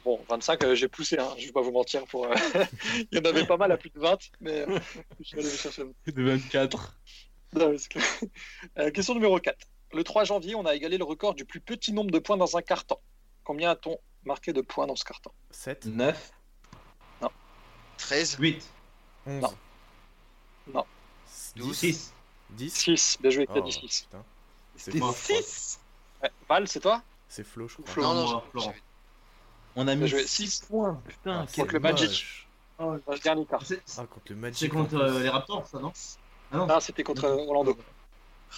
[0.04, 1.28] Bon, 25, euh, j'ai poussé, hein.
[1.38, 2.04] je vais pas vous mentir.
[2.06, 2.34] Pour, euh,
[3.10, 4.78] Il y en avait pas mal à plus de 20, mais euh,
[5.20, 5.84] je suis allé chercher.
[6.06, 6.98] De 24.
[7.54, 7.74] Non.
[8.78, 9.56] Euh, question numéro 4.
[9.92, 12.56] Le 3 janvier, on a égalé le record du plus petit nombre de points dans
[12.56, 12.96] un carton.
[13.44, 15.30] Combien a-t-on marqué de points dans ce carton?
[15.50, 16.32] 7, 9
[17.98, 18.68] 13, 8,
[19.26, 19.42] 11.
[19.42, 19.54] Non.
[20.74, 20.84] Non.
[21.56, 22.14] 12, 6.
[22.50, 22.70] 10.
[22.74, 23.18] 6.
[23.20, 24.00] Bien joué, Oh, Clédis 6.
[24.02, 24.24] putain.
[24.76, 25.78] C'est moi, 6
[26.22, 26.30] Ouais.
[26.48, 27.02] Val, c'est toi?
[27.28, 27.86] C'est Flo, je crois.
[27.86, 28.02] Flo.
[28.02, 28.74] non, non, moi, Florent.
[29.76, 30.26] On a mis joué.
[30.26, 31.00] 6 points.
[31.06, 31.80] Putain, Ah, quel contre le.
[31.80, 32.48] Magic.
[32.78, 33.46] Dans le dernier.
[33.64, 34.58] C'est Ah, contre le Magic.
[34.58, 35.92] c'est contre euh, les Raptors, ça, non?
[36.52, 37.76] Ah non Ah, c'était contre euh, Orlando.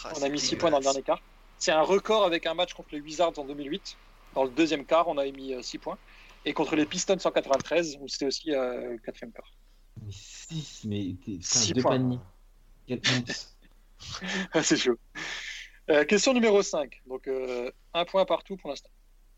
[0.05, 0.61] Ah, On c'est a mis 6 dégueulasse.
[0.61, 1.23] points dans le dernier quart.
[1.59, 3.97] C'est un record avec un match contre les Wizards en 2008.
[4.35, 5.99] Dans le deuxième quart, on a mis 6 points.
[6.45, 9.51] Et contre les Pistons en 93, où c'était aussi euh, quatrième quart.
[10.11, 12.19] 6, mais t'es putain, Six deux paniers.
[14.63, 14.99] C'est chaud.
[15.91, 17.03] Euh, question numéro 5.
[17.07, 18.91] Donc, euh, un point partout pour l'instant.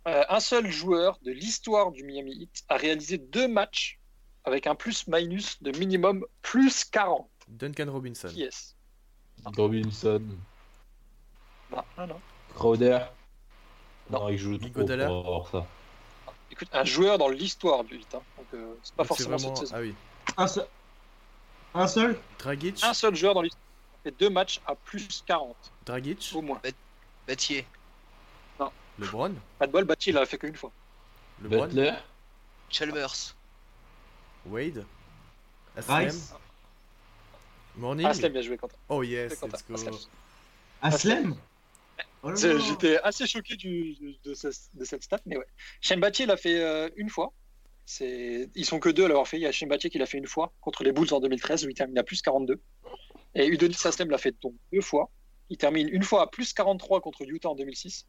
[0.09, 3.99] Euh, un seul joueur de l'histoire du Miami Heat a réalisé deux matchs
[4.45, 7.29] avec un plus-minus de minimum plus 40.
[7.49, 8.29] Duncan Robinson.
[8.35, 8.75] Yes.
[9.57, 10.23] Robinson.
[11.71, 12.21] Non, non, non.
[12.55, 12.99] Crowder.
[14.11, 14.21] Non.
[14.21, 15.07] Non, il joue trop Iguodala.
[15.09, 15.67] fort, ça.
[16.51, 18.15] Écoute, un joueur dans l'histoire du Heat.
[18.15, 18.23] hein.
[18.37, 19.55] Donc, euh, c'est pas Donc, forcément vraiment.
[19.57, 19.77] cette saison.
[19.77, 19.95] Ah oui.
[20.37, 20.67] Un seul
[21.75, 22.19] Un seul?
[22.39, 22.83] Dragic.
[22.85, 23.63] Un seul joueur dans l'histoire
[24.01, 26.33] a fait deux matchs à plus 40, Dragic.
[26.35, 26.61] au moins.
[27.27, 27.67] Battier,
[28.99, 29.35] LeBron.
[29.59, 30.71] Pas de bol, Bati, il l'a fait qu'une fois.
[31.43, 31.67] LeBron.
[31.67, 31.93] Butler.
[32.71, 33.35] Chalmers,
[34.47, 34.87] Wade.
[35.77, 36.33] Rice
[37.77, 38.07] Morning.
[38.07, 38.77] Aslem, bien joué, Quentin.
[38.89, 39.91] Oh yes, Quentin, let's go.
[39.93, 39.95] Aslem.
[40.83, 41.37] Aslem
[42.23, 42.35] Oh.
[42.35, 43.95] J'étais assez choqué du,
[44.25, 45.47] de, ce- de cette stat, mais ouais.
[45.81, 47.33] Shane Battier l'a fait euh, une fois.
[48.01, 49.37] Ils sont que deux à l'avoir fait.
[49.37, 51.65] Il y a Shane Battier qui l'a fait une fois contre les Bulls en 2013
[51.67, 52.61] où il termine à plus 42.
[53.37, 55.09] Et Udonis Aslem l'a fait donc deux fois.
[55.51, 58.07] Il termine une fois à plus 43 contre Utah en 2006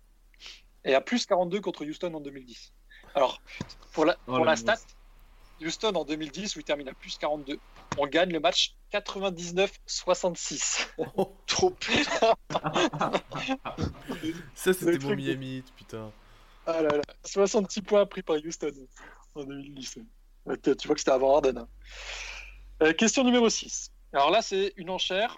[0.85, 2.73] et à plus 42 contre Houston en 2010.
[3.13, 3.39] Alors,
[3.93, 4.77] pour la, Oh, pour la stat,
[5.61, 7.59] Houston en 2010 où il termine à plus 42,
[7.97, 10.87] on gagne le match 99-66.
[11.15, 12.35] Oh, trop putain.
[14.55, 16.11] ça c'était Le mon Miami putain.
[16.65, 18.71] Ah là là, 66 points pris par Houston
[19.35, 19.99] en 2010.
[20.45, 21.57] Ouais, tu vois que c'était avant Harden.
[21.59, 21.67] hein.
[22.83, 23.91] Euh, question numéro 6.
[24.13, 25.37] Alors là, c'est une enchère.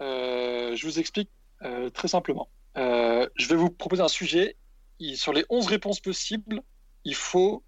[0.00, 1.30] Euh, je vous explique
[1.62, 2.48] euh, très simplement.
[2.76, 4.56] Euh, je vais vous proposer un sujet.
[4.98, 6.62] Il- sur les 11 réponses possibles,
[7.04, 7.62] il faut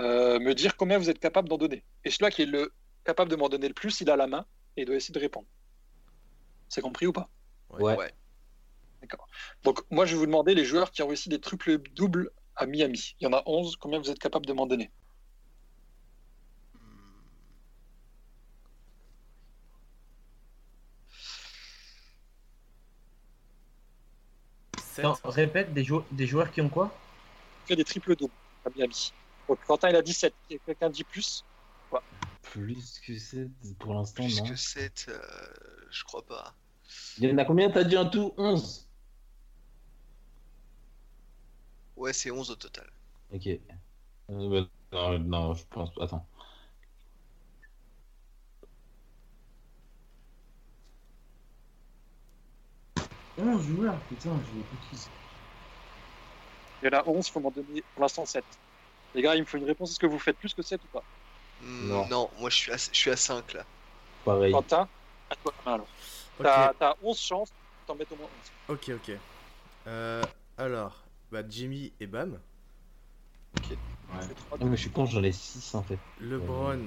[0.00, 1.84] euh, me dire combien vous êtes capable d'en donner.
[2.04, 2.72] Et celui qui est le
[3.04, 4.46] capable de m'en donner le plus, il a la main
[4.76, 5.46] et il doit essayer de répondre.
[6.68, 7.28] C'est compris ou pas?
[7.70, 7.96] Ouais.
[7.96, 8.14] Ouais.
[9.62, 12.66] Donc, moi, je vais vous demander les joueurs qui ont réussi des triples doubles à
[12.66, 13.14] Miami.
[13.20, 13.76] Il y en a 11.
[13.76, 14.90] Combien vous êtes capable de m'en donner?
[25.24, 26.96] Répète, des, jou- des joueurs qui ont quoi?
[27.66, 28.32] Fait des triples doubles
[28.64, 29.12] à Miami.
[29.48, 30.34] Donc, Quentin, il a 17.
[30.50, 31.44] Et quelqu'un dit plus?
[32.42, 33.48] Plus que 7
[33.78, 34.48] pour l'instant, Plus non.
[34.48, 35.10] que 7,
[35.90, 36.54] je crois pas.
[37.18, 37.70] Il y en a combien?
[37.70, 38.32] T'as dit en tout?
[38.36, 38.88] 11
[41.96, 42.90] Ouais, c'est 11 au total.
[43.32, 43.46] Ok.
[43.46, 43.58] Euh,
[44.28, 45.90] bah, non, non, je pense.
[46.00, 46.26] Attends.
[53.38, 55.08] Oh, joueurs, putain, j'ai bêtise.
[56.82, 58.44] Il y en a 11, il faut m'en donner pour l'instant 7.
[59.14, 59.90] Les gars, il me faut une réponse.
[59.92, 61.02] Est-ce que vous faites plus que 7 ou pas
[61.62, 62.06] Hmm, Non.
[62.08, 62.30] non.
[62.40, 63.64] moi je suis, à, je suis à 5 là.
[64.24, 64.52] Pareil.
[64.52, 64.88] Quentin,
[65.30, 65.86] à toi la main alors.
[66.38, 67.48] Ok, T'as t'as 11 chances,
[67.86, 68.28] t'en mets au moins
[68.68, 68.76] 11.
[68.76, 69.16] ok, ok.
[69.86, 70.22] Euh,
[70.58, 72.38] alors, bah Jimmy et Bam.
[73.62, 73.76] Fais
[74.34, 75.98] trois, Ah, mais je suis con, j'en ai 6 en fait.
[76.20, 76.86] LeBron,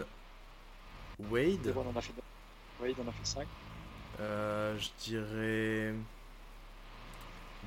[1.32, 1.62] Wade.
[1.62, 2.86] deux, on en a fait 2.
[2.88, 3.48] Wade en a fait 5.
[4.20, 5.94] Euh, je dirais.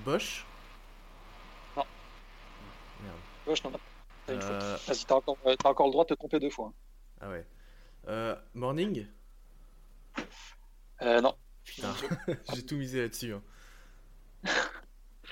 [0.05, 0.45] Bosch.
[1.77, 1.85] Non.
[3.03, 3.17] Merde.
[3.47, 3.79] Gauche, n'en a pas.
[4.31, 4.77] T'as une Euh.
[4.87, 6.73] Vas-y, t'as encore, euh, t'as encore le droit de te tromper deux fois.
[7.21, 7.45] Ah ouais.
[8.09, 9.07] Euh, morning
[11.03, 11.35] Euh, non.
[11.65, 11.95] Putain,
[12.55, 13.35] j'ai tout misé là-dessus.
[13.35, 13.43] hein.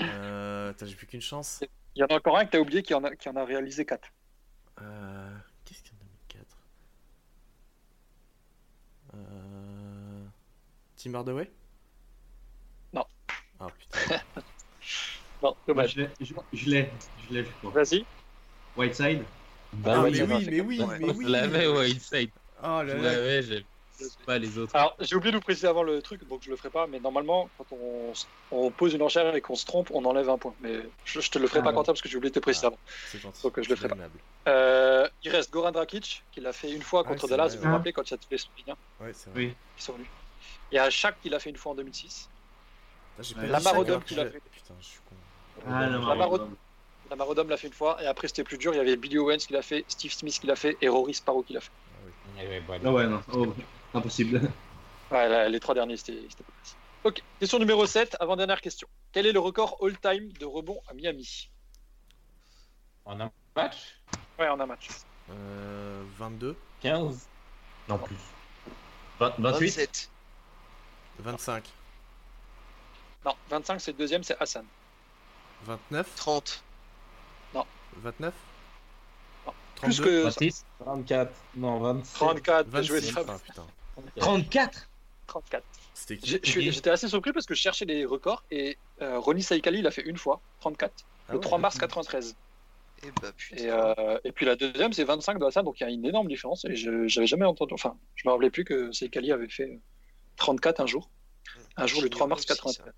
[0.00, 1.60] Euh, j'ai plus qu'une chance.
[1.94, 3.44] Il y en a encore un que t'as oublié qui en a, qui en a
[3.44, 4.08] réalisé 4.
[4.80, 6.44] Euh, Qu'est-ce qu'il y en a mis 4
[9.14, 10.26] euh...
[10.96, 11.50] Tim Hardaway?
[12.92, 13.04] Non.
[13.60, 14.20] Ah putain.
[15.40, 15.92] Non, dommage.
[15.94, 16.90] Je l'ai, je, je l'ai,
[17.28, 17.70] je l'ai, je crois.
[17.70, 18.04] Vas-y.
[18.78, 19.22] Whiteside
[19.72, 20.98] Bah ah, oui, mais oui, mais oui, Ouais.
[21.00, 21.24] mais oui.
[21.26, 22.30] Je l'avais, Inside.
[22.62, 23.64] Oh là Je l'avais, j'ai
[24.24, 24.74] pas les autres.
[24.76, 26.86] Alors, j'ai oublié de vous préciser avant le truc, donc je le ferai pas.
[26.86, 28.12] Mais normalement, quand on,
[28.52, 30.54] on pose une enchère et qu'on se trompe, on enlève un point.
[30.60, 31.74] Mais je, je te le ferai Ah pas, ouais.
[31.74, 32.68] Quentin, parce que j'ai oublié de te préciser Ah.
[32.68, 32.78] avant.
[33.08, 33.42] C'est gentil.
[33.42, 33.96] Donc, euh, je le ferai pas.
[34.46, 37.48] Euh, il reste Goran Drakic, qui l'a fait une fois Ah, contre Dallas.
[37.48, 39.40] vrai, vous vous rappelez quand il y a tous les Slovéniens Ouais, c'est vrai.
[39.40, 39.54] Oui.
[39.76, 40.06] qui sont venus.
[40.70, 42.28] Il y a Shaq qui l'a fait une fois en 2006.
[43.18, 43.40] Ah, j'ai Ouais.
[43.42, 44.40] pas La Marodome qui l'a fait.
[44.52, 45.16] Putain, je suis con.
[45.68, 45.98] Ah, la.
[45.98, 46.54] Marodome.
[47.10, 48.74] La Marodome l'a fait une fois, et après c'était plus dur.
[48.74, 51.14] Il y avait Billy Owens qui l'a fait, Steve Smith qui l'a fait, et Rory
[51.14, 51.70] Sparrow qui l'a fait.
[51.94, 52.46] Ah oui.
[52.46, 52.80] Ouais.
[52.84, 53.54] Ah ouais, non, oh,
[53.94, 54.40] impossible.
[55.10, 56.76] Ouais, là, les trois derniers c'était pas facile.
[57.02, 58.86] Ok, question numéro 7, avant-dernière question.
[59.10, 61.48] Quel est le record all-time de rebond à Miami?
[63.06, 63.98] En un match?
[64.38, 64.88] Ouais, en un match.
[65.30, 67.26] Euh, 22 15
[67.88, 68.16] Non, plus.
[69.18, 70.10] 28 27.
[71.20, 71.64] 25
[73.24, 74.66] Non, 25 c'est le deuxième, c'est Hassan.
[75.64, 76.62] 29 30.
[78.00, 78.34] 29
[79.46, 79.52] Non.
[79.76, 81.32] 32 Plus que 26 34.
[81.56, 82.14] Non, 27.
[82.14, 83.24] 34, bien joué 26 ça.
[83.28, 83.66] Ah putain.
[84.16, 84.88] 34
[85.26, 85.64] 34.
[85.94, 88.78] C'était qui J'ai- je suis- J'étais assez surpris parce que je cherchais les records et
[89.02, 90.92] euh, Ronnie Saikali l'a fait une fois, 34,
[91.28, 91.42] Ah le ouais.
[91.42, 92.34] 3 mars 93.
[93.04, 93.28] Et bah.
[93.56, 96.04] Et, euh, et puis la deuxième, c'est 25 de Hassan, donc il y a une
[96.04, 96.64] énorme différence.
[96.64, 99.78] Et je j'avais jamais entendu, enfin, je me rappelais plus que Saikali avait fait euh,
[100.36, 101.08] 34 un jour,
[101.76, 102.94] un jour le 3 mars J'ignorais aussi 93.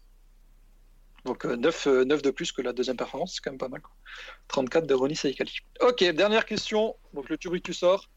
[1.24, 3.68] Donc euh, 9, euh, 9 de plus que la deuxième performance, c'est quand même pas
[3.68, 3.80] mal.
[3.80, 3.92] quoi.
[4.48, 5.58] 34 de Ronnie Saikali.
[5.80, 6.96] Ok, dernière question.
[7.14, 8.08] Donc le tu sort.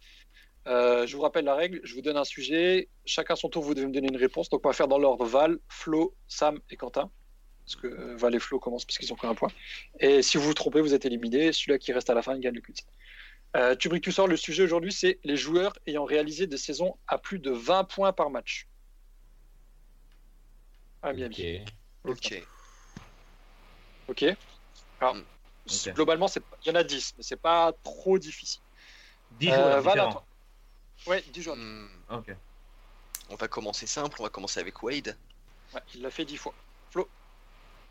[0.66, 3.74] Euh, je vous rappelle la règle, je vous donne un sujet, chacun son tour, vous
[3.74, 4.50] devez me donner une réponse.
[4.50, 7.12] Donc on va faire dans l'ordre Val, Flo, Sam et Quentin.
[7.66, 9.50] Parce que euh, Val et Flo commencent puisqu'ils ont pris un point.
[10.00, 11.52] Et si vous vous trompez, vous êtes éliminé.
[11.52, 12.78] Celui-là qui reste à la fin, il gagne le quiz.
[13.56, 17.40] Euh, tu sort, le sujet aujourd'hui, c'est les joueurs ayant réalisé des saisons à plus
[17.40, 18.68] de 20 points par match.
[21.04, 21.62] Ah, Miami.
[22.06, 22.12] Ok.
[22.34, 22.44] Ok.
[24.08, 24.24] Ok.
[25.00, 25.24] Alors, Mm.
[25.68, 25.96] c- Ok.
[25.96, 28.62] globalement, c'est- il y en a 10, mais c'est pas trop difficile.
[29.32, 30.12] 10 Euh, joueurs différents.
[30.12, 30.26] toi.
[31.08, 31.58] Ouais, 10 joueurs.
[31.58, 32.36] Hmm, Ok.
[33.30, 35.18] On va commencer simple, on va commencer avec Wade.
[35.74, 36.54] Ouais, il l'a fait 10 fois.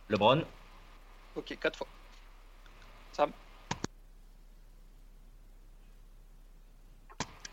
[0.09, 0.45] LeBron,
[1.35, 1.87] Ok, 4 fois.
[3.13, 3.33] Sam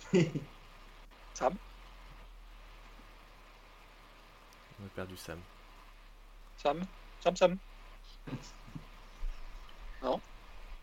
[1.34, 1.57] Sam
[4.81, 5.40] On a perdu Sam.
[6.57, 6.86] Sam
[7.22, 7.57] Sam Sam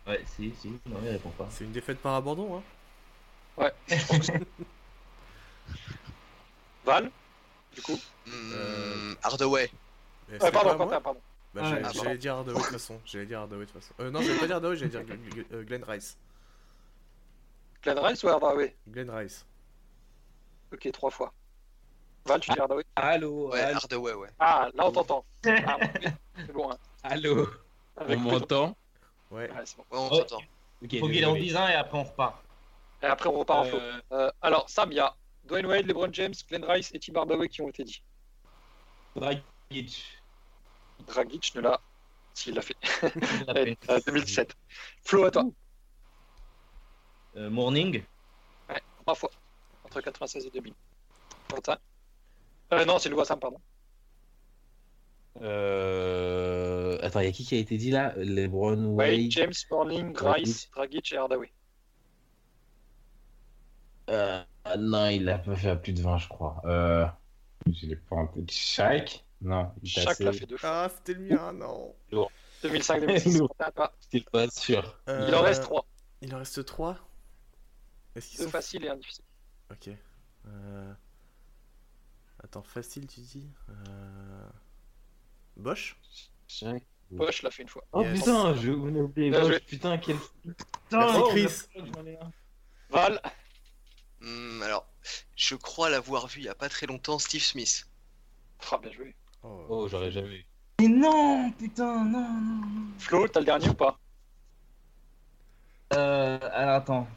[0.07, 1.47] ouais, si, si, non, il répond pas.
[1.51, 2.63] C'est une défaite par abandon, hein
[6.85, 7.11] Val
[7.73, 9.69] Du coup Hmm, Euh, Hardaway.
[10.31, 11.21] Eh, Euh, Pardon, Quentin, pardon.
[11.53, 12.99] Bah, Ah, j'allais ah, dire Hardaway de toute façon.
[13.05, 13.93] J'allais dire Hardaway de toute façon.
[13.99, 16.17] Euh, non, j'allais pas dire Hardaway, j'allais dire Glenn- euh, Rice.
[17.83, 18.75] Glenn Rice ou Hardaway?
[18.87, 19.45] Glenn Rice.
[20.73, 21.33] Ok, 3 fois.
[22.25, 22.83] Val, tu dis Hardaway?
[22.95, 24.29] Allô Ouais, Hardaway, ouais.
[24.39, 25.25] Ah, là on t'entend.
[25.45, 25.77] Ah,
[26.37, 26.71] c'est bon.
[26.71, 26.77] Hein.
[27.03, 27.47] Allô
[27.97, 28.77] Avec On le- m'entend
[29.31, 29.49] Ouais.
[29.51, 29.83] Ouais, c'est bon.
[29.91, 30.17] Ouais, on Oh.
[30.19, 30.37] t'entend.
[30.37, 30.43] Ok,
[30.81, 31.39] Faut qu'il en désolé.
[31.41, 32.35] dise un et après on repart.
[33.01, 33.79] Et après on repart en flow.
[33.79, 35.13] Euh, Euh, alors, Sam, il y a
[35.45, 38.01] Dwayne Wade, LeBron James, Glenn Rice et Tim Hardaway qui ont été dit.
[39.15, 40.21] Dragic.
[41.07, 41.81] Dragic ne l'a.
[42.33, 42.75] S'il l'a fait.
[43.03, 43.77] Il l'a fait.
[43.89, 44.55] Euh, 2017.
[45.03, 45.43] Flo, à toi.
[47.35, 48.03] Euh, Morning,
[49.03, 49.31] Trois fois.
[49.85, 50.73] Entre 96 et 2000.
[51.49, 51.77] Quentin.
[52.73, 53.59] Euh, non, c'est le Sam, pardon.
[55.41, 56.97] Euh...
[57.01, 58.13] Attends, il y a qui qui a été dit là?
[58.17, 59.31] LeBron Wade, Wade?
[59.31, 60.45] James, Morning, Dragic?
[60.45, 61.51] Rice, Dragic et Hardaway.
[64.09, 64.41] Euh,
[64.77, 66.61] non, il a pas fait à plus de 20, je crois.
[66.65, 67.05] Euh...
[67.71, 68.49] Je l'ai pas en tête.
[68.51, 69.25] Shaq?
[69.41, 70.85] Non, assez- l'a fait deux fois.
[70.85, 71.93] Ah, c'était le mien, non.
[72.63, 73.47] 2005-2006.
[74.13, 74.99] Je pas sûr.
[75.07, 75.85] Il en reste 3.
[76.21, 76.97] Il en reste 3
[78.15, 79.25] Est-ce qu'ils sont faciles et un difficile
[79.71, 79.89] Ok.
[80.47, 80.93] Euh...
[82.43, 84.49] Attends, facile tu dis euh...
[85.57, 85.97] Bosch
[87.09, 87.83] Bosch l'a fait une fois.
[87.93, 89.59] Oh putain, je on a oublié Bosch.
[89.61, 90.17] Putain, quel.
[90.43, 91.63] Putain, Chris.
[92.89, 93.21] Val.
[94.19, 94.87] Hmm, alors,
[95.35, 97.87] je crois l'avoir vu il y a pas très longtemps, Steve Smith.
[98.71, 99.15] Ah, bien joué.
[99.43, 100.45] Oh, oh j'aurais jamais vu.
[100.79, 102.87] Mais non, putain, non, non.
[102.99, 103.99] Flo, t'as le dernier ou pas?
[105.93, 106.39] Euh.
[106.51, 107.07] Alors attends.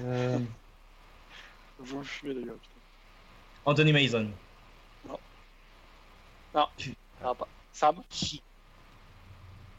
[0.00, 0.38] Euh...
[1.78, 2.80] Vous me fumez les gars, putain.
[3.64, 4.30] Anthony Mason.
[6.54, 6.62] Non.
[6.62, 6.66] Non.
[7.22, 7.48] Ah, pas.
[7.72, 8.02] Sam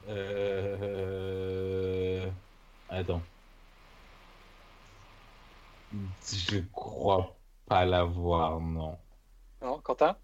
[0.07, 2.29] Euh.
[2.89, 3.21] Attends.
[6.23, 7.35] Je crois
[7.65, 8.97] pas l'avoir, non.
[9.61, 10.15] Non, Quentin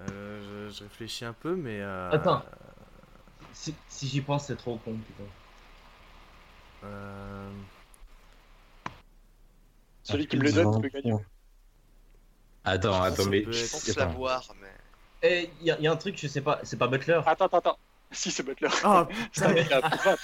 [0.00, 1.80] euh, je, je, réfléchis un peu, mais.
[1.80, 2.10] Euh...
[2.10, 2.42] Attends.
[3.52, 5.30] Si, si j'y pense, c'est trop con, putain.
[6.84, 7.52] Euh...
[10.02, 11.14] Celui qui me le donne peut gagner.
[12.64, 13.44] Attends, attends, mais.
[13.44, 14.63] Je pense l'avoir, mais.
[15.26, 17.20] Eh, il y, y, a un truc, je sais pas, c'est pas Butler.
[17.24, 17.78] Attends, attends, attends.
[18.12, 18.68] Si, c'est Butler.
[18.84, 20.16] Ah, putain, il a pas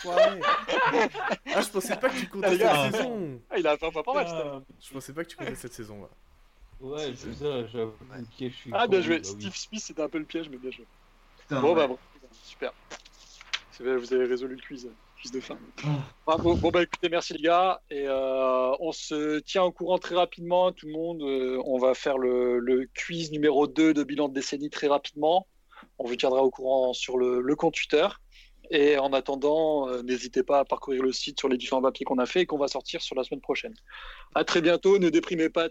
[1.55, 3.41] Ah, je pensais pas que tu comptais cette saison.
[3.51, 4.63] Ah, il a fait pas mal, ça.
[4.81, 6.09] Je pensais pas que tu comptais cette saison, là.
[6.81, 7.95] Ouais, c'est ça, j'avoue.
[8.39, 9.19] je suis ah, bien joué.
[9.19, 10.87] Bah, Steve Smith, c'était un peu le piège, mais bien joué.
[11.41, 11.75] Putain, bon, ouais.
[11.75, 11.99] bah, bon,
[12.45, 12.73] super.
[13.79, 14.89] Vous avez résolu le quiz,
[15.29, 15.59] de fin.
[16.27, 17.83] Ah, bon, bon, bah, écoutez, merci les gars.
[17.91, 21.23] Et euh, on se tient au courant très rapidement, tout le monde.
[21.23, 25.47] Euh, on va faire le, le, quiz numéro 2 de bilan de décennie très rapidement.
[25.99, 28.07] On vous tiendra au courant sur le, le compte Twitter.
[28.71, 32.19] Et en attendant, euh, n'hésitez pas à parcourir le site sur les différents papiers qu'on
[32.19, 33.75] a fait et qu'on va sortir sur la semaine prochaine.
[34.35, 34.99] À très bientôt.
[34.99, 35.69] Ne déprimez pas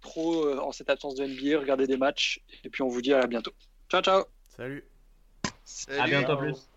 [0.00, 1.58] trop euh, en cette absence de NBA.
[1.58, 2.40] Regardez des matchs.
[2.62, 3.52] Et puis on vous dit à bientôt.
[3.90, 4.24] Ciao, ciao.
[4.56, 4.84] Salut.
[5.64, 6.00] Salut.
[6.00, 6.71] À bientôt plus.